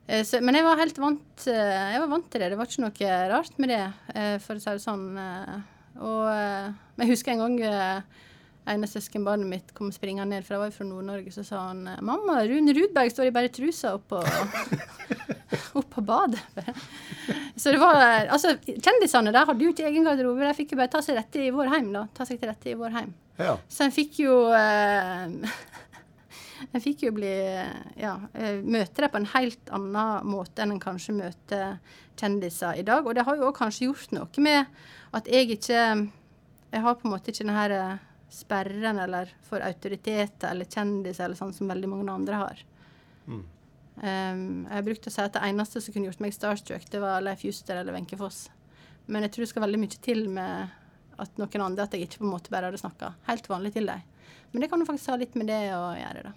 Så, 0.05 0.41
men 0.45 0.55
jeg 0.59 0.65
var 0.67 0.77
helt 0.83 0.99
vant, 1.01 1.47
eh, 1.49 1.93
jeg 1.95 2.01
var 2.03 2.11
vant 2.11 2.27
til 2.31 2.43
det. 2.43 2.51
Det 2.53 2.59
var 2.61 2.69
ikke 2.69 2.83
noe 2.85 3.15
rart 3.33 3.55
med 3.63 3.71
det, 3.73 3.83
eh, 4.15 4.35
for 4.45 4.59
å 4.59 4.61
si 4.61 4.71
det 4.77 4.83
sånn. 4.85 5.07
eh, 5.17 5.55
Og, 5.97 6.27
eh, 6.29 6.73
jeg 7.01 7.09
husker 7.15 7.33
en 7.33 7.39
gang 7.45 7.55
eh, 7.63 8.01
ene 8.67 8.89
søskenbarnet 8.91 9.47
mitt 9.49 9.73
kom 9.77 9.93
springende 9.95 10.27
ned, 10.35 10.45
for 10.45 10.55
jeg 10.57 10.61
var 10.61 10.71
jo 10.71 10.77
fra 10.77 10.87
Nord-Norge, 10.89 11.33
så 11.33 11.45
sa 11.47 11.69
han 11.69 11.87
eh, 11.89 12.01
'Mamma, 12.03 12.41
Rune 12.51 12.75
Rudberg 12.75 13.13
står 13.15 13.29
i 13.31 13.35
bare 13.37 13.49
trusa 13.49 13.95
oppå 13.97 14.21
opp 15.79 15.89
på 15.95 16.03
badet'. 16.05 16.75
Så 17.57 17.71
det 17.71 17.79
var 17.79 17.95
eh, 18.03 18.33
Altså, 18.35 18.57
kjendisene 18.67 19.33
der 19.33 19.47
hadde 19.47 19.63
jo 19.65 19.71
ikke 19.71 19.87
egen 19.89 20.05
garderobe, 20.05 20.43
de 20.45 20.55
fikk 20.59 20.73
jo 20.75 20.81
bare 20.83 20.91
ta 20.91 21.01
seg 21.01 21.17
rette 21.17 21.39
i 21.47 21.51
vår 21.55 21.71
heim, 21.71 21.93
da. 21.95 22.07
Ta 22.13 22.27
seg 22.27 22.41
til 22.41 22.51
rette 22.51 22.71
i 22.73 22.75
vår 22.75 22.91
heim. 22.97 23.15
Ja. 23.39 23.57
Så 23.71 23.85
en 23.87 23.95
fikk 23.95 24.19
jo 24.25 24.35
eh, 24.53 25.29
En 26.73 26.83
fikk 26.83 27.05
jo 27.07 27.13
bli 27.17 27.33
Ja, 28.01 28.17
eh, 28.33 28.61
møte 28.63 29.05
dem 29.05 29.13
på 29.13 29.21
en 29.21 29.31
helt 29.35 29.71
annen 29.75 30.29
måte 30.29 30.65
enn 30.65 30.75
en 30.75 30.83
kanskje 30.83 31.17
møter 31.17 31.79
kjendiser 32.21 32.79
i 32.81 32.87
dag. 32.87 33.07
Og 33.07 33.15
det 33.15 33.27
har 33.27 33.39
jo 33.41 33.53
kanskje 33.55 33.89
gjort 33.89 34.15
noe 34.17 34.45
med 34.45 34.67
at 35.15 35.31
jeg 35.31 35.59
ikke 35.59 35.81
Jeg 36.75 36.83
har 36.83 36.95
på 36.99 37.07
en 37.07 37.13
måte 37.15 37.31
ikke 37.31 37.45
den 37.45 37.55
her 37.55 37.71
eh, 37.71 37.99
sperren 38.35 38.99
eller 38.99 39.31
for 39.47 39.63
autoriteter 39.63 40.51
eller 40.51 40.67
kjendiser 40.67 41.29
eller 41.29 41.39
sånn 41.39 41.55
som 41.55 41.71
veldig 41.71 41.91
mange 41.91 42.13
andre 42.13 42.41
har. 42.41 42.63
Mm. 43.27 43.45
Um, 43.95 44.65
jeg 44.67 44.75
har 44.75 44.87
brukt 44.89 45.07
å 45.07 45.13
si 45.15 45.23
at 45.23 45.37
det 45.37 45.43
eneste 45.47 45.79
som 45.81 45.95
kunne 45.95 46.09
gjort 46.09 46.23
meg 46.25 46.35
starstruck, 46.35 46.89
det 46.91 46.99
var 46.99 47.23
Leif 47.23 47.45
Juster 47.47 47.79
eller 47.79 47.95
Wenche 47.95 48.19
Foss. 48.19 48.49
Men 49.07 49.23
jeg 49.23 49.35
tror 49.35 49.45
det 49.45 49.51
skal 49.53 49.65
veldig 49.67 49.81
mye 49.85 50.01
til 50.03 50.25
med 50.35 50.73
at 51.23 51.39
noen 51.39 51.63
andre, 51.69 51.87
at 51.87 51.95
jeg 51.95 52.09
ikke 52.09 52.25
på 52.25 52.27
en 52.27 52.33
måte 52.33 52.51
bare 52.51 52.71
hadde 52.71 52.81
snakka 52.81 53.13
helt 53.29 53.47
vanlig 53.51 53.75
til 53.77 53.87
dem. 53.87 54.03
Men 54.51 54.65
det 54.65 54.71
kan 54.73 54.83
jo 54.83 54.89
faktisk 54.89 55.13
ha 55.13 55.21
litt 55.21 55.37
med 55.39 55.51
det 55.51 55.61
å 55.77 55.93
gjøre, 55.95 56.25
da. 56.27 56.35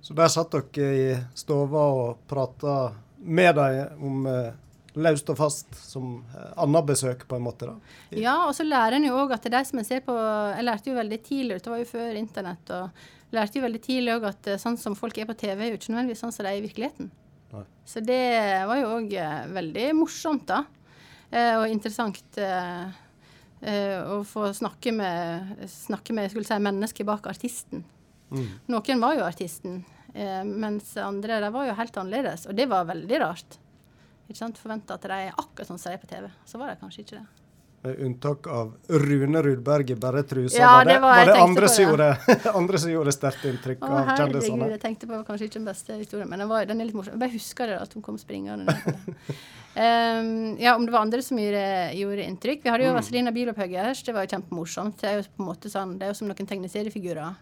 Så 0.00 0.16
der 0.16 0.32
satt 0.32 0.56
dere 0.56 0.90
i 0.96 1.06
stova 1.36 1.84
og 1.92 2.26
prata 2.30 2.92
med 3.20 3.54
dem 3.58 4.04
om 4.08 4.26
eh, 4.30 4.52
løst 4.96 5.28
og 5.30 5.38
fast 5.38 5.76
som 5.76 6.18
eh, 6.32 6.50
annet 6.64 6.88
besøk, 6.88 7.26
på 7.28 7.36
en 7.36 7.44
måte? 7.44 7.68
da? 7.68 7.94
Ja, 8.16 8.36
og 8.46 8.54
så 8.56 8.66
lærer 8.66 8.96
en 8.96 9.08
jo 9.10 9.18
òg 9.20 9.36
at 9.36 9.44
det 9.44 9.52
er 9.52 9.58
de 9.58 9.70
som 9.70 9.82
en 9.82 9.88
ser 9.88 10.04
på 10.06 10.16
Jeg 10.16 10.66
lærte 10.66 10.92
jo 10.92 10.98
veldig 10.98 11.20
tidlig, 11.26 11.58
dette 11.58 11.72
var 11.74 11.82
jo 11.82 11.92
før 11.92 12.20
internett, 12.20 12.74
og 12.74 13.36
lærte 13.36 13.60
jo 13.60 13.66
veldig 13.66 13.84
tidlig 13.84 14.16
òg 14.16 14.28
at 14.32 14.52
eh, 14.54 14.60
sånn 14.62 14.80
som 14.80 14.98
folk 14.98 15.20
er 15.20 15.28
på 15.28 15.38
TV, 15.44 15.56
er 15.66 15.74
jo 15.74 15.80
ikke 15.80 15.92
nødvendigvis 15.92 16.24
sånn 16.24 16.34
som 16.34 16.48
de 16.48 16.54
er 16.54 16.60
i 16.60 16.66
virkeligheten. 16.66 17.12
Nei. 17.50 17.64
Så 17.84 18.00
det 18.06 18.22
var 18.70 18.78
jo 18.78 18.92
òg 18.96 19.16
veldig 19.52 19.88
morsomt, 19.98 20.48
da. 20.48 20.64
Eh, 21.30 21.54
og 21.60 21.70
interessant 21.70 22.38
eh, 22.42 22.86
eh, 23.62 23.98
å 24.02 24.20
få 24.26 24.48
snakke 24.56 24.92
med, 24.94 25.54
snakke 25.70 26.14
med 26.16 26.32
skulle 26.32 26.48
si, 26.48 26.58
mennesket 26.62 27.06
bak 27.06 27.28
artisten. 27.30 27.84
Mm. 28.30 28.46
Noen 28.68 29.00
var 29.02 29.16
jo 29.18 29.24
artisten, 29.26 29.80
eh, 30.14 30.42
mens 30.44 30.96
andre 30.96 31.40
de 31.42 31.50
var 31.50 31.66
jo 31.66 31.74
helt 31.74 31.96
annerledes. 31.98 32.46
Og 32.46 32.54
det 32.56 32.68
var 32.70 32.84
veldig 32.86 33.20
rart. 33.20 33.58
Ikke 34.30 34.38
sant? 34.38 34.58
Forventa 34.62 34.94
at 34.94 35.02
de 35.02 35.08
er 35.26 35.32
akkurat 35.36 35.66
sånn 35.66 35.78
som 35.78 35.90
de 35.90 35.98
er 35.98 36.02
på 36.04 36.10
TV. 36.12 36.30
Så 36.46 36.58
var 36.58 36.70
de 36.70 36.76
kanskje 36.80 37.02
ikke 37.04 37.18
det. 37.18 37.26
Med 37.82 37.96
unntak 38.04 38.46
av 38.52 38.74
Rune 38.92 39.40
Rudberg 39.42 39.90
i 39.90 39.94
bare 39.96 40.20
trusa. 40.22 40.58
Ja, 40.58 40.66
var 40.76 40.84
det, 40.84 40.92
det 40.92 41.00
var- 41.00 41.16
var 41.16 41.30
det 41.32 41.40
andre, 41.46 41.68
som 41.68 41.84
gjorde, 41.84 42.08
andre 42.54 42.78
som 42.78 42.90
gjorde 42.92 43.12
sterkt 43.16 43.44
inntrykk 43.48 43.80
Å, 43.80 43.88
av 43.88 44.06
herregud, 44.10 44.66
jeg 44.70 44.80
tenkte 44.82 45.08
på 45.08 45.22
kanskje 45.24 45.46
ikke 45.48 45.58
den 45.62 45.64
beste 45.70 45.96
historien, 45.96 46.28
men 46.28 46.38
den, 46.44 46.48
var, 46.50 46.66
den 46.68 46.78
er 46.80 46.84
litt 46.90 46.94
morsom. 46.98 47.14
Jeg 47.16 47.22
bare 47.24 47.32
husker 47.32 47.66
det 47.72 47.78
at 47.80 47.94
hun 47.96 48.02
kom 48.04 48.18
springende 48.20 48.68
um, 48.68 50.56
ja, 50.64 50.74
om 50.76 50.84
det 50.86 50.92
var 50.92 51.00
andre 51.06 51.22
som 51.24 51.38
gjorde, 51.40 51.64
gjorde 51.96 52.26
inntrykk. 52.28 52.62
Vi 52.64 52.70
hadde 52.74 52.84
jo 52.84 52.90
Mm. 52.92 52.98
Vazelina 53.00 53.32
Bilopphøggers, 53.32 54.02
det 54.04 54.14
var 54.14 54.26
jo 54.26 54.34
kjempemorsomt. 54.36 55.00
Det 55.00 55.08
er 55.08 55.16
jo 55.20 55.22
på 55.36 55.40
en 55.44 55.48
måte 55.48 55.70
sånn, 55.72 55.96
det 55.98 56.04
er 56.06 56.12
jo 56.12 56.18
som 56.20 56.28
noen 56.28 56.46
tegneseriefigurer. 56.52 57.34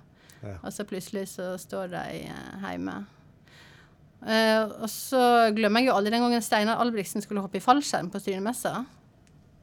Ja. 0.43 0.57
Og 0.63 0.73
så 0.75 0.87
plutselig 0.89 1.27
så 1.33 1.53
står 1.59 1.91
de 1.95 2.05
eh, 2.29 2.67
hjemme. 2.67 3.01
Uh, 4.19 4.83
og 4.83 4.89
så 4.91 5.21
glemmer 5.55 5.85
jeg 5.85 5.93
jo 5.93 5.95
aldri 5.95 6.11
den 6.11 6.25
gangen 6.25 6.43
Steinar 6.43 6.81
Albrigtsen 6.83 7.23
skulle 7.23 7.43
hoppe 7.45 7.61
i 7.61 7.63
fallskjerm 7.63 8.09
på 8.11 8.19
Strynemessa. 8.23 8.81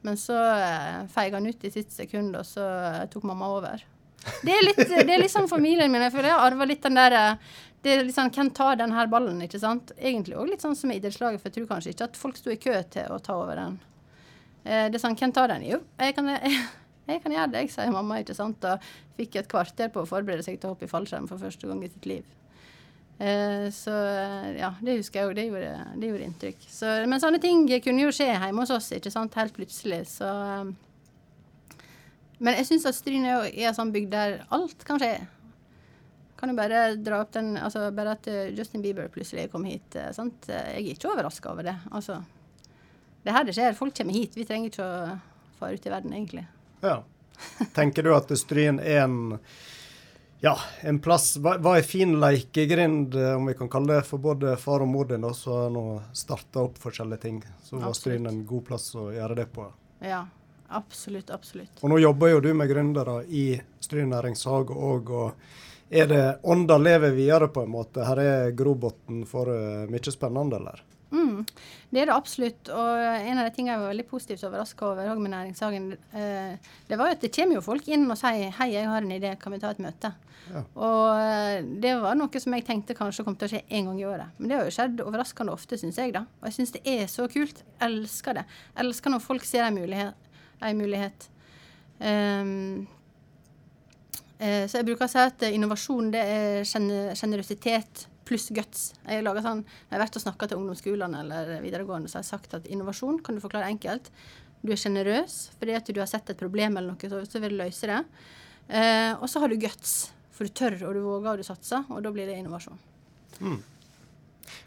Men 0.05 0.19
så 0.19 0.37
uh, 0.37 1.01
feiga 1.11 1.41
han 1.41 1.49
ut 1.49 1.65
i 1.67 1.73
sitt 1.73 1.91
sekund, 1.91 2.37
og 2.39 2.47
så 2.47 2.63
uh, 2.63 3.03
tok 3.11 3.27
mamma 3.27 3.49
over. 3.57 3.83
Det 4.45 4.53
er 4.53 4.63
litt, 4.65 4.81
det 4.89 5.11
er 5.11 5.21
litt 5.21 5.33
sånn 5.33 5.49
familien 5.49 5.91
min. 5.91 6.03
Jeg 6.05 6.13
føler 6.13 6.31
jeg 6.31 6.37
har 6.37 6.47
arva 6.49 6.67
litt 6.67 6.85
den 6.85 6.97
der 6.97 7.15
eh, 7.17 7.49
det 7.85 7.91
er 7.93 8.07
litt 8.07 8.15
sånn, 8.15 8.31
Hvem 8.33 8.49
tar 8.57 8.79
den 8.79 8.95
her 8.95 9.09
ballen? 9.11 9.41
ikke 9.45 9.61
sant? 9.61 9.93
Egentlig 9.99 10.37
òg 10.39 10.49
litt 10.49 10.63
sånn 10.65 10.77
som 10.77 10.89
i 10.89 10.97
idrettslaget, 10.97 11.41
for 11.41 11.51
jeg 11.51 11.57
tror 11.59 11.67
kanskje 11.75 11.93
ikke 11.93 12.07
at 12.09 12.17
folk 12.17 12.39
sto 12.39 12.53
i 12.53 12.57
kø 12.61 12.79
til 12.93 13.13
å 13.13 13.19
ta 13.21 13.35
over 13.37 13.59
den. 13.61 13.77
Eh, 14.63 14.87
det 14.89 14.97
er 14.97 15.03
sånn, 15.03 15.17
Hvem 15.19 15.35
tar 15.35 15.53
den? 15.53 15.67
Jo, 15.69 15.81
jeg 16.01 16.17
kan, 16.17 16.31
jeg, 16.33 16.63
jeg 17.07 17.21
kan 17.21 17.35
gjøre 17.35 17.51
det, 17.53 17.65
jeg, 17.65 17.73
sier 17.75 17.93
mamma. 17.93 18.21
ikke 18.21 18.37
sant? 18.37 18.65
Og 18.65 18.87
fikk 19.17 19.37
et 19.41 19.51
kvarter 19.51 19.91
på 19.93 20.01
å 20.01 20.09
forberede 20.09 20.45
seg 20.45 20.57
til 20.57 20.71
å 20.71 20.73
hoppe 20.73 20.87
i 20.87 20.91
fallskjerm 20.91 21.29
for 21.29 21.41
første 21.41 21.69
gang 21.69 21.83
i 21.85 21.91
sitt 21.91 22.09
liv. 22.09 22.25
Eh, 23.17 23.69
så 23.71 23.93
eh, 23.95 24.57
ja, 24.59 24.73
det 24.83 24.97
husker 24.99 25.21
jeg 25.21 25.29
òg. 25.29 25.37
Det, 25.37 25.75
det 26.01 26.09
gjorde 26.09 26.27
inntrykk. 26.29 26.65
Så, 26.67 26.89
men 27.07 27.21
sånne 27.23 27.39
ting 27.43 27.67
kunne 27.83 28.07
jo 28.07 28.15
skje 28.15 28.31
hjemme 28.33 28.65
hos 28.65 28.73
oss, 28.75 28.91
ikke 28.95 29.13
sant? 29.13 29.37
helt 29.39 29.55
plutselig. 29.55 30.03
Så 30.17 30.27
eh, 30.27 30.73
Men 32.39 32.59
jeg 32.59 32.67
syns 32.71 32.89
at 32.89 32.97
Stryn 32.97 33.27
er 33.29 33.47
en 33.47 33.77
sånn 33.77 33.93
bygd 33.95 34.11
der 34.11 34.41
alt 34.55 34.83
kan 34.87 34.99
skje. 35.01 35.15
Kan 36.35 36.51
jo 36.51 36.57
bare 36.57 36.97
dra 36.99 37.21
opp 37.23 37.31
den 37.31 37.53
Altså 37.55 37.85
bare 37.95 38.17
at 38.17 38.27
eh, 38.27 38.51
Justin 38.57 38.83
Bieber 38.83 39.07
plutselig 39.13 39.47
kom 39.53 39.67
hit. 39.69 39.95
sant? 40.17 40.49
Jeg 40.49 40.81
er 40.81 40.91
ikke 40.97 41.13
overraska 41.13 41.53
over 41.53 41.69
det. 41.69 41.77
Altså. 41.91 42.19
Det 43.23 43.31
er 43.31 43.39
her 43.39 43.47
det 43.47 43.55
skjer. 43.57 43.77
Folk 43.77 43.95
kommer 43.97 44.17
hit. 44.17 44.35
Vi 44.35 44.45
trenger 44.45 44.73
ikke 44.73 44.89
å 44.89 45.15
fare 45.55 45.79
ut 45.79 45.87
i 45.87 45.93
verden, 45.93 46.13
egentlig. 46.13 46.43
Ja. 46.87 47.67
Tenker 47.75 48.03
du 48.03 48.13
at 48.15 48.31
Stryn 48.39 48.79
er 48.79 49.03
en 49.05 49.39
ja, 50.43 50.53
en 50.85 50.99
plass 51.01 51.37
hva 51.41 51.77
er 51.77 51.85
fin 51.87 52.11
lekegrind, 52.21 53.15
eh, 53.17 53.33
om 53.33 53.47
vi 53.49 53.55
kan 53.57 53.69
kalle 53.71 53.95
det, 53.95 54.05
for 54.05 54.21
både 54.21 54.57
far 54.61 54.83
og 54.85 54.91
mor 54.91 55.07
din, 55.09 55.23
som 55.33 55.33
så 55.33 55.59
nå 55.73 55.85
starta 56.13 56.67
opp 56.67 56.77
forskjellige 56.77 57.23
ting. 57.23 57.39
Så 57.63 57.79
var 57.81 57.95
Stryn 57.97 58.27
en 58.29 58.43
god 58.45 58.65
plass 58.67 58.91
å 58.95 59.07
gjøre 59.15 59.39
det 59.41 59.47
på. 59.55 59.65
Ja. 60.05 60.25
Absolutt, 60.67 61.29
absolutt. 61.29 61.77
Og 61.81 61.89
nå 61.89 61.99
jobber 62.01 62.31
jo 62.31 62.39
du 62.41 62.49
med 62.57 62.69
gründere 62.69 63.19
i 63.29 63.45
Stryn 63.79 64.09
næringshage 64.09 64.73
òg, 64.73 65.11
og 65.13 65.93
er 65.93 66.09
det 66.09 66.23
ånda 66.43 66.77
lever 66.81 67.13
videre 67.13 67.47
på 67.53 67.63
en 67.63 67.69
måte? 67.69 68.05
Her 68.05 68.21
er 68.21 68.55
grobotn 68.57 69.23
for 69.29 69.51
uh, 69.53 69.85
mye 69.89 70.13
spennende, 70.13 70.57
eller? 70.57 70.81
Mm, 71.15 71.45
det 71.93 72.01
er 72.01 72.09
det 72.09 72.15
absolutt. 72.15 72.69
Og 72.75 72.89
en 72.99 73.39
av 73.39 73.47
de 73.47 73.53
tingene 73.55 73.75
jeg 73.75 73.83
var 73.83 73.93
veldig 73.93 74.07
positivt 74.09 74.43
overraska 74.47 74.87
over 74.89 75.21
med 75.21 75.31
Næringshagen, 75.31 75.85
eh, 76.11 76.71
det 76.89 76.99
var 76.99 77.09
jo 77.09 77.15
at 77.15 77.23
det 77.23 77.33
kommer 77.35 77.55
jo 77.59 77.61
folk 77.63 77.87
inn 77.87 78.09
og 78.09 78.17
sier 78.19 78.51
'hei, 78.51 78.73
jeg 78.73 78.89
har 78.89 79.01
en 79.01 79.11
idé, 79.11 79.39
kan 79.39 79.51
vi 79.53 79.59
ta 79.59 79.69
et 79.69 79.79
møte'? 79.79 80.13
Ja. 80.53 80.61
Og 80.75 81.19
eh, 81.19 81.61
det 81.81 82.01
var 82.01 82.15
noe 82.15 82.39
som 82.39 82.53
jeg 82.53 82.65
tenkte 82.65 82.93
kanskje 82.93 83.23
kom 83.23 83.35
til 83.35 83.47
å 83.47 83.51
skje 83.53 83.63
én 83.71 83.85
gang 83.85 83.99
i 83.99 84.05
året. 84.05 84.27
Men 84.37 84.49
det 84.49 84.57
har 84.57 84.65
jo 84.65 84.71
skjedd 84.71 85.01
overraskende 85.01 85.53
ofte, 85.53 85.77
syns 85.77 85.97
jeg, 85.97 86.13
da. 86.13 86.25
Og 86.41 86.45
jeg 86.49 86.53
syns 86.53 86.71
det 86.71 86.81
er 86.85 87.07
så 87.07 87.27
kult. 87.27 87.63
Jeg 87.79 87.89
elsker 87.89 88.33
det. 88.33 88.45
Jeg 88.75 88.85
elsker 88.85 89.09
når 89.09 89.19
folk 89.19 89.43
ser 89.43 89.63
en 89.63 89.79
mulighet. 89.79 90.13
En 90.61 90.77
mulighet. 90.77 91.29
Eh, 91.99 92.85
så 94.67 94.77
jeg 94.77 94.85
bruker 94.85 95.05
å 95.05 95.07
si 95.07 95.17
at 95.17 95.41
innovasjon 95.47 96.11
det 96.11 96.19
er 96.19 96.63
sjenerøsitet 96.67 98.07
pluss 98.25 98.49
guts. 98.55 98.87
Jeg, 99.05 99.21
har 99.25 99.41
sånn, 99.45 99.63
jeg 99.65 99.95
har 99.95 100.03
vært 100.03 100.17
og 100.19 100.23
snakka 100.25 100.49
til 100.49 100.61
ungdomsskolene 100.61 101.21
eller 101.23 101.53
videregående 101.63 102.09
så 102.09 102.19
har 102.19 102.25
jeg 102.25 102.31
sagt 102.33 102.57
at 102.57 102.71
innovasjon 102.71 103.21
kan 103.25 103.37
du 103.37 103.43
forklare 103.43 103.69
enkelt. 103.71 104.09
Du 104.65 104.73
er 104.73 104.81
sjenerøs 104.81 105.37
fordi 105.59 105.77
at 105.77 105.91
du 105.91 106.01
har 106.01 106.09
sett 106.09 106.31
et 106.33 106.41
problem 106.41 106.79
eller 106.79 106.95
noe, 106.95 107.25
så, 107.29 107.39
vil 107.39 107.55
du 107.55 107.61
løse 107.61 107.91
det. 107.91 108.01
Eh, 108.67 109.13
og 109.19 109.29
så 109.29 109.43
har 109.43 109.51
du 109.51 109.61
guts, 109.61 109.95
for 110.33 110.47
du 110.47 110.57
tør 110.57 110.79
og 110.87 110.97
du 110.97 111.05
våger 111.05 111.31
og 111.35 111.41
du 111.41 111.47
satser, 111.47 111.85
og 111.89 112.01
da 112.03 112.11
blir 112.13 112.29
det 112.29 112.39
innovasjon. 112.41 112.81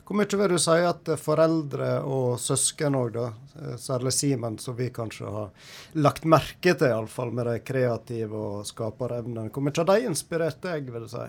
Hvor 0.08 0.16
mye 0.16 0.38
vil 0.40 0.54
du 0.54 0.58
si 0.62 0.76
at 0.88 1.10
foreldre 1.20 1.88
og 2.08 2.38
søsken 2.40 2.96
òg, 2.96 3.18
eh, 3.18 3.74
særlig 3.76 4.14
Simen, 4.16 4.58
som 4.62 4.76
vi 4.78 4.88
kanskje 4.94 5.34
har 5.34 5.50
lagt 5.98 6.24
merke 6.24 6.72
til, 6.72 6.94
iallfall 6.94 7.34
med 7.34 7.50
de 7.50 7.58
kreative 7.60 8.38
og 8.38 8.64
skaperevnene, 8.70 9.50
hvor 9.52 9.66
mye 9.66 9.76
har 9.76 9.90
de 9.90 10.08
inspirert 10.08 10.62
deg, 10.64 10.88
vil 10.94 11.04
du 11.04 11.12
si? 11.12 11.26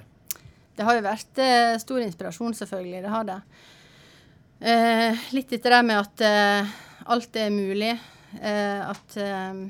Det 0.80 0.86
har 0.88 0.96
jo 0.96 1.04
vært 1.04 1.40
eh, 1.44 1.74
stor 1.82 2.00
inspirasjon, 2.00 2.54
selvfølgelig. 2.56 3.02
Det 3.04 3.12
har 3.12 3.26
det. 3.28 3.36
Eh, 4.64 5.26
litt 5.36 5.52
etter 5.52 5.74
det 5.76 5.80
med 5.90 5.98
at 6.00 6.22
eh, 6.24 6.70
alt 7.12 7.36
er 7.36 7.50
mulig. 7.52 7.92
Eh, 8.40 8.80
at 8.88 9.18
eh, 9.20 9.68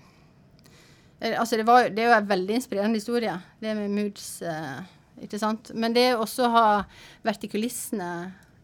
Altså, 1.19 1.57
det, 1.59 1.65
var, 1.67 1.89
det 1.91 1.99
er 1.99 2.05
jo 2.07 2.15
en 2.15 2.27
veldig 2.29 2.53
inspirerende 2.55 2.95
historie, 2.95 3.33
det 3.59 3.73
med 3.75 3.91
Moods. 3.91 4.27
ikke 5.19 5.39
sant? 5.41 5.73
Men 5.75 5.91
det 5.91 6.13
også 6.15 6.45
å 6.45 6.51
ha 6.53 6.61
vært 7.27 7.43
i 7.43 7.49
kulissene 7.51 8.07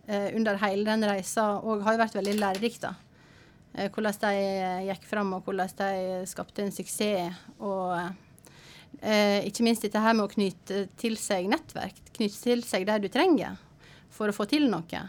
under 0.08 0.62
hele 0.62 0.86
den 0.88 1.04
reisa 1.04 1.50
og 1.58 1.84
har 1.84 1.98
jo 1.98 2.02
vært 2.06 2.16
veldig 2.16 2.38
lærerikt, 2.40 2.86
da. 2.86 2.94
hvordan 3.92 4.16
de 4.22 4.88
gikk 4.88 5.04
fram, 5.10 5.34
og 5.36 5.44
hvordan 5.44 5.76
de 5.82 6.22
skapte 6.32 6.64
en 6.64 6.72
suksess. 6.72 7.44
Og 7.60 7.92
Eh, 9.02 9.44
ikke 9.50 9.66
minst 9.66 9.84
dette 9.86 10.02
her 10.02 10.16
med 10.16 10.28
å 10.28 10.32
knytte 10.32 10.86
til 11.00 11.20
seg 11.20 11.50
nettverk. 11.52 12.00
knytte 12.16 12.42
til 12.42 12.64
seg 12.64 12.88
det 12.88 13.02
du 13.04 13.12
trenger 13.12 13.60
for 14.10 14.32
å 14.32 14.36
få 14.36 14.48
til 14.48 14.70
noe. 14.72 15.04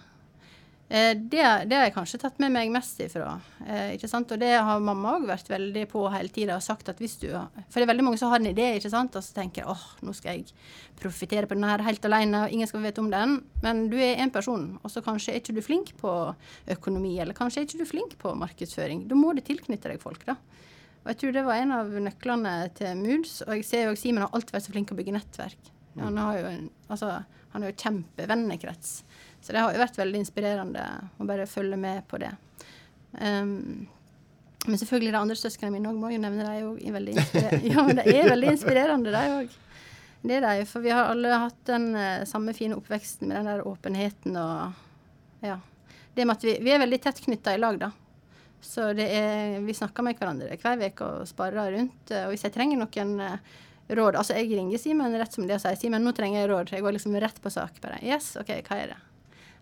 Eh, 0.89 1.17
det, 1.19 1.43
det, 1.67 1.75
har 1.75 1.89
jeg 1.89 1.95
kanskje 1.97 2.21
tatt 2.23 2.37
med 2.43 2.53
meg 2.55 2.71
mest 2.71 3.01
ifra. 3.03 3.33
Eh, 3.67 3.97
ikke 3.97 4.11
sant? 4.11 4.31
Og 4.31 4.39
det 4.39 4.53
har 4.55 4.83
mamma 4.83 5.17
òg 5.17 5.27
vært 5.27 5.49
veldig 5.51 5.83
på 5.91 6.05
hele 6.15 6.31
tida 6.31 6.59
og 6.59 6.63
sagt 6.63 6.91
at 6.93 7.01
hvis 7.03 7.17
du 7.25 7.27
For 7.33 7.81
det 7.81 7.87
er 7.87 7.91
veldig 7.91 8.07
mange 8.07 8.21
som 8.21 8.31
har 8.31 8.43
en 8.43 8.51
idé, 8.53 8.69
ikke 8.77 8.93
sant, 8.93 9.19
og 9.19 9.25
så 9.27 9.35
tenker 9.35 9.67
åh, 9.67 9.87
nå 10.07 10.15
skal 10.15 10.39
jeg 10.39 10.55
profitere 11.01 11.51
på 11.51 11.59
den 11.59 11.67
her 11.67 11.83
helt 11.87 12.07
alene, 12.07 12.45
og 12.45 12.55
ingen 12.55 12.71
skal 12.71 12.85
vite 12.87 13.03
om 13.03 13.11
den. 13.11 13.41
Men 13.67 13.87
du 13.91 13.99
er 13.99 14.23
én 14.23 14.31
person, 14.35 14.77
og 14.83 14.93
så 14.93 15.03
kanskje 15.03 15.35
er 15.35 15.43
ikke 15.43 15.57
du 15.57 15.63
flink 15.65 15.91
på 15.99 16.13
økonomi, 16.77 17.17
eller 17.23 17.35
kanskje 17.35 17.65
er 17.65 17.67
ikke 17.67 17.83
du 17.83 17.91
flink 17.91 18.15
på 18.23 18.37
markedsføring. 18.39 19.09
Da 19.11 19.19
må 19.19 19.35
du 19.35 19.43
tilknytte 19.43 19.91
deg 19.91 20.03
folk, 20.03 20.23
da. 20.29 20.39
Og 21.07 21.13
jeg 21.13 21.19
tror 21.21 21.35
det 21.37 21.43
var 21.47 21.61
en 21.63 21.71
av 21.71 21.91
nøklene 22.03 22.53
til 22.75 22.97
Moods. 22.99 23.39
Og 23.47 23.53
jeg 23.55 23.67
ser 23.69 23.85
jo 23.87 23.95
at 23.95 24.01
Simen 24.01 24.25
har 24.25 24.33
alltid 24.35 24.57
vært 24.57 24.65
så 24.65 24.73
flink 24.75 24.89
til 24.91 24.97
å 24.97 24.99
bygge 24.99 25.13
nettverk. 25.15 25.69
Mm. 25.95 26.01
Han 26.03 26.17
har 26.19 26.39
jo 26.41 26.47
en, 26.51 26.65
altså, 26.91 27.11
han 27.53 27.63
er 27.63 27.71
jo 27.71 27.77
kjempevennekrets. 27.85 28.89
Så 29.39 29.55
det 29.55 29.63
har 29.63 29.71
jo 29.71 29.85
vært 29.85 30.01
veldig 30.01 30.23
inspirerende 30.25 30.87
å 31.23 31.27
bare 31.29 31.47
følge 31.47 31.79
med 31.79 32.03
på 32.11 32.19
det. 32.19 32.33
Um, 33.21 33.87
men 34.67 34.81
selvfølgelig 34.81 35.13
de 35.15 35.21
andre 35.21 35.37
søsknene 35.39 35.77
mine 35.77 35.93
òg 35.93 36.01
må 36.03 36.11
jo 36.11 36.19
nevne 36.25 36.49
de 36.49 36.65
òg. 36.67 36.83
Ja, 37.71 37.85
men 37.87 38.01
det 38.01 38.09
er 38.11 38.33
veldig 38.33 38.51
inspirerende, 38.57 39.15
de 39.15 39.37
òg. 39.37 39.55
Det 40.27 40.41
er 40.41 40.43
de. 40.49 40.67
For 40.67 40.83
vi 40.83 40.91
har 40.91 41.13
alle 41.13 41.39
hatt 41.39 41.61
den 41.71 41.93
uh, 41.95 42.27
samme 42.27 42.57
fine 42.59 42.75
oppveksten 42.81 43.31
med 43.31 43.39
den 43.39 43.53
der 43.53 43.63
åpenheten 43.63 44.35
og 44.43 45.47
ja. 45.47 45.61
Det 46.17 46.25
med 46.25 46.35
at 46.35 46.45
vi, 46.49 46.57
vi 46.65 46.73
er 46.75 46.83
veldig 46.83 46.99
tett 47.05 47.23
knytta 47.23 47.55
i 47.55 47.63
lag, 47.63 47.79
da. 47.79 47.93
Så 48.65 48.91
er, 48.93 49.61
vi 49.63 49.75
snakker 49.77 50.05
med 50.05 50.19
hverandre 50.19 50.57
hver 50.61 50.85
uke 50.89 51.07
og 51.07 51.29
sparer 51.29 51.73
rundt. 51.77 52.11
Og 52.11 52.33
hvis 52.33 52.47
jeg 52.47 52.55
trenger 52.55 52.81
noen 52.81 53.21
eh, 53.23 53.57
råd 53.89 54.19
Altså, 54.19 54.35
jeg 54.39 54.51
ringer 54.51 54.81
Simen 54.83 55.15
rett 55.15 55.35
som 55.37 55.47
det 55.47 55.59
og 55.59 55.63
sier 55.63 55.79
Simen, 55.79 56.03
nå 56.03 56.13
trenger 56.17 56.43
jeg 56.43 56.51
råd. 56.51 56.73
Jeg 56.75 56.87
går 56.87 56.97
liksom 56.97 57.19
rett 57.23 57.43
på 57.43 57.53
sak. 57.53 57.81
bare, 57.83 58.01
Yes, 58.05 58.35
OK, 58.41 58.53
hva 58.67 58.81
er 58.83 58.95
det? 58.95 59.01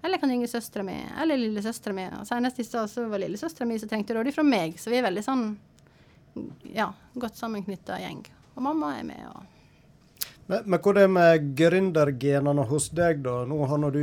Eller 0.05 0.19
jeg 0.19 0.21
kan 0.21 0.33
ringe 0.35 0.49
søstera 0.53 0.85
mi, 0.85 0.99
eller 1.23 1.41
lillesøstera 1.41 1.95
mi. 1.97 2.05
Og 2.19 2.27
senest 2.29 2.59
i 2.61 2.67
stad 2.67 2.93
var 3.09 3.23
lillesøstera 3.23 3.69
mi 3.69 3.79
som 3.81 3.89
trengte 3.89 4.17
råd 4.17 4.29
fra 4.37 4.45
meg. 4.45 4.77
Så 4.81 4.93
vi 4.93 4.99
er 5.01 5.07
veldig 5.07 5.25
sånn 5.25 5.47
ja, 6.75 6.91
godt 7.15 7.39
sammenknytta 7.41 7.97
gjeng. 8.03 8.21
Og 8.55 8.63
mamma 8.67 8.99
er 8.99 9.07
med. 9.09 9.25
og 9.33 9.54
men, 10.47 10.67
men 10.69 10.81
hva 10.85 10.93
er 11.01 11.09
med 11.09 11.47
gründergenene 11.57 12.67
hos 12.69 12.91
deg, 12.93 13.23
da? 13.25 13.39
Nå 13.49 13.63
har 13.71 13.87
du 13.95 14.03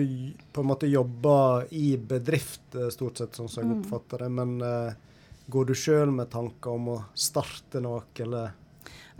på 0.53 0.63
en 0.63 0.69
måte 0.71 0.89
jobba 0.89 1.67
i 1.77 1.93
bedrift, 1.97 2.63
eh, 2.73 2.89
stort 2.93 3.21
sett, 3.21 3.37
sånn 3.37 3.51
som 3.51 3.61
jeg 3.61 3.69
mm. 3.69 3.83
oppfatter 3.83 4.25
det. 4.25 4.31
Men 4.39 4.55
uh, 4.65 5.19
går 5.53 5.69
du 5.69 5.75
sjøl 5.77 6.13
med 6.15 6.31
tanker 6.33 6.73
om 6.73 6.89
å 6.95 6.97
starte 7.13 7.83
noe, 7.83 8.07
eller? 8.25 8.57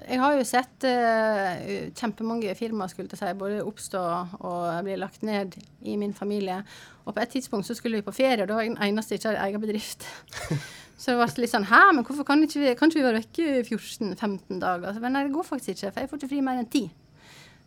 Jeg 0.02 0.18
har 0.18 0.34
jo 0.34 0.46
sett 0.50 0.88
uh, 0.90 1.92
kjempemange 1.94 2.56
firmaer 2.58 2.90
skulle 2.90 3.20
si, 3.20 3.34
både 3.38 3.62
oppstå 3.70 4.02
og 4.40 4.64
bli 4.88 4.96
lagt 4.98 5.22
ned 5.28 5.60
i 5.86 6.00
min 6.02 6.16
familie. 6.18 6.64
Og 7.06 7.14
på 7.14 7.22
et 7.22 7.36
tidspunkt 7.38 7.70
så 7.70 7.78
skulle 7.78 8.00
vi 8.00 8.08
på 8.08 8.16
ferie, 8.18 8.42
og 8.42 8.50
da 8.50 8.58
var 8.58 8.66
jeg 8.66 8.74
den 8.74 8.82
eneste 8.88 9.20
ikke 9.20 9.30
hadde 9.30 9.46
egen 9.46 9.62
bedrift. 9.62 10.08
så 11.02 11.14
det 11.14 11.20
ble 11.22 11.46
litt 11.46 11.54
sånn 11.54 11.70
Hæ, 11.70 11.84
men 11.94 12.08
hvorfor 12.08 12.26
kan 12.26 12.42
ikke 12.42 12.64
vi, 12.64 12.74
kan 12.80 12.90
ikke 12.90 12.98
vi 12.98 13.06
være 13.06 13.22
vekke 13.22 13.62
14-15 13.70 14.66
dager? 14.66 14.98
Men 15.06 15.20
nei, 15.20 15.24
det 15.30 15.36
går 15.38 15.50
faktisk 15.52 15.76
ikke, 15.76 15.94
for 15.94 16.02
jeg 16.02 16.12
får 16.16 16.22
ikke 16.24 16.34
fri 16.34 16.42
mer 16.50 16.64
enn 16.64 16.74
ti. 16.80 16.88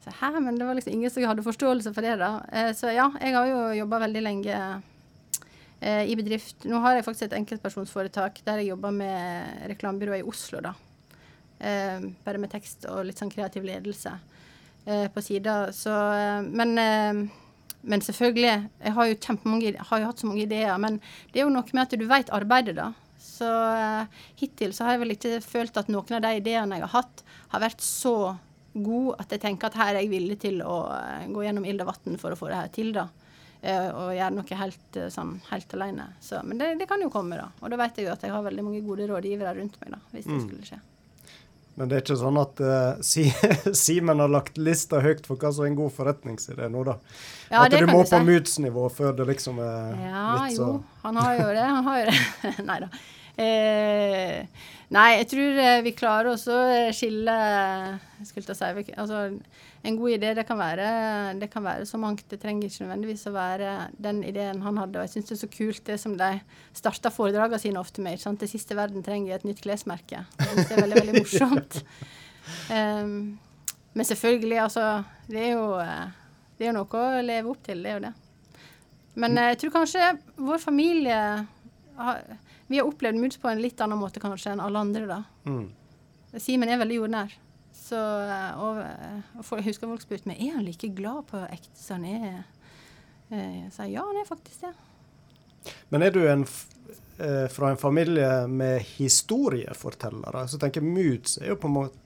Så, 0.04 0.12
Hæ, 0.20 0.40
men 0.40 0.58
det 0.58 0.66
var 0.68 0.76
liksom 0.76 0.92
ingen 0.92 1.10
som 1.10 1.24
hadde 1.24 1.42
forståelse 1.46 1.94
for 1.96 2.04
det, 2.04 2.18
da. 2.20 2.32
Eh, 2.52 2.72
så 2.76 2.92
ja, 2.92 3.06
jeg 3.20 3.32
har 3.32 3.46
jo 3.48 3.60
jobba 3.78 4.02
veldig 4.02 4.22
lenge 4.24 4.56
eh, 5.80 6.04
i 6.04 6.16
bedrift. 6.18 6.66
Nå 6.68 6.82
har 6.84 6.98
jeg 6.98 7.06
faktisk 7.06 7.30
et 7.30 7.38
enkeltpersonsforetak 7.38 8.42
der 8.44 8.60
jeg 8.60 8.74
jobber 8.74 8.92
med 8.92 9.64
reklamebyrået 9.72 10.20
i 10.20 10.28
Oslo, 10.28 10.60
da. 10.64 10.74
Eh, 11.58 12.04
bare 12.26 12.42
med 12.42 12.52
tekst 12.52 12.84
og 12.90 13.06
litt 13.08 13.22
sånn 13.22 13.32
kreativ 13.32 13.64
ledelse 13.64 14.12
eh, 14.84 15.08
på 15.08 15.24
sida. 15.24 15.72
Så 15.72 15.94
eh, 15.94 16.52
Men 16.52 16.76
eh, 16.78 17.24
men 17.84 18.00
selvfølgelig, 18.00 18.52
jeg 18.80 18.92
har 18.96 19.08
jo 19.10 19.16
kjempemange, 19.20 19.74
har 19.76 19.98
jo 20.00 20.06
hatt 20.08 20.20
så 20.22 20.28
mange 20.28 20.46
ideer. 20.46 20.72
Men 20.80 20.94
det 21.32 21.42
er 21.42 21.44
jo 21.44 21.52
noe 21.52 21.68
med 21.76 21.82
at 21.82 21.96
du 22.00 22.06
vet 22.08 22.30
arbeidet, 22.32 22.78
da. 22.78 22.86
Så 23.20 23.48
hittil 24.40 24.72
så 24.72 24.86
har 24.86 24.94
jeg 24.94 25.02
vel 25.02 25.12
ikke 25.12 25.32
følt 25.44 25.76
at 25.76 25.90
noen 25.92 26.16
av 26.16 26.22
de 26.24 26.30
ideene 26.38 26.78
jeg 26.78 26.86
har 26.86 26.94
hatt, 26.94 27.20
har 27.52 27.60
vært 27.60 27.84
så 27.84 28.14
god 28.74 29.20
at 29.22 29.34
jeg 29.34 29.42
tenker 29.42 29.70
at 29.70 29.76
her 29.78 29.92
er 29.94 30.02
jeg 30.02 30.12
villig 30.12 30.38
til 30.42 30.62
å 30.66 30.78
eh, 30.96 31.28
gå 31.30 31.44
gjennom 31.46 31.66
ild 31.68 31.84
og 31.84 31.92
vann 31.92 32.18
for 32.20 32.34
å 32.34 32.38
få 32.38 32.50
det 32.50 32.58
her 32.58 32.72
til, 32.74 32.90
da. 32.96 33.08
Uh, 33.64 33.88
og 33.96 34.08
gjøre 34.12 34.34
noe 34.36 34.56
helt, 34.60 34.88
uh, 34.98 35.06
sånn, 35.08 35.38
helt 35.48 35.70
alene. 35.72 36.10
Så, 36.20 36.42
men 36.44 36.58
det, 36.60 36.74
det, 36.82 36.84
kan 36.90 37.00
jo 37.00 37.08
komme, 37.08 37.38
da. 37.40 37.46
Og 37.62 37.70
da 37.72 37.78
vet 37.80 37.96
jeg 37.96 38.10
jo 38.10 38.12
at 38.12 38.26
jeg 38.26 38.34
har 38.34 38.42
veldig 38.44 38.64
mange 38.66 38.82
gode 38.84 39.06
rådgivere 39.08 39.54
rundt 39.56 39.78
meg, 39.80 39.94
da, 39.94 40.00
hvis 40.10 40.26
det 40.26 40.34
mm. 40.34 40.42
skulle 40.42 40.68
skje. 40.68 40.80
Men 41.74 41.90
det 41.90 41.96
er 41.96 42.04
ikke 42.04 42.18
sånn 42.20 42.36
at 42.38 42.60
uh, 42.60 43.72
Simen 43.84 44.20
har 44.20 44.30
lagt 44.30 44.60
lista 44.60 45.00
høyt 45.02 45.24
for 45.24 45.40
hva 45.40 45.54
som 45.54 45.64
er 45.64 45.72
en 45.72 45.80
god 45.80 45.94
forretningsidé 45.96 46.68
nå, 46.70 46.84
da? 46.86 46.98
Ja, 47.48 47.64
at 47.64 47.72
du 47.72 47.88
må 47.88 48.02
på 48.04 48.20
moods-nivå 48.28 48.84
før 48.94 49.16
det 49.16 49.30
liksom 49.32 49.58
er 49.64 49.96
ja, 50.10 50.26
litt 50.44 50.58
så 50.58 50.68
Ja, 50.68 50.70
jo. 50.76 51.00
Han 51.06 51.22
har 51.24 51.40
jo 51.40 51.48
det. 51.56 51.66
Han 51.70 51.88
har 51.88 52.02
jo 52.02 52.06
det. 52.12 52.18
Nei 52.68 52.78
da. 52.84 52.92
Eh, 53.34 54.46
nei, 54.94 55.08
jeg 55.18 55.26
tror 55.32 55.56
eh, 55.58 55.80
vi 55.82 55.92
klarer 55.98 56.30
også 56.30 56.54
å 56.54 56.82
skille 56.94 57.34
skulle 58.22 58.54
si, 58.54 58.84
altså, 58.94 59.24
En 59.84 59.96
god 59.98 60.14
idé 60.14 60.30
det 60.38 60.44
kan, 60.46 60.56
være, 60.56 60.86
det 61.40 61.50
kan 61.52 61.64
være 61.66 61.86
så 61.88 61.98
mangt. 62.00 62.24
Det 62.30 62.38
trenger 62.40 62.70
ikke 62.70 62.86
nødvendigvis 62.86 63.26
å 63.28 63.34
være 63.34 63.72
den 64.00 64.22
ideen 64.24 64.62
han 64.64 64.78
hadde. 64.80 65.00
Og 65.00 65.04
jeg 65.04 65.16
syns 65.16 65.28
det 65.28 65.36
er 65.36 65.42
så 65.42 65.50
kult 65.52 65.82
det 65.90 65.98
som 66.00 66.14
de 66.16 66.30
starta 66.72 67.12
foredragene 67.12 67.60
sine 67.60 67.82
ofte 67.82 68.04
med. 68.04 68.22
Sant? 68.22 68.40
Det 68.40 68.48
siste 68.48 68.78
verden 68.78 69.04
trenger 69.04 69.36
et 69.36 69.44
nytt 69.44 69.60
klesmerke. 69.64 70.22
Det 70.38 70.70
er 70.70 70.80
veldig, 70.80 71.02
veldig 71.02 71.20
morsomt. 71.20 71.80
Um, 72.70 73.34
men 73.96 74.08
selvfølgelig, 74.08 74.58
altså 74.62 75.02
Det 75.28 75.40
er 75.40 75.52
jo 75.52 75.68
eh, 75.80 76.08
det 76.56 76.68
er 76.68 76.74
noe 76.76 77.00
å 77.02 77.22
leve 77.24 77.50
opp 77.50 77.62
til, 77.66 77.82
det 77.82 77.90
er 77.90 77.98
jo 77.98 78.04
det. 78.06 78.14
Men 79.20 79.38
jeg 79.38 79.58
tror 79.60 79.72
kanskje 79.74 80.10
vår 80.38 80.60
familie 80.62 81.18
har 81.98 82.22
vi 82.66 82.78
har 82.80 82.88
opplevd 82.88 83.20
Moods 83.20 83.40
på 83.40 83.50
en 83.50 83.62
litt 83.62 83.80
annen 83.84 84.00
måte 84.00 84.22
kanskje 84.22 84.54
enn 84.54 84.62
alle 84.64 84.80
andre, 84.80 85.06
da. 85.08 85.22
Mm. 85.48 85.66
Simen 86.40 86.70
er 86.72 86.80
veldig 86.80 87.02
jordnær. 87.02 87.34
Så, 87.74 87.98
og, 87.98 88.78
eh, 88.80 89.40
og 89.40 89.58
jeg 89.58 89.66
husker 89.68 89.90
folk 89.90 90.04
spurte 90.04 90.30
meg 90.30 90.40
er 90.40 90.54
han 90.56 90.64
like 90.64 90.88
glad 90.96 91.26
på 91.28 91.42
ekte 91.50 91.76
som 91.76 92.00
han 92.00 92.22
er. 92.30 92.38
Eh, 93.28 93.58
jeg 93.64 93.72
sa 93.74 93.88
ja, 93.90 94.04
han 94.06 94.20
er 94.20 94.28
faktisk 94.28 94.64
det. 94.64 94.72
Men 95.92 96.06
er 96.06 96.14
du 96.14 96.22
en, 96.28 96.46
eh, 97.18 97.44
fra 97.52 97.70
en 97.70 97.80
familie 97.80 98.46
med 98.48 98.80
historiefortellere? 98.94 100.46
Så 100.48 100.60
tenker 100.62 100.86
Moods 100.86 101.38
er 101.42 101.52
jo 101.52 101.60
på 101.60 101.68
en 101.68 101.78
måte 101.82 102.00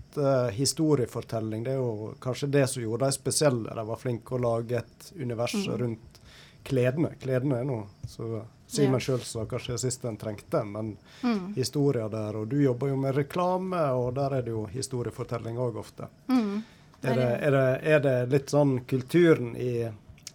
historiefortelling. 0.56 1.62
Det 1.64 1.76
er 1.76 1.78
jo 1.78 2.14
kanskje 2.20 2.50
det 2.50 2.66
som 2.72 2.82
gjorde 2.82 3.06
dem 3.06 3.14
spesielle. 3.14 3.74
De 3.78 3.88
var 3.92 4.00
flinke 4.00 4.34
å 4.34 4.42
lage 4.42 4.80
et 4.80 5.10
univers 5.14 5.54
mm. 5.54 5.72
rundt 5.84 6.22
kledene. 6.66 7.12
Kledene 7.22 7.60
er 7.60 7.68
noe 7.68 8.08
så 8.08 8.42
Simen 8.68 8.98
ja. 8.98 9.04
sjøl 9.06 9.22
sa 9.24 9.46
kanskje 9.48 9.78
sist 9.80 10.02
en 10.04 10.18
trengte, 10.20 10.60
men 10.68 10.90
mm. 11.22 11.54
historier 11.56 12.10
der. 12.12 12.36
Og 12.36 12.50
du 12.50 12.58
jobber 12.60 12.90
jo 12.92 12.98
med 13.00 13.16
reklame, 13.16 13.80
og 13.96 14.10
der 14.18 14.38
er 14.38 14.44
det 14.44 14.52
jo 14.52 14.66
historiefortelling 14.68 15.56
òg 15.56 15.78
ofte. 15.80 16.10
Mm. 16.28 16.58
Er, 17.00 17.14
det, 17.14 17.28
er, 17.46 17.54
det, 17.54 17.64
er, 17.94 18.00
det, 18.04 18.14
litt 18.34 18.52
sånn 18.52 18.80
kulturen 18.90 19.54
i, 19.56 19.86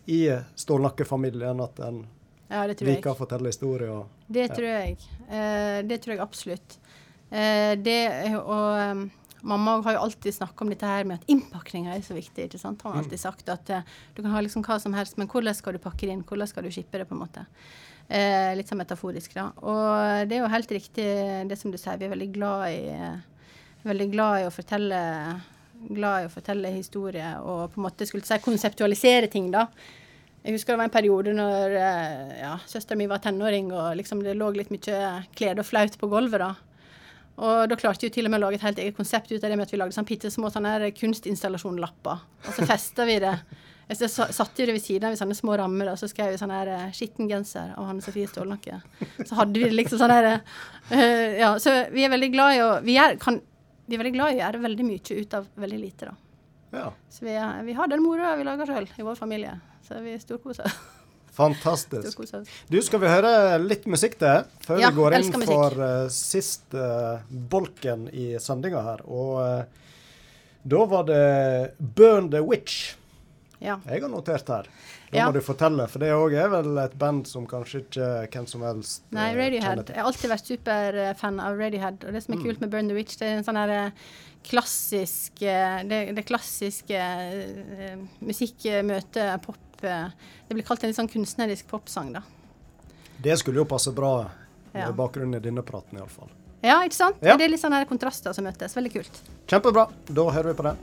i 0.10 0.22
Stålnakke-familien 0.56 1.62
at 1.62 1.82
en 1.86 2.06
ja, 2.48 2.64
liker 2.66 3.12
å 3.12 3.18
fortelle 3.20 3.52
historier? 3.54 4.06
det 4.34 4.48
tror 4.56 4.70
jeg. 4.70 4.98
Eh, 5.28 5.82
det 5.86 6.00
tror 6.02 6.16
jeg 6.16 6.24
absolutt. 6.24 6.80
Eh, 7.30 7.76
det 7.78 8.00
og 8.40 8.98
um, 8.98 9.06
Mamma 9.44 9.76
har 9.84 9.98
jo 9.98 10.04
alltid 10.06 10.34
snakka 10.38 10.64
om 10.64 10.70
dette 10.72 10.88
her 10.88 11.04
med 11.04 11.20
at 11.20 11.30
innpakninga 11.30 11.98
er 11.98 12.04
så 12.06 12.16
viktig. 12.16 12.48
ikke 12.48 12.62
sant? 12.62 12.82
Hun 12.82 12.94
har 12.94 13.02
mm. 13.02 13.06
alltid 13.06 13.20
sagt 13.20 13.50
at 13.52 13.72
uh, 13.76 13.96
du 14.16 14.22
kan 14.24 14.32
ha 14.32 14.42
liksom 14.42 14.64
hva 14.64 14.80
som 14.80 14.96
helst, 14.96 15.18
men 15.20 15.28
hvordan 15.28 15.58
skal 15.58 15.76
du 15.76 15.84
pakke 15.84 16.08
det 16.08 16.16
inn? 16.16 16.24
Hvordan 16.26 16.50
skal 16.50 16.64
du 16.64 16.72
skippe 16.72 16.98
det? 16.98 17.10
på 17.10 17.18
en 17.18 17.26
måte? 17.26 17.44
Eh, 18.10 18.52
litt 18.58 18.70
sånn 18.70 18.82
metaforisk, 18.82 19.34
da. 19.38 19.48
Og 19.64 20.28
det 20.28 20.38
er 20.38 20.44
jo 20.44 20.52
helt 20.52 20.72
riktig 20.76 21.08
det 21.50 21.58
som 21.60 21.72
du 21.72 21.80
sier, 21.80 21.98
vi 21.98 22.10
er 22.10 22.14
veldig 22.14 22.30
glad 22.36 22.66
i, 22.76 23.10
veldig 23.88 24.10
glad 24.12 24.42
i 24.42 24.48
å 24.48 24.54
fortelle 24.54 25.02
glad 25.84 26.24
i 26.24 26.28
å 26.28 26.32
fortelle 26.32 26.72
historier 26.72 27.42
og 27.44 27.74
på 27.74 27.80
en 27.82 27.88
måte 27.88 28.06
skulle 28.08 28.24
si 28.24 28.38
konseptualisere 28.44 29.28
ting, 29.32 29.50
da. 29.52 29.68
Jeg 30.44 30.58
husker 30.58 30.74
det 30.74 30.82
var 30.82 30.90
en 30.90 30.94
periode 30.94 31.34
når 31.36 31.74
eh, 31.80 32.32
ja, 32.42 32.58
søstera 32.68 33.00
mi 33.00 33.08
var 33.08 33.22
tenåring, 33.24 33.72
og 33.72 33.96
liksom 33.96 34.24
det 34.26 34.36
lå 34.36 34.50
litt 34.58 34.72
mye 34.74 35.24
klede 35.36 35.64
og 35.64 35.68
flaut 35.70 35.96
på 36.00 36.10
gulvet. 36.12 36.44
da. 36.44 36.54
Og 37.44 37.70
da 37.72 37.78
klarte 37.80 38.06
vi 38.06 38.12
til 38.14 38.28
og 38.28 38.34
med 38.34 38.42
å 38.42 38.46
lage 38.46 38.60
et 38.60 38.66
helt 38.68 38.82
eget 38.84 38.98
konsept 38.98 39.32
ut 39.32 39.40
av 39.40 39.48
det 39.48 39.56
med 39.56 39.66
at 39.66 39.72
vi 39.74 39.80
lagde 39.80 39.96
sånn 39.96 40.10
bitte 40.10 40.32
små 40.34 40.52
sånne 40.52 40.92
kunstinstallasjonlapper. 41.00 42.26
Og 42.44 42.58
så 42.58 42.68
festa 42.68 43.08
vi 43.08 43.22
det. 43.24 43.38
Jeg 43.90 44.10
satt 44.10 44.58
vi 44.58 44.66
det 44.66 44.74
ved 44.78 44.82
siden 44.84 45.10
av 45.10 45.14
i 45.16 45.20
sånne 45.20 45.36
små 45.36 45.58
rammer, 45.60 45.90
og 45.92 45.98
så 46.00 46.08
skrev 46.08 46.32
vi 46.32 46.38
sånn 46.40 46.54
her 46.56 46.70
eh, 46.72 46.92
'skitten 46.96 47.28
genser' 47.30 47.74
av 47.78 47.90
Hanne 47.90 48.02
Sofie 48.06 48.30
Stålnakke. 48.32 48.80
Så 49.28 49.36
hadde 49.36 49.60
vi 49.60 49.70
liksom 49.74 50.00
sånn 50.00 50.14
her 50.14 50.30
uh, 50.40 51.32
Ja, 51.40 51.50
så 51.60 51.74
vi 51.92 52.06
er 52.06 52.14
veldig 52.14 52.32
glad 52.32 52.56
i 52.56 52.62
å 52.64 52.70
Vi 52.86 52.96
er, 52.98 53.18
kan, 53.20 53.42
vi 53.86 53.96
er 53.98 54.04
veldig 54.04 54.16
glad 54.16 54.32
i 54.34 54.40
å 54.40 54.44
gjøre 54.46 54.64
veldig 54.64 54.88
mye 54.88 55.20
ut 55.20 55.34
av 55.40 55.48
veldig 55.66 55.80
lite, 55.82 56.10
da. 56.10 56.16
Ja. 56.74 56.88
Så 57.12 57.28
vi, 57.28 57.36
er- 57.36 57.62
vi 57.68 57.76
har 57.78 57.92
den 57.92 58.02
moroa 58.06 58.36
vi 58.40 58.48
lager 58.48 58.72
sjøl 58.72 58.88
i 58.98 59.06
vår 59.06 59.20
familie. 59.20 59.60
Så 59.88 60.00
vi 60.02 60.16
storkoser 60.22 60.72
Fantastisk. 61.34 62.08
storkoser. 62.08 62.48
Du, 62.70 62.80
skal 62.86 63.02
vi 63.02 63.10
høre 63.10 63.60
litt 63.62 63.86
musikk 63.90 64.20
til 64.22 64.44
før 64.64 64.80
Ja, 64.80 64.90
vi 64.94 65.00
går 65.02 65.16
inn 65.18 65.32
for 65.44 65.76
uh, 65.82 66.08
siste 66.14 66.88
bolken 67.30 68.08
i 68.14 68.36
sendinga 68.40 68.84
her? 68.86 69.02
Og 69.10 69.40
uh, 69.42 69.64
da 70.64 70.86
var 70.86 71.04
det 71.10 71.74
'Burn 71.82 72.30
the 72.32 72.40
Witch'. 72.40 72.94
Ja. 73.64 73.78
Jeg 73.88 74.02
har 74.04 74.10
notert 74.12 74.48
her. 74.52 74.68
Da 75.12 75.18
Ja. 75.18 75.26
må 75.30 75.34
du 75.34 75.40
fortelle, 75.42 75.86
for 75.88 76.00
det 76.04 76.10
òg 76.12 76.34
er 76.36 76.50
vel 76.52 76.78
et 76.84 76.98
band 77.00 77.26
som 77.28 77.46
kanskje 77.48 77.86
ikke 77.86 78.08
hvem 78.34 78.48
som 78.52 78.62
helst 78.62 79.04
Nei, 79.16 79.30
eh, 79.32 79.38
Radiohead. 79.40 79.78
kjenner. 79.78 79.88
Jeg 79.94 79.96
har 80.04 80.10
alltid 80.12 80.30
vært 80.34 80.50
superfan 80.52 81.40
av 81.40 81.58
Radiohead. 81.58 82.04
Og 82.04 82.12
det 82.14 82.24
som 82.26 82.36
er 82.36 82.44
kult 82.44 82.60
med 82.62 82.70
Burn 82.72 82.88
the 82.90 82.94
Witch, 82.98 83.16
det 83.18 83.28
er 83.30 83.38
en 83.38 83.44
sånn 83.48 83.56
her 83.62 83.70
eh, 83.70 83.92
klassisk 84.44 85.42
eh, 85.42 85.84
Det, 85.88 86.14
det 86.16 86.26
klassiske 86.28 87.00
musikk 88.22 88.66
møter 88.84 89.38
pop 89.44 89.58
Det 89.82 90.54
blir 90.56 90.64
kalt 90.64 90.84
en 90.84 90.90
litt 90.92 90.98
sånn 91.00 91.10
kunstnerisk 91.12 91.68
popsang, 91.68 92.14
da. 92.14 92.22
Det 93.24 93.38
skulle 93.40 93.60
jo 93.64 93.66
passe 93.66 93.92
bra 93.96 94.30
Ja. 94.74 94.92
bakgrunnen 94.92 95.36
i 95.36 95.40
denne 95.44 95.62
praten, 95.62 96.00
iallfall. 96.00 96.30
Ja, 96.64 96.80
ikke 96.84 96.96
sant? 96.96 97.18
Ja. 97.22 97.36
Det 97.38 97.46
er 97.46 97.50
litt 97.50 97.62
sånne 97.62 97.86
kontraster 97.88 98.34
som 98.34 98.46
møtes. 98.46 98.74
Veldig 98.74 98.92
kult. 98.94 99.20
Kjempebra. 99.48 99.88
Da 100.08 100.24
hører 100.32 100.54
vi 100.54 100.54
på 100.54 100.64
det. 100.64 100.78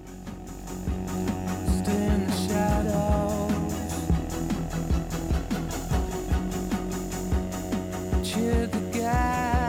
side. 9.11 9.60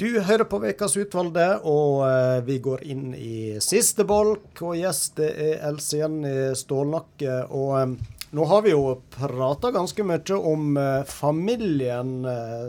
Du 0.00 0.20
hører 0.20 0.46
på 0.48 0.62
Ukas 0.64 0.94
utvalgte, 0.96 1.58
og 1.68 1.98
eh, 2.06 2.38
vi 2.46 2.54
går 2.64 2.86
inn 2.88 3.10
i 3.12 3.58
siste 3.60 4.06
bolk. 4.08 4.62
Og 4.64 4.78
gjest 4.78 5.18
det 5.20 5.28
er 5.44 5.66
Else 5.68 5.98
Jenny 6.00 6.30
Stålnakke. 6.56 7.34
Og 7.52 7.74
eh, 7.76 8.14
nå 8.32 8.46
har 8.48 8.64
vi 8.64 8.72
jo 8.72 8.94
prata 9.12 9.68
ganske 9.74 10.06
mye 10.08 10.38
om 10.38 10.78
eh, 10.80 11.02
familien 11.04 12.14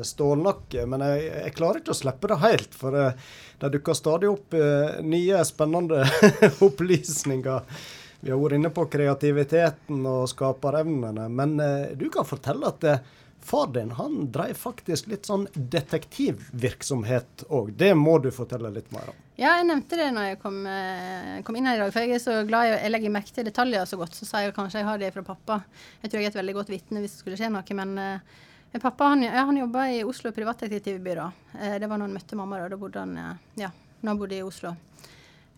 Stålnakke, 0.03 0.83
men 0.91 1.05
jeg, 1.07 1.29
jeg 1.45 1.55
klarer 1.55 1.79
ikke 1.79 1.95
å 1.95 2.01
slippe 2.01 2.33
det 2.33 2.41
helt. 2.43 2.75
For 2.75 2.99
det 2.99 3.71
dukker 3.77 3.95
stadig 3.95 4.33
opp 4.33 4.59
nye, 4.99 5.45
spennende 5.47 6.03
opplysninger. 6.67 7.79
Vi 8.27 8.35
har 8.35 8.43
vært 8.43 8.59
inne 8.59 8.75
på 8.75 8.89
kreativiteten 8.91 10.03
og 10.03 10.27
skaperevnene, 10.35 11.31
men 11.31 11.55
du 11.95 12.09
kan 12.11 12.27
fortelle 12.27 12.75
at 12.75 12.91
eh, 12.91 13.03
Far 13.41 13.71
din 13.73 13.91
han 13.97 14.27
drev 14.31 14.53
faktisk 14.57 15.07
litt 15.09 15.25
sånn 15.25 15.47
detektivvirksomhet 15.53 17.45
òg. 17.49 17.71
Det 17.77 17.91
må 17.97 18.19
du 18.21 18.29
fortelle 18.35 18.69
litt 18.73 18.91
mer 18.93 19.09
om. 19.11 19.17
Ja, 19.41 19.55
jeg 19.57 19.65
nevnte 19.71 19.97
det 19.97 20.11
når 20.13 20.27
jeg 20.27 20.39
kom, 20.43 20.59
eh, 20.69 21.41
kom 21.47 21.57
inn 21.57 21.65
her 21.65 21.79
i 21.79 21.81
dag, 21.81 21.93
for 21.93 22.05
jeg 22.05 22.19
er 22.19 22.21
så 22.21 22.35
glad 22.45 22.67
jeg, 22.69 22.77
jeg 22.83 22.93
legger 22.93 23.13
merke 23.15 23.33
til 23.33 23.47
detaljer 23.47 23.89
så 23.89 23.97
godt. 23.97 24.13
Så 24.13 24.27
sa 24.29 24.43
jeg 24.43 24.53
kanskje 24.53 24.83
jeg 24.83 24.89
har 24.89 25.01
det 25.01 25.09
fra 25.15 25.25
pappa. 25.25 25.63
Jeg 26.03 26.11
tror 26.11 26.21
jeg 26.21 26.29
er 26.29 26.35
et 26.35 26.39
veldig 26.43 26.57
godt 26.59 26.73
vitne 26.73 27.01
hvis 27.01 27.15
det 27.15 27.23
skulle 27.23 27.39
skje 27.39 27.49
noe. 27.49 27.77
Men 27.81 27.97
eh, 27.97 28.77
pappa 28.77 29.09
han, 29.15 29.25
ja, 29.25 29.47
han 29.49 29.57
jobba 29.57 29.87
i 29.89 30.03
Oslo 30.05 30.29
privatdetektivbyrå. 30.35 31.25
Eh, 31.57 31.79
det 31.81 31.89
var 31.89 31.97
når 31.97 32.11
han 32.11 32.17
møtte 32.19 32.37
mamma. 32.37 32.61
Da, 32.61 32.69
da 32.75 32.81
bodde 32.83 33.01
han 33.01 33.17
eh, 33.17 33.41
ja, 33.63 33.71
når 34.05 34.21
bodde 34.21 34.37
i 34.37 34.45
Oslo. 34.45 34.75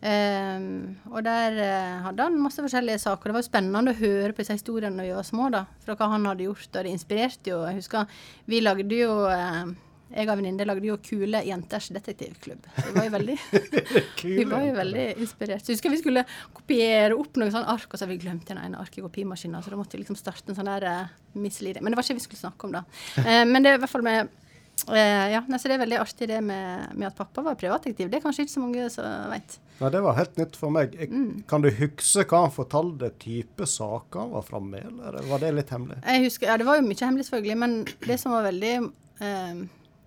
Ehm, 0.03 0.97
og 1.11 1.23
der 1.23 1.55
uh, 1.55 2.03
hadde 2.09 2.27
han 2.27 2.41
masse 2.43 2.63
forskjellige 2.63 2.99
saker. 3.05 3.29
Det 3.29 3.37
var 3.37 3.43
jo 3.43 3.47
spennende 3.47 3.93
å 3.93 4.01
høre 4.01 4.33
på 4.33 4.43
disse 4.43 4.57
historiene 4.57 4.97
når 4.97 5.07
vi 5.07 5.15
var 5.15 5.27
små, 5.27 5.47
da, 5.53 5.63
fra 5.85 5.95
hva 5.99 6.11
han 6.11 6.27
hadde 6.27 6.49
gjort. 6.49 6.69
Og 6.73 6.83
det 6.83 6.91
inspirerte 6.91 7.53
jo. 7.53 7.63
Jeg 7.69 7.79
husker 7.79 8.21
vi 8.51 8.59
lagde 8.63 8.99
jo 8.99 9.15
uh, 9.29 9.71
jeg 10.13 10.29
og 10.29 10.37
venninne 10.37 10.65
lagde 10.67 10.85
jo 10.85 10.99
Kule 11.01 11.41
jenters 11.47 11.87
detektivklubb. 11.95 12.67
Så 12.75 12.85
vi 12.89 12.93
var 12.97 13.07
jo 13.07 13.13
veldig, 13.15 13.37
vi 14.39 14.45
var 14.49 14.67
jo 14.67 14.75
veldig 14.77 15.07
inspirert. 15.23 15.63
Så 15.63 15.71
jeg 15.71 15.79
husker 15.79 15.95
vi 15.95 16.01
skulle 16.03 16.25
kopiere 16.53 17.17
opp 17.17 17.39
noen 17.39 17.53
sånne 17.53 17.73
ark, 17.73 17.87
og 17.89 17.97
så 17.97 18.05
hadde 18.05 18.13
vi 18.13 18.21
glemt 18.25 18.45
den 18.49 18.61
ene 18.61 18.81
arket 18.81 19.01
i 19.01 19.05
kopimaskinen. 19.07 19.63
Så 19.63 19.73
da 19.73 19.79
måtte 19.79 19.97
vi 19.97 20.03
liksom 20.03 20.19
starte 20.19 20.51
en 20.51 20.59
sånn 20.59 20.69
der 20.69 20.85
uh, 20.85 21.17
misleading. 21.39 21.81
Men 21.81 21.93
det 21.93 22.01
var 22.01 22.05
ikke 22.05 22.17
det 22.17 22.21
vi 22.21 22.27
skulle 22.27 22.43
snakke 22.43 22.69
om 22.69 22.77
da. 22.77 22.85
Uh, 23.23 23.43
men 23.51 23.63
det 23.63 23.73
er 23.73 23.79
i 23.79 23.85
hvert 23.85 23.95
fall 23.95 24.05
med 24.05 24.39
ja, 24.87 25.39
så 25.47 25.69
det 25.69 25.75
er 25.77 25.83
veldig 25.83 25.99
artig 26.01 26.27
det 26.27 26.39
med, 26.43 26.89
med 26.97 27.07
at 27.07 27.15
pappa 27.15 27.43
var 27.45 27.55
privatdetektiv. 27.55 28.09
Det 28.11 28.17
er 28.19 28.23
kanskje 28.25 28.43
ikke 28.47 28.53
så 28.55 28.63
mange 28.63 28.87
som 28.91 29.29
vet. 29.31 29.59
Nei, 29.79 29.89
det 29.93 30.01
var 30.03 30.17
helt 30.17 30.35
nytt 30.41 30.57
for 30.59 30.73
meg. 30.75 30.95
Jeg, 30.99 31.09
Mm. 31.13 31.43
Kan 31.47 31.61
du 31.63 31.69
huske 31.71 32.25
hva 32.29 32.41
han 32.45 32.51
fortalte 32.53 33.11
type 33.21 33.65
saker 33.69 34.19
han 34.25 34.33
var 34.33 34.43
framme 34.47 34.81
med, 34.83 34.99
eller 35.07 35.29
var 35.29 35.39
det 35.39 35.53
litt 35.55 35.69
hemmelig? 35.71 36.01
Jeg 36.03 36.25
husker, 36.25 36.47
ja, 36.51 36.57
Det 36.57 36.65
var 36.67 36.77
jo 36.81 36.87
mye 36.89 36.99
hemmelig, 37.05 37.25
selvfølgelig, 37.29 37.57
men 37.63 37.77
det 38.07 38.19
som 38.19 38.31
var 38.35 38.43
veldig 38.49 38.73
eh, 39.21 39.63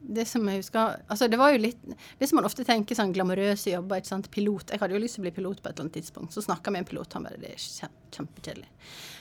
Det 0.07 0.27
som 0.29 0.45
jeg 0.49 0.61
husker 0.61 1.01
altså 1.11 1.27
det 1.29 1.39
var 1.41 1.51
jo 1.51 1.59
litt, 1.64 1.81
det 2.21 2.29
som 2.29 2.37
man 2.39 2.45
ofte 2.47 2.62
tenker 2.64 2.95
sånn 2.95 3.12
glamorøse 3.17 3.73
jobber. 3.73 3.97
ikke 4.03 4.12
sant, 4.12 4.31
Pilot. 4.31 4.71
Jeg 4.71 4.79
hadde 4.83 4.95
jo 4.95 5.01
lyst 5.03 5.17
til 5.19 5.25
å 5.25 5.27
bli 5.27 5.35
pilot 5.41 5.62
på 5.62 5.69
et 5.69 5.75
eller 5.75 5.87
annet 5.89 5.97
tidspunkt. 5.99 6.33
Så 6.37 6.45
snakka 6.45 6.69
jeg 6.71 6.73
med 6.77 6.85
en 6.85 6.91
pilot, 6.93 7.12
han 7.17 7.25
bare 7.27 7.41
Det 7.41 7.51
er 7.51 7.59
kjempekjedelig. 7.59 8.12
kjempekjedelig. 8.17 8.69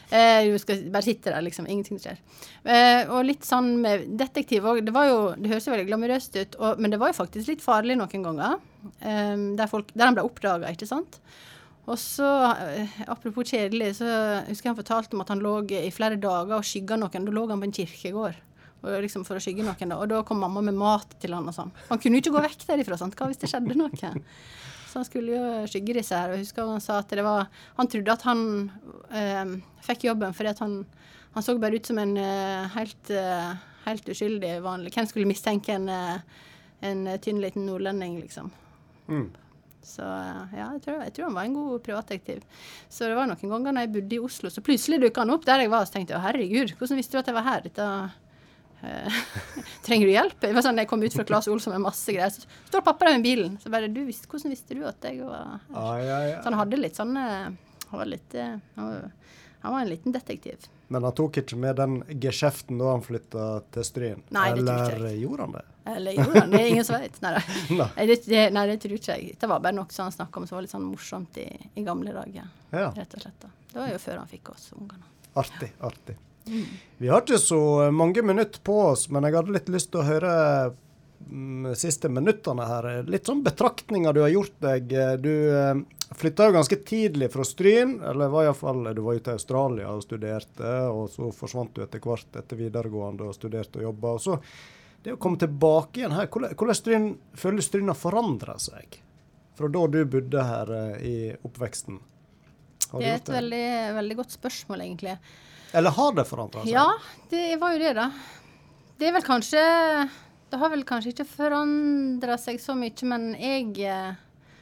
Eh, 0.10 0.52
du 0.52 0.58
skal 0.62 0.84
bare 0.94 1.06
sitte 1.06 1.32
der, 1.34 1.42
liksom. 1.46 1.68
Ingenting 1.70 2.00
skjer. 2.02 2.20
Eh, 2.64 3.10
og 3.10 3.26
litt 3.26 3.46
sånn 3.48 3.72
med 3.82 4.06
detektiv 4.20 4.68
òg. 4.68 4.84
Det 4.86 4.94
var 4.96 5.10
jo, 5.10 5.20
det 5.40 5.52
høres 5.54 5.68
jo 5.68 5.74
veldig 5.74 5.90
glamorøst 5.90 6.38
ut, 6.38 6.58
og, 6.62 6.80
men 6.82 6.94
det 6.94 7.02
var 7.02 7.12
jo 7.12 7.20
faktisk 7.24 7.54
litt 7.54 7.66
farlig 7.66 7.98
noen 8.00 8.26
ganger. 8.30 8.58
Eh, 9.00 9.36
der, 9.58 9.70
folk, 9.72 9.94
der 9.96 10.10
han 10.12 10.18
ble 10.18 10.26
oppdaga, 10.28 10.74
ikke 10.74 10.90
sant. 10.90 11.20
Og 11.86 12.00
så, 12.02 12.28
eh, 12.58 12.98
apropos 13.08 13.46
kjedelig, 13.52 13.96
så 14.00 14.10
husker 14.48 14.70
jeg 14.70 14.74
han 14.74 14.82
fortalte 14.82 15.18
om 15.18 15.22
at 15.26 15.34
han 15.34 15.44
lå 15.44 15.60
i 15.78 15.94
flere 15.94 16.18
dager 16.18 16.58
og 16.58 16.66
skygga 16.66 16.98
noen. 16.98 17.30
Da 17.30 17.36
lå 17.36 17.46
han 17.52 17.62
på 17.62 17.70
en 17.70 17.80
kirkegård 17.80 18.42
liksom 19.02 19.24
for 19.26 19.40
å 19.40 19.42
skygge 19.42 19.66
noen. 19.66 19.90
da, 19.90 19.98
Og 19.98 20.10
da 20.10 20.22
kom 20.24 20.40
mamma 20.40 20.62
med 20.62 20.78
mat 20.78 21.16
til 21.22 21.34
han 21.34 21.48
og 21.50 21.56
sånn. 21.56 21.72
Han 21.90 22.02
kunne 22.02 22.20
jo 22.20 22.26
ikke 22.26 22.36
gå 22.38 22.44
vekk 22.46 22.68
derifra. 22.68 22.98
sant? 22.98 23.16
Hva 23.18 23.30
hvis 23.30 23.42
det 23.42 23.50
skjedde 23.50 23.78
noe? 23.78 23.90
Så 24.96 25.02
han 25.02 25.08
skulle 25.10 25.36
jo 25.36 25.48
skygge 25.68 25.98
disse 25.98 26.16
her. 26.16 26.30
Og 26.32 26.38
jeg 26.38 26.46
husker 26.46 26.70
han 26.72 26.80
sa 26.80 27.02
at 27.02 27.12
det 27.12 27.24
var 27.26 27.50
Han 27.76 27.90
trodde 27.92 28.14
at 28.14 28.22
han 28.24 28.44
eh, 29.12 29.50
fikk 29.84 30.06
jobben 30.08 30.32
fordi 30.38 30.54
at 30.54 30.62
han, 30.64 30.78
han 31.36 31.44
så 31.44 31.58
bare 31.60 31.76
ut 31.76 31.90
som 31.92 32.00
en 32.00 32.14
eh, 32.16 32.70
helt, 32.78 33.12
eh, 33.12 33.66
helt 33.90 34.08
uskyldig 34.08 34.54
vanlig 34.64 34.94
Hvem 34.96 35.10
skulle 35.10 35.28
mistenke 35.28 35.76
en, 35.76 35.90
eh, 35.92 36.46
en 36.88 37.04
tynn 37.20 37.44
liten 37.44 37.68
nordlending, 37.68 38.22
liksom? 38.22 38.54
Mm. 39.12 39.28
Så 39.84 40.08
eh, 40.08 40.56
ja, 40.62 40.70
jeg 40.78 40.86
tror, 40.88 41.04
jeg 41.04 41.18
tror 41.18 41.28
han 41.28 41.38
var 41.42 41.50
en 41.50 41.60
god 41.60 41.84
privatdetektiv. 41.84 42.48
Så 42.88 43.12
det 43.12 43.20
var 43.20 43.28
noen 43.28 43.52
ganger 43.52 43.76
når 43.76 43.90
jeg 43.90 43.96
bodde 43.98 44.16
i 44.16 44.24
Oslo, 44.30 44.54
så 44.54 44.64
plutselig 44.64 45.02
dukka 45.04 45.26
han 45.26 45.36
opp 45.36 45.44
der 45.44 45.66
jeg 45.66 45.76
var, 45.76 45.84
og 45.84 45.92
så 45.92 45.98
tenkte 45.98 46.16
jeg 46.16 46.24
herregud, 46.30 46.78
hvordan 46.80 47.04
visste 47.04 47.18
du 47.18 47.20
at 47.20 47.34
jeg 47.34 47.36
var 47.42 47.50
her? 47.52 47.68
Dette 47.68 47.90
Trenger 49.86 50.10
du 50.10 50.14
hjelp? 50.14 50.48
Var 50.58 50.66
sånn, 50.66 50.80
Jeg 50.82 50.90
kom 50.90 51.04
ut 51.04 51.16
fra 51.16 51.26
Claes 51.28 51.50
Olsson 51.52 51.76
med 51.76 51.84
masse 51.86 52.14
greier, 52.16 52.32
så 52.34 52.46
står 52.70 52.86
pappa 52.86 53.10
der 53.10 53.18
med 53.20 53.28
bilen. 53.28 53.58
Så 53.64 53.72
bare 53.74 53.90
du, 53.92 54.02
visste, 54.08 54.30
Hvordan 54.32 54.54
visste 54.56 54.78
du 54.78 54.86
at 54.88 55.06
jeg 55.06 55.22
var 55.24 55.36
her? 55.52 55.60
Ja, 55.74 55.92
ja, 56.00 56.20
ja. 56.32 56.40
Så 56.42 56.52
han 56.52 56.60
hadde 56.62 56.82
litt 56.82 56.98
sånn 57.00 57.14
eh, 57.22 57.52
Han 57.92 58.02
var 58.02 58.10
litt 58.10 58.38
eh, 58.40 58.58
han 58.80 58.90
var, 58.90 59.38
han 59.66 59.74
var 59.76 59.86
en 59.86 59.94
liten 59.94 60.14
detektiv. 60.16 60.68
Men 60.88 61.04
han 61.04 61.16
tok 61.18 61.40
ikke 61.42 61.58
med 61.58 61.80
den 61.80 61.96
geskjeften 62.22 62.78
da 62.78 62.92
han 62.92 63.02
flytta 63.06 63.46
til 63.74 63.88
Stryn? 63.88 64.20
Nei, 64.36 64.52
det 64.54 64.66
tror 64.68 64.84
ikke 64.84 65.00
Eller 65.00 65.16
gjorde 65.18 65.48
han 65.48 65.56
det? 65.58 65.64
Eller 65.96 66.18
gjorde 66.20 66.44
han 66.44 66.54
det? 66.54 66.60
Er 66.62 66.70
ingen 66.74 66.86
som 66.86 67.02
vet. 67.02 67.18
Nei, 67.80 68.06
det, 68.06 68.20
det, 68.26 68.44
nei, 68.54 68.66
det 68.70 68.78
tror 68.84 68.98
ikke 68.98 69.18
jeg. 69.18 69.34
Det 69.42 69.50
var 69.50 69.64
bare 69.66 69.78
noe 69.78 69.90
som 69.94 70.08
han 70.08 70.14
snakka 70.14 70.42
om 70.42 70.48
som 70.50 70.58
var 70.60 70.66
litt 70.66 70.74
sånn 70.74 70.86
morsomt 70.86 71.38
i, 71.42 71.48
i 71.74 71.86
gamle 71.86 72.14
dager. 72.14 72.48
Ja. 72.70 72.92
Rett 72.94 73.18
og 73.18 73.26
slett. 73.26 73.38
da. 73.42 73.50
Det 73.72 73.82
var 73.82 73.92
jo 73.94 74.00
før 74.02 74.22
han 74.22 74.30
fikk 74.30 74.54
oss 74.54 74.70
ungene. 74.78 75.10
Artig, 75.42 75.72
artig. 75.86 76.16
Vi 76.98 77.10
har 77.10 77.24
ikke 77.24 77.42
så 77.42 77.92
mange 77.92 78.22
minutter 78.26 78.62
på 78.64 78.76
oss, 78.92 79.08
men 79.10 79.26
jeg 79.26 79.36
hadde 79.38 79.56
litt 79.56 79.72
lyst 79.74 79.92
til 79.94 80.04
å 80.04 80.08
høre 80.08 80.34
de 81.26 81.74
siste 81.80 82.10
minuttene 82.12 82.68
her. 82.70 82.88
Litt 83.10 83.28
sånn 83.30 83.44
betraktninger 83.46 84.14
du 84.14 84.22
har 84.22 84.34
gjort 84.34 84.58
deg. 84.62 84.94
Du 85.24 85.32
eh, 85.50 85.82
flytta 86.16 86.50
jo 86.50 86.56
ganske 86.60 86.78
tidlig 86.86 87.32
fra 87.34 87.46
Stryn, 87.48 87.98
eller 88.06 88.32
var 88.34 88.46
iallfall 88.46 88.92
Du 88.94 89.02
var 89.06 89.18
ute 89.18 89.34
i 89.34 89.40
Australia 89.40 89.92
og 89.94 90.04
studerte, 90.06 90.74
og 90.92 91.10
så 91.14 91.32
forsvant 91.34 91.74
du 91.76 91.84
etter 91.86 92.04
hvert 92.04 92.38
etter 92.38 92.60
videregående 92.60 93.30
og 93.30 93.38
studerte 93.38 93.82
og 93.82 93.90
jobba. 93.90 94.16
Og 94.16 94.22
så 94.28 94.40
det 95.06 95.14
å 95.14 95.22
komme 95.22 95.38
tilbake 95.42 96.02
igjen 96.02 96.16
her, 96.18 96.30
hvordan, 96.34 96.78
Stryn, 96.78 97.10
føler 97.38 97.66
Stryn 97.66 97.92
har 97.92 97.98
forandra 97.98 98.58
seg 98.62 99.02
fra 99.56 99.70
da 99.72 99.84
du 99.88 100.00
bodde 100.12 100.46
her 100.46 100.72
eh, 100.76 100.96
i 101.06 101.18
oppveksten? 101.46 102.00
Det 102.96 103.06
er 103.06 103.18
et 103.18 103.30
veldig, 103.34 103.68
veldig 103.98 104.16
godt 104.22 104.34
spørsmål, 104.36 104.84
egentlig. 104.86 105.16
Eller 105.76 105.96
har 105.96 106.14
det 106.16 106.26
forandra 106.30 106.64
seg? 106.64 106.72
Ja, 106.72 106.88
det 107.32 107.58
var 107.62 107.76
jo 107.76 107.82
det, 107.84 107.94
da. 107.98 108.10
Det 108.96 109.10
er 109.10 109.16
vel 109.18 109.26
kanskje 109.28 109.64
Det 110.52 110.60
har 110.62 110.72
vel 110.72 110.86
kanskje 110.88 111.12
ikke 111.12 111.28
forandra 111.28 112.38
seg 112.40 112.62
så 112.64 112.76
mye, 112.80 113.10
men 113.10 113.34
jeg 113.36 113.74
eh, 113.84 114.14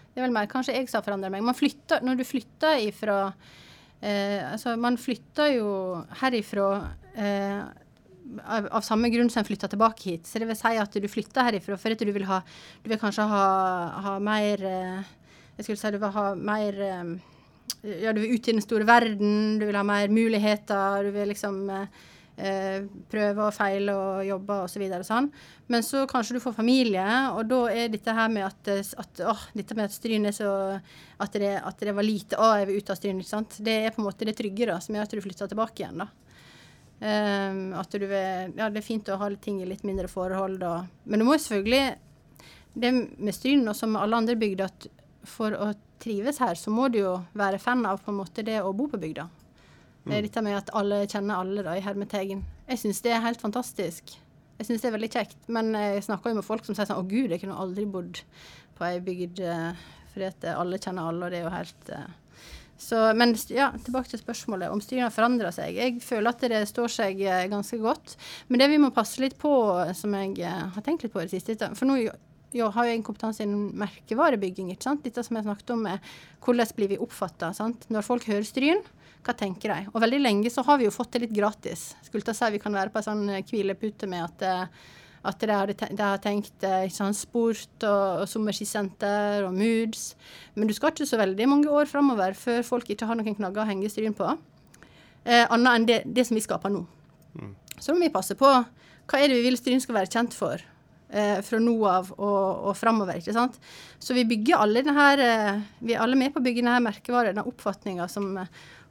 Det 0.10 0.22
er 0.22 0.26
vel 0.26 0.34
mer 0.34 0.50
kanskje 0.50 0.74
jeg 0.78 0.90
som 0.90 1.00
har 1.02 1.06
forandra 1.06 1.30
meg. 1.34 1.46
Man 1.46 1.58
flytter, 1.58 2.02
når 2.06 2.18
du 2.22 2.26
flytter 2.26 2.82
ifra 2.88 3.20
eh, 4.02 4.42
Altså, 4.54 4.74
man 4.80 4.98
flytter 4.98 5.54
jo 5.60 5.70
herifra 6.24 6.70
eh, 7.14 7.62
av, 8.42 8.70
av 8.72 8.86
samme 8.86 9.12
grunn 9.14 9.30
som 9.30 9.44
en 9.44 9.48
flytta 9.48 9.70
tilbake 9.70 10.10
hit. 10.10 10.26
Så 10.30 10.42
det 10.42 10.48
vil 10.50 10.58
si 10.58 10.74
at 10.80 10.98
du 10.98 11.10
flytter 11.12 11.50
herifra 11.50 11.78
for 11.78 11.94
at 11.94 12.02
du 12.02 12.14
vil 12.16 12.26
ha 12.30 12.42
Du 12.82 12.90
vil 12.90 13.02
kanskje 13.02 13.28
ha, 13.30 13.46
ha 14.08 14.18
mer 14.24 14.66
eh, 14.66 15.14
Jeg 15.60 15.68
skulle 15.68 15.78
si 15.84 15.94
du 15.94 16.02
vil 16.02 16.18
ha 16.18 16.26
mer 16.40 16.82
eh, 16.90 17.14
ja, 17.84 18.14
du 18.14 18.22
vil 18.22 18.38
ut 18.38 18.48
i 18.48 18.56
den 18.56 18.64
store 18.64 18.88
verden, 18.88 19.60
du 19.60 19.68
vil 19.68 19.76
ha 19.76 19.84
mer 19.86 20.12
muligheter, 20.12 21.04
du 21.04 21.12
vil 21.16 21.32
liksom 21.34 21.58
eh, 21.74 22.04
eh, 22.38 22.86
prøve 23.12 23.48
og 23.48 23.56
feile 23.56 23.96
og 23.96 24.22
jobbe 24.28 24.60
og 24.64 24.72
så 24.72 24.82
videre 24.82 25.04
og 25.04 25.10
sånn. 25.10 25.30
Men 25.72 25.84
så 25.86 26.06
kanskje 26.10 26.38
du 26.38 26.44
får 26.44 26.56
familie, 26.58 27.06
og 27.34 27.44
da 27.52 27.62
er 27.74 27.92
dette 27.92 28.16
her 28.16 28.32
med 28.32 28.48
at, 28.48 28.72
eh, 28.72 28.94
at 29.04 29.24
åh, 29.28 29.44
dette 29.58 29.78
med 29.78 29.92
at 29.92 29.98
Stryn 29.98 30.30
er 30.30 30.38
så 30.38 30.54
at 31.24 31.38
det, 31.40 31.54
at 31.60 31.84
det 31.84 31.96
var 31.96 32.08
lite 32.08 32.40
Å, 32.40 32.54
jeg 32.62 32.70
vil 32.70 32.80
ut 32.80 32.94
av 32.94 33.00
Stryn, 33.00 33.22
ikke 33.22 33.34
sant. 33.36 33.60
Det 33.64 33.78
er 33.82 33.96
på 33.96 34.04
en 34.04 34.10
måte 34.10 34.28
det 34.28 34.38
trygge 34.40 34.70
da, 34.72 34.80
som 34.84 34.96
gjør 34.96 35.10
at 35.10 35.18
du 35.18 35.24
flytter 35.26 35.52
tilbake 35.52 35.84
igjen, 35.84 36.06
da. 36.06 36.12
Um, 37.04 37.74
at 37.76 37.92
du 37.92 38.06
vil 38.06 38.54
Ja, 38.56 38.70
det 38.72 38.80
er 38.80 38.86
fint 38.86 39.10
å 39.12 39.18
ha 39.20 39.28
ting 39.42 39.58
i 39.60 39.68
litt 39.68 39.82
mindre 39.84 40.08
forhold, 40.08 40.62
da. 40.62 40.86
Men 41.04 41.20
du 41.20 41.26
må 41.28 41.36
jo 41.36 41.42
selvfølgelig 41.44 41.98
Det 42.80 42.92
med 42.96 43.36
Stryn, 43.36 43.68
og 43.68 43.76
som 43.76 43.92
med 43.92 44.06
alle 44.06 44.22
andre 44.24 44.38
bygder, 44.40 44.72
at 44.72 45.03
for 45.28 45.56
å 45.56 45.72
trives 46.04 46.42
her, 46.44 46.58
så 46.60 46.72
må 46.74 46.90
du 46.92 47.00
jo 47.00 47.14
være 47.38 47.62
fan 47.62 47.86
av 47.88 48.02
på 48.04 48.12
en 48.12 48.20
måte 48.20 48.44
det 48.46 48.60
å 48.62 48.74
bo 48.76 48.90
på 48.92 49.00
bygda. 49.00 49.30
Det 50.04 50.18
er 50.18 50.26
dette 50.26 50.42
med 50.44 50.58
at 50.58 50.72
alle 50.76 51.06
kjenner 51.08 51.40
alle, 51.40 51.64
da, 51.64 51.78
i 51.80 51.84
hermetegn. 51.84 52.42
Jeg 52.68 52.82
syns 52.82 53.00
det 53.06 53.14
er 53.16 53.24
helt 53.24 53.40
fantastisk. 53.40 54.18
Jeg 54.60 54.68
syns 54.68 54.84
det 54.84 54.90
er 54.90 54.96
veldig 54.98 55.12
kjekt. 55.14 55.38
Men 55.48 55.72
jeg 55.78 56.04
snakker 56.10 56.34
jo 56.34 56.40
med 56.42 56.48
folk 56.48 56.68
som 56.68 56.76
sier 56.76 56.90
sånn 56.90 57.00
Å 57.00 57.08
gud, 57.08 57.32
jeg 57.32 57.42
kunne 57.42 57.60
aldri 57.60 57.86
bodd 57.90 58.20
på 58.78 58.86
ei 58.88 59.00
bygd 59.04 59.40
eh, 59.48 59.86
fordi 60.14 60.28
at 60.28 60.46
alle 60.54 60.82
kjenner 60.82 61.08
alle, 61.10 61.26
og 61.26 61.34
det 61.34 61.40
er 61.40 61.48
jo 61.48 61.56
helt 61.56 61.96
eh. 61.96 62.12
Så, 62.84 63.00
Men 63.16 63.32
ja, 63.54 63.70
tilbake 63.86 64.12
til 64.12 64.20
spørsmålet 64.20 64.74
om 64.74 64.82
styret 64.84 65.06
har 65.06 65.14
forandra 65.16 65.54
seg. 65.56 65.78
Jeg 65.78 66.02
føler 66.04 66.34
at 66.34 66.44
det 66.52 66.64
står 66.68 66.92
seg 66.92 67.22
eh, 67.24 67.46
ganske 67.48 67.80
godt. 67.80 68.18
Men 68.50 68.60
det 68.60 68.68
vi 68.74 68.82
må 68.82 68.92
passe 68.92 69.24
litt 69.24 69.38
på, 69.40 69.54
som 69.96 70.18
jeg 70.20 70.36
har 70.44 70.84
tenkt 70.84 71.06
litt 71.06 71.14
på 71.14 71.24
i 71.24 71.30
det 71.30 71.38
siste 71.38 71.72
For 71.78 71.88
nå 71.88 72.02
jo, 72.58 72.70
har 72.74 72.88
jo 72.88 72.96
en 72.96 73.06
kompetanse 73.06 73.46
innen 73.46 73.72
merkevarebygging. 73.80 74.72
ikke 74.74 74.88
sant? 74.88 75.04
Dette 75.06 75.24
som 75.26 75.38
jeg 75.38 75.48
snakket 75.48 75.74
om, 75.76 75.86
er 75.90 76.02
hvordan 76.44 76.76
blir 76.78 76.92
vi 76.94 77.00
oppfatta? 77.02 77.52
Når 77.94 78.06
folk 78.06 78.28
hører 78.30 78.48
Stryn, 78.48 78.84
hva 79.24 79.36
tenker 79.40 79.72
de? 79.72 79.92
Og 79.94 80.02
veldig 80.04 80.20
lenge 80.20 80.52
så 80.52 80.66
har 80.68 80.80
vi 80.80 80.88
jo 80.88 80.94
fått 80.94 81.16
det 81.16 81.26
litt 81.26 81.36
gratis. 81.36 81.94
Skulle 82.04 82.26
til 82.26 82.34
å 82.34 82.38
si 82.38 82.52
vi 82.56 82.62
kan 82.64 82.76
være 82.76 82.92
på 82.92 83.00
en 83.00 83.08
sånn 83.08 83.24
eh, 83.32 83.46
hvilepute 83.48 84.10
med 84.12 84.26
at, 84.26 84.44
eh, 84.44 84.90
at 85.24 85.46
de, 85.46 85.54
har, 85.56 86.20
tenkt 86.24 86.66
eh, 86.68 86.88
ikke 86.90 86.98
sant, 86.98 87.18
sport 87.18 87.88
og, 87.88 88.24
og 88.24 88.28
sommerskisenter 88.28 89.48
og 89.48 89.56
moods. 89.56 90.12
Men 90.58 90.68
du 90.68 90.76
skal 90.76 90.92
ikke 90.92 91.08
så 91.08 91.22
veldig 91.22 91.48
mange 91.50 91.72
år 91.72 91.88
framover 91.92 92.36
før 92.36 92.66
folk 92.68 92.92
ikke 92.92 93.08
har 93.08 93.20
noen 93.20 93.40
knagger 93.40 93.64
å 93.64 93.70
henge 93.70 93.92
Stryn 93.94 94.18
på. 94.18 94.28
Eh, 95.24 95.46
annet 95.48 95.74
enn 95.78 95.88
det, 95.88 96.02
det 96.04 96.28
som 96.28 96.36
vi 96.36 96.44
skaper 96.44 96.74
nå. 96.74 96.84
Så 97.80 97.96
må 97.96 98.04
vi 98.04 98.14
passe 98.14 98.36
på. 98.38 98.50
Hva 99.08 99.20
er 99.20 99.32
det 99.32 99.40
vi 99.40 99.48
vil 99.48 99.60
Stryn 99.60 99.82
skal 99.84 100.02
være 100.02 100.12
kjent 100.12 100.36
for? 100.36 100.62
Eh, 101.10 101.40
fra 101.46 101.60
nå 101.62 101.76
av 101.90 102.12
og, 102.18 102.70
og 102.70 102.78
framover. 102.78 103.20
ikke 103.20 103.36
sant? 103.36 103.60
Så 104.00 104.16
vi 104.18 104.28
bygger 104.30 104.64
alle 104.64 104.84
denne 104.86 105.10
eh, 105.24 105.64
vi 105.80 105.96
er 105.96 106.04
alle 106.04 106.20
med 106.20 106.34
på 106.34 106.42
å 106.42 106.46
bygge 106.46 106.64
denne 106.64 106.80
merkevaren, 106.86 107.38
den 107.38 107.52
oppfatninga 107.52 108.08
som 108.12 108.38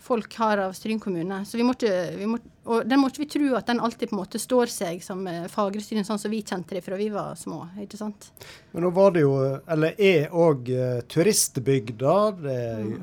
folk 0.02 0.34
har 0.40 0.58
av 0.58 0.72
Stryn 0.74 0.98
kommune. 1.00 1.44
Så 1.46 1.56
vi 1.56 1.64
måtte, 1.66 1.88
vi 2.18 2.26
måtte, 2.26 2.48
og 2.66 2.86
den 2.90 2.98
måtte 3.02 3.20
vi 3.22 3.26
tro 3.30 3.52
at 3.58 3.68
den 3.70 3.80
alltid 3.82 4.10
på 4.10 4.16
en 4.16 4.20
måte 4.20 4.38
står 4.42 4.70
seg 4.70 5.02
som 5.02 5.20
eh, 5.30 5.44
Fagre-Stryn, 5.50 6.02
sånn 6.06 6.18
som 6.18 6.30
vi 6.32 6.40
kjente 6.42 6.74
det 6.74 6.82
fra 6.82 6.98
vi 6.98 7.06
var 7.14 7.36
små. 7.38 7.60
ikke 7.82 8.00
sant? 8.00 8.30
Men 8.72 8.86
nå 8.86 8.90
var 8.94 9.14
det 9.14 9.22
jo, 9.22 9.32
eller 9.70 9.94
er 10.02 10.34
òg 10.34 10.70
turistbygda. 11.12 12.16
Det 12.42 12.56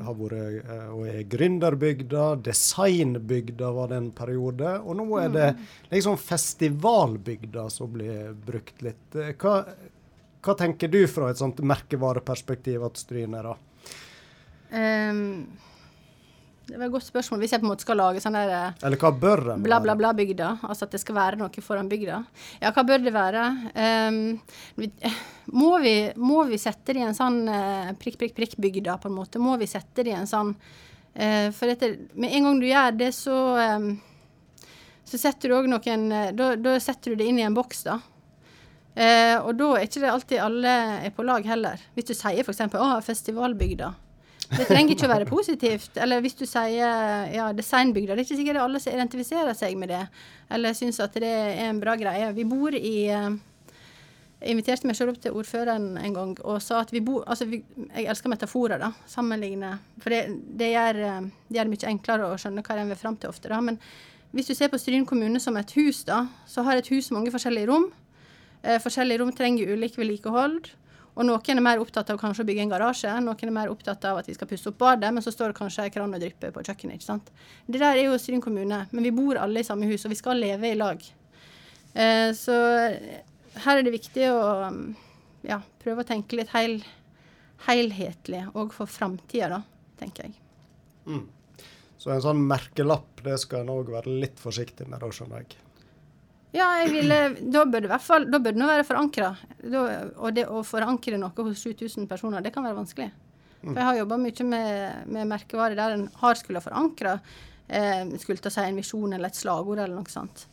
har 0.05 0.17
vært 0.19 0.63
eh, 0.65 0.89
og 0.95 1.05
er 1.07 1.23
gründerbygda. 1.31 2.25
Designbygda 2.49 3.71
var 3.79 3.93
det 3.93 4.01
en 4.01 4.11
periode. 4.15 4.75
Og 4.83 4.99
nå 4.99 5.07
er 5.23 5.31
det 5.35 5.47
liksom 5.93 6.19
festivalbygda 6.19 7.69
som 7.73 7.91
blir 7.95 8.33
brukt 8.45 8.83
litt. 8.85 9.07
Eh, 9.15 9.31
Hva, 9.39 9.61
hva 10.43 10.53
tenker 10.55 10.91
du 10.91 11.01
fra 11.11 11.31
et 11.31 11.39
sånt 11.39 11.57
merkevareperspektiv 11.63 12.83
at 12.87 12.99
Stryn 12.99 13.33
er, 13.39 13.49
da? 13.51 13.57
Ehm, 14.71 15.47
det 16.69 16.77
var 16.77 16.85
et 16.87 16.93
godt 16.93 17.07
spørsmål. 17.07 17.41
Hvis 17.43 17.53
jeg 17.55 17.61
på 17.61 17.67
en 17.67 17.71
måte 17.71 17.85
skal 17.85 17.99
lage 17.99 18.21
sånn 18.23 18.37
der 18.37 18.51
eh, 18.55 18.83
Eller 18.87 19.01
hva 19.01 19.11
bør 19.11 19.41
en 19.55 19.63
bla, 19.65 19.79
bla, 19.81 19.93
være? 19.93 19.99
bla 20.01 20.11
bygda, 20.17 20.49
altså 20.69 20.87
at 20.87 20.95
det 20.95 21.01
skal 21.03 21.17
være 21.17 21.39
noe 21.41 21.63
foran 21.65 21.89
bygda. 21.91 22.19
Ja, 22.61 22.73
hva 22.75 22.83
bør 22.87 23.01
det 23.03 23.15
være? 23.15 23.45
Um, 23.73 24.19
vi, 24.77 24.91
må, 25.53 25.71
vi, 25.83 25.95
må 26.19 26.43
vi 26.49 26.59
sette 26.61 26.93
det 26.93 27.01
i 27.01 27.07
en 27.07 27.17
sånn 27.17 27.41
uh, 27.49 27.89
prikk, 28.01 28.19
prikk, 28.21 28.35
prikk 28.37 28.59
bygda, 28.61 28.99
på 29.01 29.09
en 29.09 29.17
måte? 29.17 29.41
Må 29.41 29.57
vi 29.61 29.69
sette 29.69 30.05
det 30.05 30.13
i 30.13 30.19
en 30.19 30.29
sånn 30.29 30.53
uh, 30.53 31.49
For 31.55 31.71
dette, 31.71 31.95
med 32.13 32.37
en 32.37 32.49
gang 32.49 32.61
du 32.61 32.69
gjør 32.69 33.01
det, 33.01 33.11
så 33.17 33.39
um, 33.79 33.91
så 35.09 35.17
setter 35.17 35.49
du 35.49 35.55
òg 35.57 35.65
noen 35.65 36.03
da, 36.37 36.51
da 36.53 36.75
setter 36.77 37.15
du 37.15 37.17
det 37.17 37.25
inn 37.25 37.39
i 37.41 37.45
en 37.47 37.55
boks, 37.57 37.79
da. 37.87 37.95
Uh, 38.99 39.37
og 39.47 39.53
da 39.57 39.69
er 39.77 39.87
ikke 39.87 40.01
det 40.03 40.11
alltid 40.11 40.41
alle 40.43 40.75
er 41.07 41.13
på 41.15 41.23
lag 41.25 41.45
heller. 41.47 41.81
Hvis 41.95 42.09
du 42.09 42.13
sier 42.17 42.43
f.eks. 42.43 42.61
'Å, 42.67 42.99
festivalbygda'. 43.05 43.93
Det 44.49 44.65
trenger 44.65 44.95
ikke 44.95 45.05
å 45.05 45.11
være 45.11 45.27
positivt. 45.29 45.97
Eller 46.01 46.23
hvis 46.23 46.37
du 46.39 46.45
sier 46.49 47.29
ja, 47.33 47.49
designbygda. 47.55 48.15
Det 48.15 48.23
er 48.23 48.27
ikke 48.27 48.39
sikkert 48.39 48.61
alle 48.63 48.81
som 48.81 48.95
identifiserer 48.95 49.57
seg 49.57 49.77
med 49.77 49.93
det, 49.93 50.01
eller 50.49 50.77
syns 50.77 51.01
at 51.03 51.17
det 51.21 51.29
er 51.29 51.67
en 51.67 51.81
bra 51.81 51.93
greie. 51.99 52.31
Vi 52.33 52.47
bor 52.49 52.75
i 52.75 52.95
eh, 53.13 53.29
Jeg 54.39 54.55
inviterte 54.55 54.87
meg 54.87 54.95
selv 54.95 55.13
opp 55.13 55.21
til 55.21 55.35
ordføreren 55.35 55.97
en 55.99 56.13
gang 56.15 56.29
og 56.47 56.61
sa 56.63 56.79
at 56.79 56.93
vi 56.95 57.01
bor 57.03 57.25
Altså, 57.27 57.45
vi, 57.45 57.59
jeg 57.91 58.07
elsker 58.07 58.31
metaforer, 58.31 58.79
da. 58.81 58.93
Sammenligne. 59.07 59.75
For 60.01 60.15
det, 60.15 60.21
det, 60.57 60.71
gjør, 60.73 61.01
eh, 61.05 61.21
det 61.49 61.59
gjør 61.59 61.69
det 61.69 61.75
mye 61.75 61.91
enklere 61.93 62.29
å 62.29 62.39
skjønne 62.39 62.65
hva 62.65 62.79
en 62.79 62.93
vil 62.93 63.03
fram 63.03 63.19
til 63.19 63.29
ofte, 63.29 63.51
da. 63.51 63.61
Men 63.61 63.77
hvis 64.33 64.49
du 64.49 64.53
ser 64.53 64.69
på 64.69 64.77
Stryn 64.77 65.05
kommune 65.09 65.41
som 65.41 65.57
et 65.57 65.71
hus, 65.77 66.03
da, 66.05 66.23
så 66.49 66.65
har 66.65 66.77
et 66.77 66.89
hus 66.93 67.09
mange 67.13 67.33
forskjellige 67.33 67.69
rom. 67.69 67.89
Eh, 68.61 68.81
forskjellige 68.81 69.21
rom 69.21 69.31
trenger 69.33 69.73
ulik 69.73 69.97
vedlikehold. 69.97 70.69
Og 71.17 71.25
noen 71.25 71.57
er 71.57 71.63
mer 71.63 71.81
opptatt 71.81 72.11
av 72.13 72.19
kanskje 72.21 72.45
å 72.45 72.47
bygge 72.47 72.63
en 72.63 72.71
garasje, 72.71 73.11
noen 73.23 73.49
er 73.49 73.55
mer 73.55 73.71
opptatt 73.71 74.05
av 74.07 74.21
at 74.21 74.29
vi 74.29 74.35
skal 74.37 74.47
pusse 74.49 74.69
opp 74.71 74.77
badet, 74.79 75.09
men 75.13 75.25
så 75.25 75.33
står 75.33 75.51
det 75.51 75.59
kanskje 75.59 75.87
en 75.87 75.93
kran 75.95 76.13
og 76.15 76.21
drypper 76.21 76.53
på 76.55 76.63
kjøkkenet. 76.67 76.99
ikke 76.99 77.09
sant? 77.09 77.31
Det 77.67 77.81
der 77.81 77.97
er 77.97 78.07
jo 78.07 78.19
Stryn 78.21 78.43
kommune, 78.43 78.85
men 78.91 79.07
vi 79.07 79.15
bor 79.15 79.39
alle 79.41 79.63
i 79.63 79.67
samme 79.67 79.89
hus, 79.89 80.05
og 80.05 80.13
vi 80.13 80.19
skal 80.19 80.39
leve 80.39 80.69
i 80.69 80.77
lag. 80.77 81.03
Eh, 81.93 82.29
så 82.37 82.55
her 83.65 83.79
er 83.79 83.83
det 83.85 83.95
viktig 83.95 84.29
å 84.31 84.39
um, 84.69 84.83
ja, 85.47 85.59
prøve 85.83 86.05
å 86.05 86.07
tenke 86.07 86.39
litt 86.39 86.53
heil, 86.53 86.79
helhetlig, 87.67 88.45
òg 88.53 88.75
for 88.75 88.89
framtida, 88.89 89.49
da, 89.57 89.95
tenker 89.99 90.29
jeg. 90.29 90.37
Så 91.99 92.13
en 92.13 92.23
sånn 92.23 92.45
merkelapp, 92.47 93.19
det 93.25 93.35
skal 93.41 93.65
en 93.65 93.73
òg 93.73 93.91
være 93.91 94.19
litt 94.21 94.39
forsiktig 94.39 94.87
med, 94.87 95.01
da, 95.01 95.09
skjønner 95.11 95.43
jeg. 95.43 95.57
Ja, 96.55 96.67
ville, 96.89 97.17
da 97.53 97.63
bør 97.69 97.83
det 97.85 97.91
det 98.45 98.53
nå 98.57 98.67
være 98.69 98.85
forankra. 98.87 99.33
Og 100.17 100.31
det 100.33 100.47
å 100.49 100.63
forankre 100.65 101.19
noe 101.21 101.45
hos 101.45 101.61
7000 101.61 102.07
personer, 102.09 102.41
det 102.41 102.53
kan 102.55 102.65
være 102.65 102.79
vanskelig. 102.79 103.09
For 103.59 103.75
jeg 103.75 103.87
har 103.89 103.99
jobba 103.99 104.17
mye 104.17 104.45
med, 104.47 105.07
med 105.11 105.29
merkevarer 105.29 105.75
der 105.77 105.97
en 105.97 106.05
har 106.21 106.37
skulle 106.39 106.61
forankra 106.63 107.17
eh, 107.67 108.05
skulle 108.21 108.39
til 108.39 108.49
å 108.49 108.53
en 108.69 108.79
visjon 108.79 109.13
eller 109.13 109.29
et 109.29 109.39
slagord 109.39 109.81
eller 109.83 109.97
noe 109.99 110.11
sånt. 110.11 110.45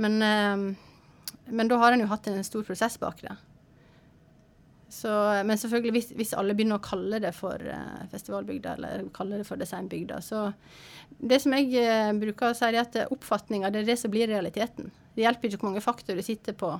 Men, 0.00 0.16
eh, 0.24 1.44
men 1.52 1.70
da 1.70 1.78
har 1.82 1.94
en 1.94 2.02
jo 2.02 2.10
hatt 2.10 2.30
en 2.32 2.46
stor 2.46 2.64
prosess 2.66 2.96
bak 3.02 3.20
det. 3.22 3.36
Så, 4.88 5.10
men 5.44 5.58
selvfølgelig, 5.60 5.92
hvis, 5.92 6.12
hvis 6.16 6.30
alle 6.38 6.54
begynner 6.56 6.78
å 6.78 6.84
kalle 6.84 7.18
det 7.20 7.34
for 7.36 7.60
uh, 7.60 8.06
festivalbygda 8.08 8.76
eller 8.78 9.02
kalle 9.12 9.40
det 9.42 9.44
for 9.44 9.60
designbygda, 9.60 10.22
så 10.24 10.46
Det 11.18 11.40
som 11.42 11.52
jeg 11.52 11.74
uh, 11.76 12.12
bruker 12.16 12.50
å 12.50 12.56
si, 12.56 12.64
er 12.64 12.80
at 12.80 12.96
oppfatninga 13.08 13.68
det 13.74 13.82
er 13.82 13.90
det 13.90 13.98
som 14.00 14.12
blir 14.12 14.30
realiteten. 14.30 14.88
Det 15.12 15.26
hjelper 15.26 15.50
ikke 15.50 15.60
hvor 15.60 15.70
mange 15.70 15.84
fakta 15.84 16.16
du 16.16 16.22
sitter 16.24 16.56
på 16.56 16.72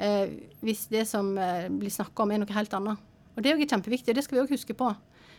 uh, 0.00 0.26
hvis 0.64 0.86
det 0.92 1.04
som 1.08 1.36
eh, 1.38 1.68
blir 1.70 1.92
snakka 1.92 2.24
om, 2.24 2.32
er 2.32 2.42
noe 2.42 2.56
helt 2.56 2.74
annet. 2.76 3.04
Og 3.36 3.44
det 3.44 3.50
er 3.50 3.58
jo 3.58 3.68
kjempeviktig, 3.68 4.12
og 4.12 4.18
det 4.18 4.24
skal 4.24 4.38
vi 4.38 4.42
òg 4.44 4.54
huske 4.56 4.76
på. 4.76 4.88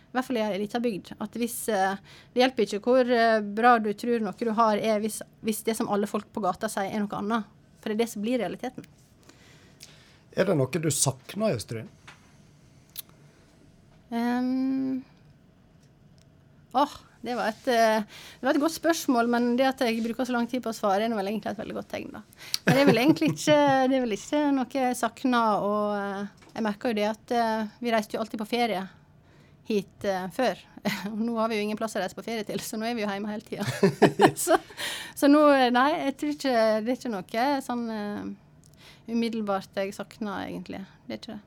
I 0.08 0.16
hvert 0.16 0.28
fall 0.28 0.40
i 0.40 0.44
ei 0.46 0.60
lita 0.62 0.80
bygd. 0.80 1.16
At 1.24 1.36
hvis, 1.40 1.58
eh, 1.74 1.98
det 2.34 2.44
hjelper 2.44 2.68
ikke 2.68 2.82
hvor 2.86 3.12
eh, 3.12 3.42
bra 3.42 3.76
du 3.84 3.92
tror 3.98 4.24
noe 4.24 4.38
du 4.40 4.54
har 4.56 4.80
er, 4.80 5.02
hvis, 5.04 5.20
hvis 5.44 5.64
det 5.68 5.76
som 5.80 5.90
alle 5.92 6.10
folk 6.10 6.30
på 6.34 6.44
gata 6.46 6.70
sier, 6.72 6.94
er 6.94 7.04
noe 7.04 7.20
annet. 7.20 7.50
For 7.82 7.92
det 7.92 7.98
er 7.98 8.04
det 8.06 8.12
som 8.14 8.24
blir 8.24 8.40
realiteten. 8.42 8.88
Er 10.38 10.46
det 10.46 10.54
noe 10.54 10.82
du 10.82 10.92
savner 10.94 11.56
i 11.56 11.62
Stryn? 11.62 11.88
Um, 14.14 15.02
åh, 16.78 16.94
det 17.26 17.34
var, 17.36 17.50
et, 17.50 17.66
eh, 17.74 18.06
det 18.38 18.46
var 18.46 18.54
et 18.54 18.62
godt 18.62 18.76
spørsmål, 18.76 19.32
men 19.34 19.50
det 19.58 19.66
at 19.68 19.82
jeg 19.84 20.04
bruker 20.06 20.30
så 20.30 20.36
lang 20.36 20.46
tid 20.48 20.62
på 20.64 20.70
å 20.70 20.78
svare, 20.78 21.08
er 21.08 21.18
vel 21.18 21.32
egentlig 21.32 21.56
et 21.56 21.64
veldig 21.64 21.78
godt 21.80 21.90
tegn. 21.96 22.14
da. 22.20 22.22
Men 22.68 22.78
det 22.78 22.84
er 22.84 22.92
vel 22.92 23.02
egentlig 23.02 23.32
ikke, 23.34 23.58
det 23.90 23.98
er 23.98 24.06
vel 24.06 24.16
ikke 24.20 24.46
noe 24.60 24.78
jeg 24.78 25.02
savner. 25.02 25.68
Og 25.68 25.98
eh, 25.98 26.48
jeg 26.54 26.68
merker 26.70 26.94
jo 26.94 27.00
det 27.02 27.10
at 27.10 27.36
eh, 27.42 27.76
vi 27.82 27.98
reiste 27.98 28.16
jo 28.16 28.24
alltid 28.24 28.46
på 28.46 28.52
ferie 28.54 28.86
hit 29.68 30.06
før. 30.38 30.62
Nå 31.18 31.34
har 31.42 31.50
vi 31.50 31.58
jo 31.58 31.66
ingen 31.66 31.80
plass 31.80 31.98
å 31.98 32.04
reise 32.06 32.16
på 32.16 32.24
ferie 32.24 32.46
til, 32.48 32.62
så 32.64 32.78
nå 32.80 32.86
er 32.88 32.94
vi 32.96 33.04
jo 33.04 33.10
hjemme 33.10 33.34
hele 33.34 33.44
tida. 33.44 33.66
så, 34.46 34.56
så 35.18 35.28
nå, 35.28 35.42
nei, 35.76 35.90
jeg 36.06 36.14
tror 36.22 36.36
ikke 36.38 36.54
det 36.86 36.94
er 36.94 37.00
ikke 37.02 37.12
noe 37.12 37.48
sånn 37.66 37.84
umiddelbart 39.08 39.70
jeg 39.80 39.94
savner, 39.96 40.48
egentlig. 40.48 40.84
Det 41.08 41.14
er 41.14 41.22
ikke 41.22 41.36
det. 41.38 41.44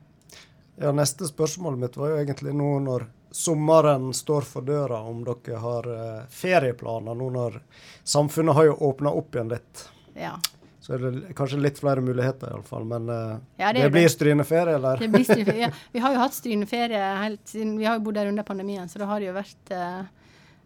Ja, 0.81 0.91
Neste 0.95 1.27
spørsmål 1.29 1.75
mitt 1.77 1.97
var 1.99 2.13
jo 2.13 2.21
egentlig 2.23 2.53
nå 2.57 2.69
når 2.81 3.05
sommeren 3.31 4.09
står 4.17 4.41
for 4.47 4.65
døra, 4.65 5.01
om 5.07 5.21
dere 5.27 5.59
har 5.61 5.87
eh, 5.91 6.23
ferieplaner 6.33 7.15
nå 7.15 7.27
når 7.31 7.59
samfunnet 8.03 8.55
har 8.57 8.65
jo 8.71 8.77
åpna 8.89 9.11
opp 9.15 9.35
igjen 9.37 9.51
litt. 9.53 9.83
Ja. 10.17 10.33
Så 10.81 10.95
er 10.97 11.03
det 11.05 11.35
kanskje 11.37 11.59
litt 11.61 11.77
flere 11.79 12.01
muligheter 12.01 12.49
iallfall, 12.55 12.87
men 12.89 13.09
eh, 13.13 13.35
Ja, 13.61 13.69
det 13.69 13.73
det, 13.77 13.83
er 13.83 13.83
det. 13.83 13.91
blir 13.99 14.09
stryneferie, 14.09 14.75
eller? 14.79 14.97
Det 15.03 15.11
blir 15.13 15.27
stryneferie. 15.27 15.67
Ja, 15.69 15.69
vi 15.93 15.99
har 16.03 16.15
jo 16.15 16.23
hatt 16.23 16.33
stryneferie 16.39 17.03
helt 17.21 17.43
siden 17.53 17.75
Vi 17.77 17.85
har 17.85 17.99
jo 17.99 18.03
bodd 18.07 18.17
der 18.17 18.31
under 18.31 18.43
pandemien, 18.47 18.89
så 18.89 18.99
da 19.03 19.05
har 19.11 19.21
det 19.21 19.29
jo 19.29 19.37
vært 19.37 19.75
eh, 19.77 20.01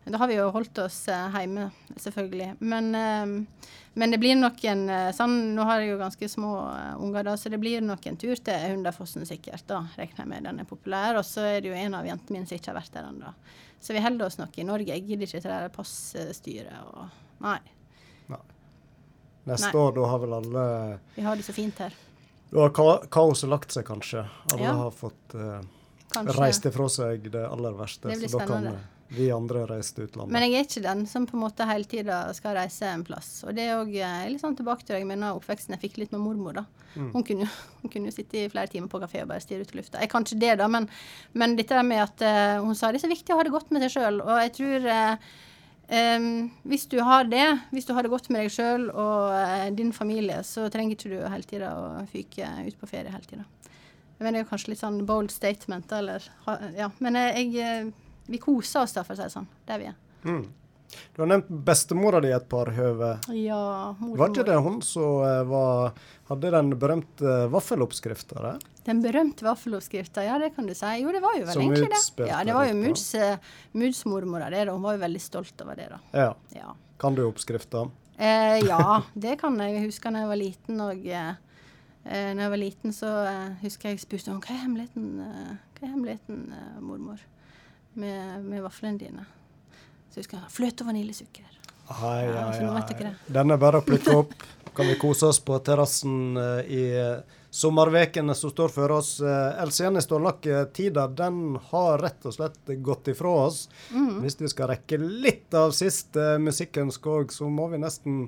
Da 0.05 0.19
har 0.21 0.29
vi 0.29 0.37
jo 0.37 0.51
holdt 0.53 0.77
oss 0.83 1.07
eh, 1.09 1.37
hjemme, 1.39 1.71
selvfølgelig. 1.97 2.51
Men, 2.59 2.89
eh, 2.95 3.69
men 3.97 4.13
det 4.13 4.19
blir 4.21 4.35
nok 4.37 4.61
en 4.69 4.83
eh, 4.93 5.09
sånn 5.17 5.55
Nå 5.57 5.65
har 5.65 5.81
jeg 5.81 5.95
jo 5.95 6.01
ganske 6.03 6.29
små 6.29 6.51
unger, 7.01 7.25
da, 7.25 7.33
så 7.41 7.49
det 7.49 7.57
blir 7.61 7.81
nok 7.81 8.05
en 8.05 8.19
tur 8.21 8.37
til 8.37 8.67
Hundafossen 8.69 9.25
sikkert. 9.25 9.65
Da 9.69 9.81
regner 9.97 10.21
jeg 10.21 10.29
med 10.29 10.45
den 10.45 10.61
er 10.61 10.69
populær. 10.69 11.17
Og 11.17 11.25
så 11.25 11.47
er 11.55 11.63
det 11.65 11.73
jo 11.73 11.79
en 11.79 11.97
av 11.97 12.05
jentene 12.05 12.37
mine 12.37 12.49
som 12.49 12.59
ikke 12.59 12.73
har 12.73 12.79
vært 12.83 12.93
der 12.93 13.09
ennå. 13.09 13.33
Så 13.81 13.97
vi 13.97 14.03
holder 14.05 14.29
oss 14.29 14.37
nok 14.37 14.57
i 14.61 14.67
Norge. 14.67 14.93
Jeg 14.93 15.07
gidder 15.09 15.25
ikke 15.25 15.41
til 15.41 15.49
det 15.49 15.61
der 15.65 15.73
passstyret 15.73 16.91
og 16.93 17.21
Nei. 17.43 17.59
Neste 19.45 19.69
Nei. 19.69 19.81
år, 19.81 19.91
da 19.93 20.05
har 20.09 20.19
vel 20.23 20.33
alle 20.33 20.61
Vi 21.13 21.21
har 21.21 21.35
det 21.37 21.43
så 21.45 21.53
fint 21.53 21.77
her. 21.77 21.93
Da 22.49 22.63
har 22.63 22.71
ka 22.73 22.85
kaoset 23.13 23.49
lagt 23.49 23.73
seg, 23.75 23.85
kanskje. 23.85 24.23
Alle 24.53 24.63
Ja. 24.63 24.73
har 24.73 24.91
fått 24.91 25.35
uh, 25.35 25.61
reist 26.39 26.65
ifra 26.65 26.87
seg 26.89 27.29
det 27.31 27.43
aller 27.45 27.75
verste. 27.77 28.09
Det 28.09 28.17
blir 28.23 28.31
spennende. 28.31 28.79
Eh, 29.09 29.17
vi 29.17 29.29
andre 29.33 29.65
reiste 29.69 30.05
utlandet. 30.05 30.33
Men 30.33 30.45
jeg 30.45 30.55
er 30.57 30.67
ikke 30.67 30.85
den 30.85 31.05
som 31.09 31.27
på 31.29 31.37
en 31.37 31.43
måte 31.45 31.67
hele 31.69 31.89
tida 31.89 32.19
skal 32.37 32.57
reise 32.57 32.89
en 32.89 33.05
plass. 33.07 33.37
Og 33.45 33.55
det 33.57 33.67
er 33.67 33.79
òg 33.79 33.93
litt 34.31 34.43
sånn 34.43 34.57
tilbake 34.57 34.87
til 34.87 34.99
jeg 34.99 35.07
mener 35.09 35.37
oppveksten 35.37 35.77
jeg 35.77 35.85
fikk 35.87 36.01
litt 36.01 36.15
med 36.15 36.23
mormor. 36.25 36.61
da. 36.61 36.65
Mm. 36.95 37.09
Hun, 37.13 37.23
kunne, 37.27 37.49
hun 37.81 37.93
kunne 37.93 38.11
jo 38.11 38.17
sitte 38.17 38.43
i 38.43 38.51
flere 38.51 38.71
timer 38.71 38.91
på 38.91 39.01
kafé 39.03 39.23
og 39.23 39.33
bare 39.33 39.43
stirre 39.43 39.65
ut 39.65 39.73
i 39.75 39.81
lufta. 39.81 40.03
Jeg 40.03 40.13
kan 40.13 40.27
ikke 40.27 40.41
det, 40.43 40.53
da, 40.61 40.69
men, 40.71 40.87
men 41.33 41.57
dette 41.59 41.81
med 41.83 42.05
at 42.05 42.23
uh, 42.25 42.61
hun 42.65 42.77
sa 42.77 42.91
det 42.91 43.01
er 43.01 43.07
så 43.07 43.11
viktig 43.11 43.35
å 43.35 43.41
ha 43.41 43.47
det 43.47 43.55
godt 43.55 43.73
med 43.75 43.85
seg 43.85 43.97
sjøl. 43.97 44.21
Og 44.25 44.39
jeg 44.45 44.55
tror 44.59 44.89
uh, 44.91 45.33
Um, 45.85 46.47
hvis 46.65 46.87
du 46.89 46.95
har 47.05 47.27
det, 47.29 47.59
hvis 47.69 47.85
du 47.85 47.91
har 47.93 48.01
det 48.01 48.09
godt 48.09 48.31
med 48.33 48.41
deg 48.41 48.53
sjøl 48.55 48.87
og 48.89 49.29
uh, 49.29 49.67
din 49.69 49.91
familie, 49.93 50.39
så 50.41 50.65
trenger 50.73 50.95
ikke 50.95 51.11
du 51.11 51.19
hele 51.29 51.45
tida 51.45 51.75
å 51.77 51.83
fyke 52.09 52.47
ut 52.65 52.79
på 52.79 52.89
ferie 52.89 53.13
hele 53.13 53.29
tida. 53.29 53.45
Mener, 54.17 54.31
det 54.31 54.39
er 54.39 54.45
jo 54.45 54.49
kanskje 54.49 54.71
litt 54.71 54.81
sånn 54.81 54.97
bold 55.05 55.29
statement, 55.33 55.91
eller 55.93 56.25
ha, 56.47 56.57
Ja. 56.73 56.89
Men 57.03 57.19
jeg, 57.19 57.51
jeg, 57.53 57.67
eh, 57.67 58.04
vi 58.27 58.39
koser 58.41 58.83
oss, 58.85 58.93
da, 58.95 59.03
for 59.05 59.15
å 59.15 59.19
si 59.19 59.27
det 59.27 59.33
sånn. 59.33 59.49
Der 59.67 59.81
vi 59.81 59.89
er. 59.91 59.97
Mm. 60.25 60.45
Du 61.15 61.21
har 61.21 61.27
nevnt 61.27 61.49
bestemora 61.67 62.21
di 62.23 62.29
et 62.31 62.45
par 62.49 62.69
høve. 62.75 63.15
Ja, 63.35 63.95
mormor. 63.99 64.17
Var 64.21 64.31
ikke 64.31 64.45
det 64.47 64.55
hun 64.63 64.77
som 64.85 65.25
eh, 65.25 65.41
var, 65.49 65.97
hadde 66.29 66.51
den 66.55 66.71
berømte 66.79 67.35
vaffeloppskrifta? 67.51 68.55
Den 68.85 69.01
berømte 69.03 69.47
vaffeloppskrifta, 69.47 70.23
ja 70.23 70.37
det 70.41 70.53
kan 70.55 70.69
du 70.69 70.75
si. 70.77 70.91
Jo, 71.01 71.11
det 71.15 71.21
var 71.25 71.35
jo 71.39 71.47
vel 71.47 71.57
Som 71.57 71.65
egentlig 71.65 71.89
det. 71.91 72.29
Ja, 72.29 72.43
det 72.47 72.55
var 72.55 72.69
jo. 72.69 72.77
Moods, 72.79 73.05
eh, 73.17 73.37
Moods 73.73 74.05
mormor 74.07 74.45
det, 74.45 74.65
da. 74.69 74.75
Hun 74.77 74.85
var 74.85 74.97
jo 74.97 75.03
veldig 75.03 75.23
stolt 75.23 75.65
over 75.65 75.79
det, 75.81 75.89
da. 75.91 76.01
Ja. 76.15 76.31
Ja. 76.55 76.75
Kan 77.01 77.17
du 77.17 77.25
oppskrifta? 77.25 77.87
Eh, 78.17 78.59
ja, 78.63 79.01
det 79.25 79.39
kan 79.41 79.57
jeg. 79.59 79.75
Jeg 79.79 79.89
husker 79.89 80.15
da 80.15 80.23
jeg 80.23 80.31
var 80.31 80.39
liten 80.39 80.83
og 80.85 81.07
eh, 81.07 81.31
eh, 82.05 82.31
når 82.35 82.45
jeg 82.45 82.53
var 82.55 82.61
liten, 82.61 82.95
så 82.95 83.13
eh, 83.27 83.47
husker 83.65 83.91
jeg 83.91 84.03
spurte 84.05 84.31
om 84.31 84.41
hva 84.43 84.53
er 84.53 84.61
hemmeligheten, 84.63 85.09
eh, 85.25 85.55
hva 85.75 85.87
er 85.87 85.91
hemmeligheten 85.91 86.43
eh, 86.55 86.77
mormor, 86.83 87.23
med, 87.99 88.43
med 88.45 88.63
vaflene 88.63 88.99
dine. 89.01 89.25
Så 90.09 90.21
vi 90.21 90.27
skal 90.27 90.45
ha 90.45 90.51
fløte 90.51 90.85
og 90.85 90.91
vaniljesukker. 90.91 91.47
Ai, 92.01 92.25
Ja, 92.25 92.49
så 92.53 92.65
nå 92.65 92.73
vet 92.73 92.93
dere 92.93 93.09
det. 93.11 93.33
Den 93.33 93.53
er 93.53 93.61
bare 93.61 93.81
å 93.81 93.85
plukke 93.85 94.19
opp. 94.23 94.35
Kan 94.75 94.89
vi 94.91 94.97
kose 94.99 95.29
oss 95.31 95.39
på 95.39 95.55
terrassen 95.63 96.35
eh, 96.35 96.71
i 96.75 96.83
eh, 96.99 97.41
sommervekene 97.55 98.35
som 98.35 98.51
står 98.51 98.73
for 98.73 98.91
oss. 98.91 99.13
Uh, 99.23 99.55
Elsiene 99.63 100.01
Stålnakke, 100.03 100.65
tida 100.75 101.05
den 101.07 101.55
har 101.69 102.01
rett 102.03 102.27
og 102.27 102.35
slett 102.35 102.73
gått 102.83 103.07
ifra 103.13 103.31
oss. 103.45 103.61
Mm. 103.93 104.17
Hvis 104.25 104.35
vi 104.41 104.51
skal 104.51 104.73
rekke 104.73 104.99
litt 104.99 105.55
av 105.55 105.71
siste 105.77 106.35
musikken 106.43 106.91
skog, 106.91 107.31
så 107.31 107.47
må 107.47 107.69
vi 107.71 107.79
nesten 107.79 108.25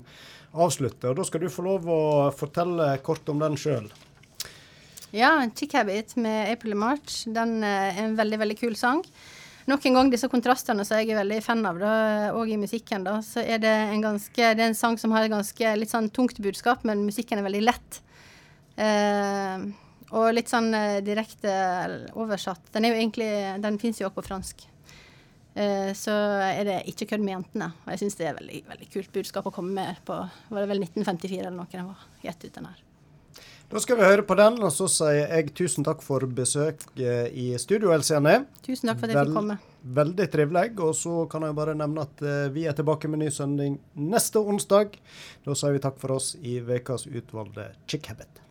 avslutte. 0.55 1.11
Og 1.11 1.19
da 1.19 1.27
skal 1.27 1.43
du 1.43 1.49
få 1.51 1.67
lov 1.67 1.89
å 1.91 2.01
fortelle 2.35 2.93
kort 3.03 3.27
om 3.27 3.43
den 3.43 3.59
sjøl. 3.59 3.89
Ja, 5.15 5.49
Chick 5.55 5.75
Habit 5.75 6.15
med 6.15 6.51
April 6.51 6.75
March. 6.75 7.25
Den 7.27 7.63
eh, 7.63 7.91
er 7.95 8.05
en 8.05 8.15
veldig, 8.19 8.39
veldig 8.43 8.57
kul 8.59 8.79
sang. 8.79 9.03
Nok 9.67 9.83
en 9.83 9.97
gang 9.97 10.09
disse 10.11 10.29
kontrastene 10.31 10.85
som 10.87 11.01
jeg 11.01 11.11
er 11.11 11.19
veldig 11.19 11.41
fan 11.43 11.65
av, 11.67 11.79
da, 11.81 11.95
og 12.39 12.47
i 12.47 12.55
musikken, 12.59 13.03
da, 13.03 13.17
så 13.25 13.41
er 13.43 13.59
det 13.59 13.73
en 13.91 14.05
ganske 14.05 14.53
Det 14.55 14.63
er 14.63 14.69
en 14.69 14.77
sang 14.77 14.95
som 14.99 15.11
har 15.11 15.25
et 15.25 15.33
ganske 15.33 15.73
litt 15.75 15.91
sånn 15.91 16.07
tungt 16.15 16.39
budskap, 16.39 16.85
men 16.87 17.03
musikken 17.03 17.41
er 17.41 17.47
veldig 17.49 17.65
lett. 17.65 17.99
Eh, 18.79 19.67
og 20.15 20.31
litt 20.31 20.47
sånn 20.47 20.71
eh, 20.71 21.01
direkte 21.03 21.51
oversatt. 22.15 22.71
Den 22.71 22.87
er 22.87 22.95
jo 22.95 23.01
egentlig 23.01 23.29
Den 23.63 23.79
fins 23.81 23.99
jo 23.99 24.07
også 24.07 24.21
på 24.21 24.27
fransk. 24.29 24.63
Eh, 25.57 25.91
så 25.97 26.15
er 26.47 26.63
det 26.69 26.81
ikke 26.93 27.11
kødd 27.11 27.27
med 27.27 27.35
jentene. 27.35 27.73
Og 27.83 27.91
jeg 27.91 28.05
syns 28.05 28.19
det 28.21 28.31
er 28.31 28.39
veldig, 28.39 28.63
veldig 28.71 28.91
kult 28.93 29.15
budskap 29.19 29.51
å 29.51 29.55
komme 29.59 29.75
med 29.81 30.03
på 30.07 30.15
Var 30.15 30.63
det 30.63 30.69
vel 30.71 30.85
1954 30.85 31.41
eller 31.41 31.57
noe 31.59 31.71
den 31.73 31.91
var 31.91 32.07
gitt 32.23 32.45
ut, 32.45 32.53
den 32.55 32.71
her. 32.71 32.86
Da 33.67 33.81
skal 33.83 33.97
vi 33.99 34.05
høre 34.07 34.23
på 34.23 34.35
den, 34.39 34.61
og 34.63 34.71
så 34.71 34.85
sier 34.87 35.25
jeg 35.27 35.49
tusen 35.57 35.83
takk 35.83 35.99
for 36.05 36.23
besøk 36.31 36.85
eh, 36.95 37.27
i 37.35 37.49
studio, 37.59 37.91
Elsiene. 37.91 38.45
Tusen 38.63 38.87
takk 38.87 39.01
for 39.01 39.09
at 39.09 39.11
jeg 39.11 39.19
Vel- 39.19 39.33
fikk 39.33 39.39
komme. 39.41 39.57
Veldig 39.97 40.27
trivelig. 40.31 40.65
Og 40.83 40.95
så 40.99 41.17
kan 41.31 41.43
jeg 41.47 41.55
bare 41.59 41.75
nevne 41.75 42.05
at 42.07 42.23
eh, 42.23 42.47
vi 42.55 42.63
er 42.67 42.75
tilbake 42.79 43.11
med 43.11 43.25
ny 43.25 43.29
søndag 43.31 43.75
neste 43.99 44.39
onsdag. 44.39 44.95
Da 45.43 45.55
sier 45.55 45.75
vi 45.75 45.83
takk 45.83 45.99
for 45.99 46.15
oss 46.15 46.33
i 46.39 46.59
ukas 46.63 47.07
utvalgte 47.11 47.69
Chick 47.87 48.07
Habit. 48.11 48.43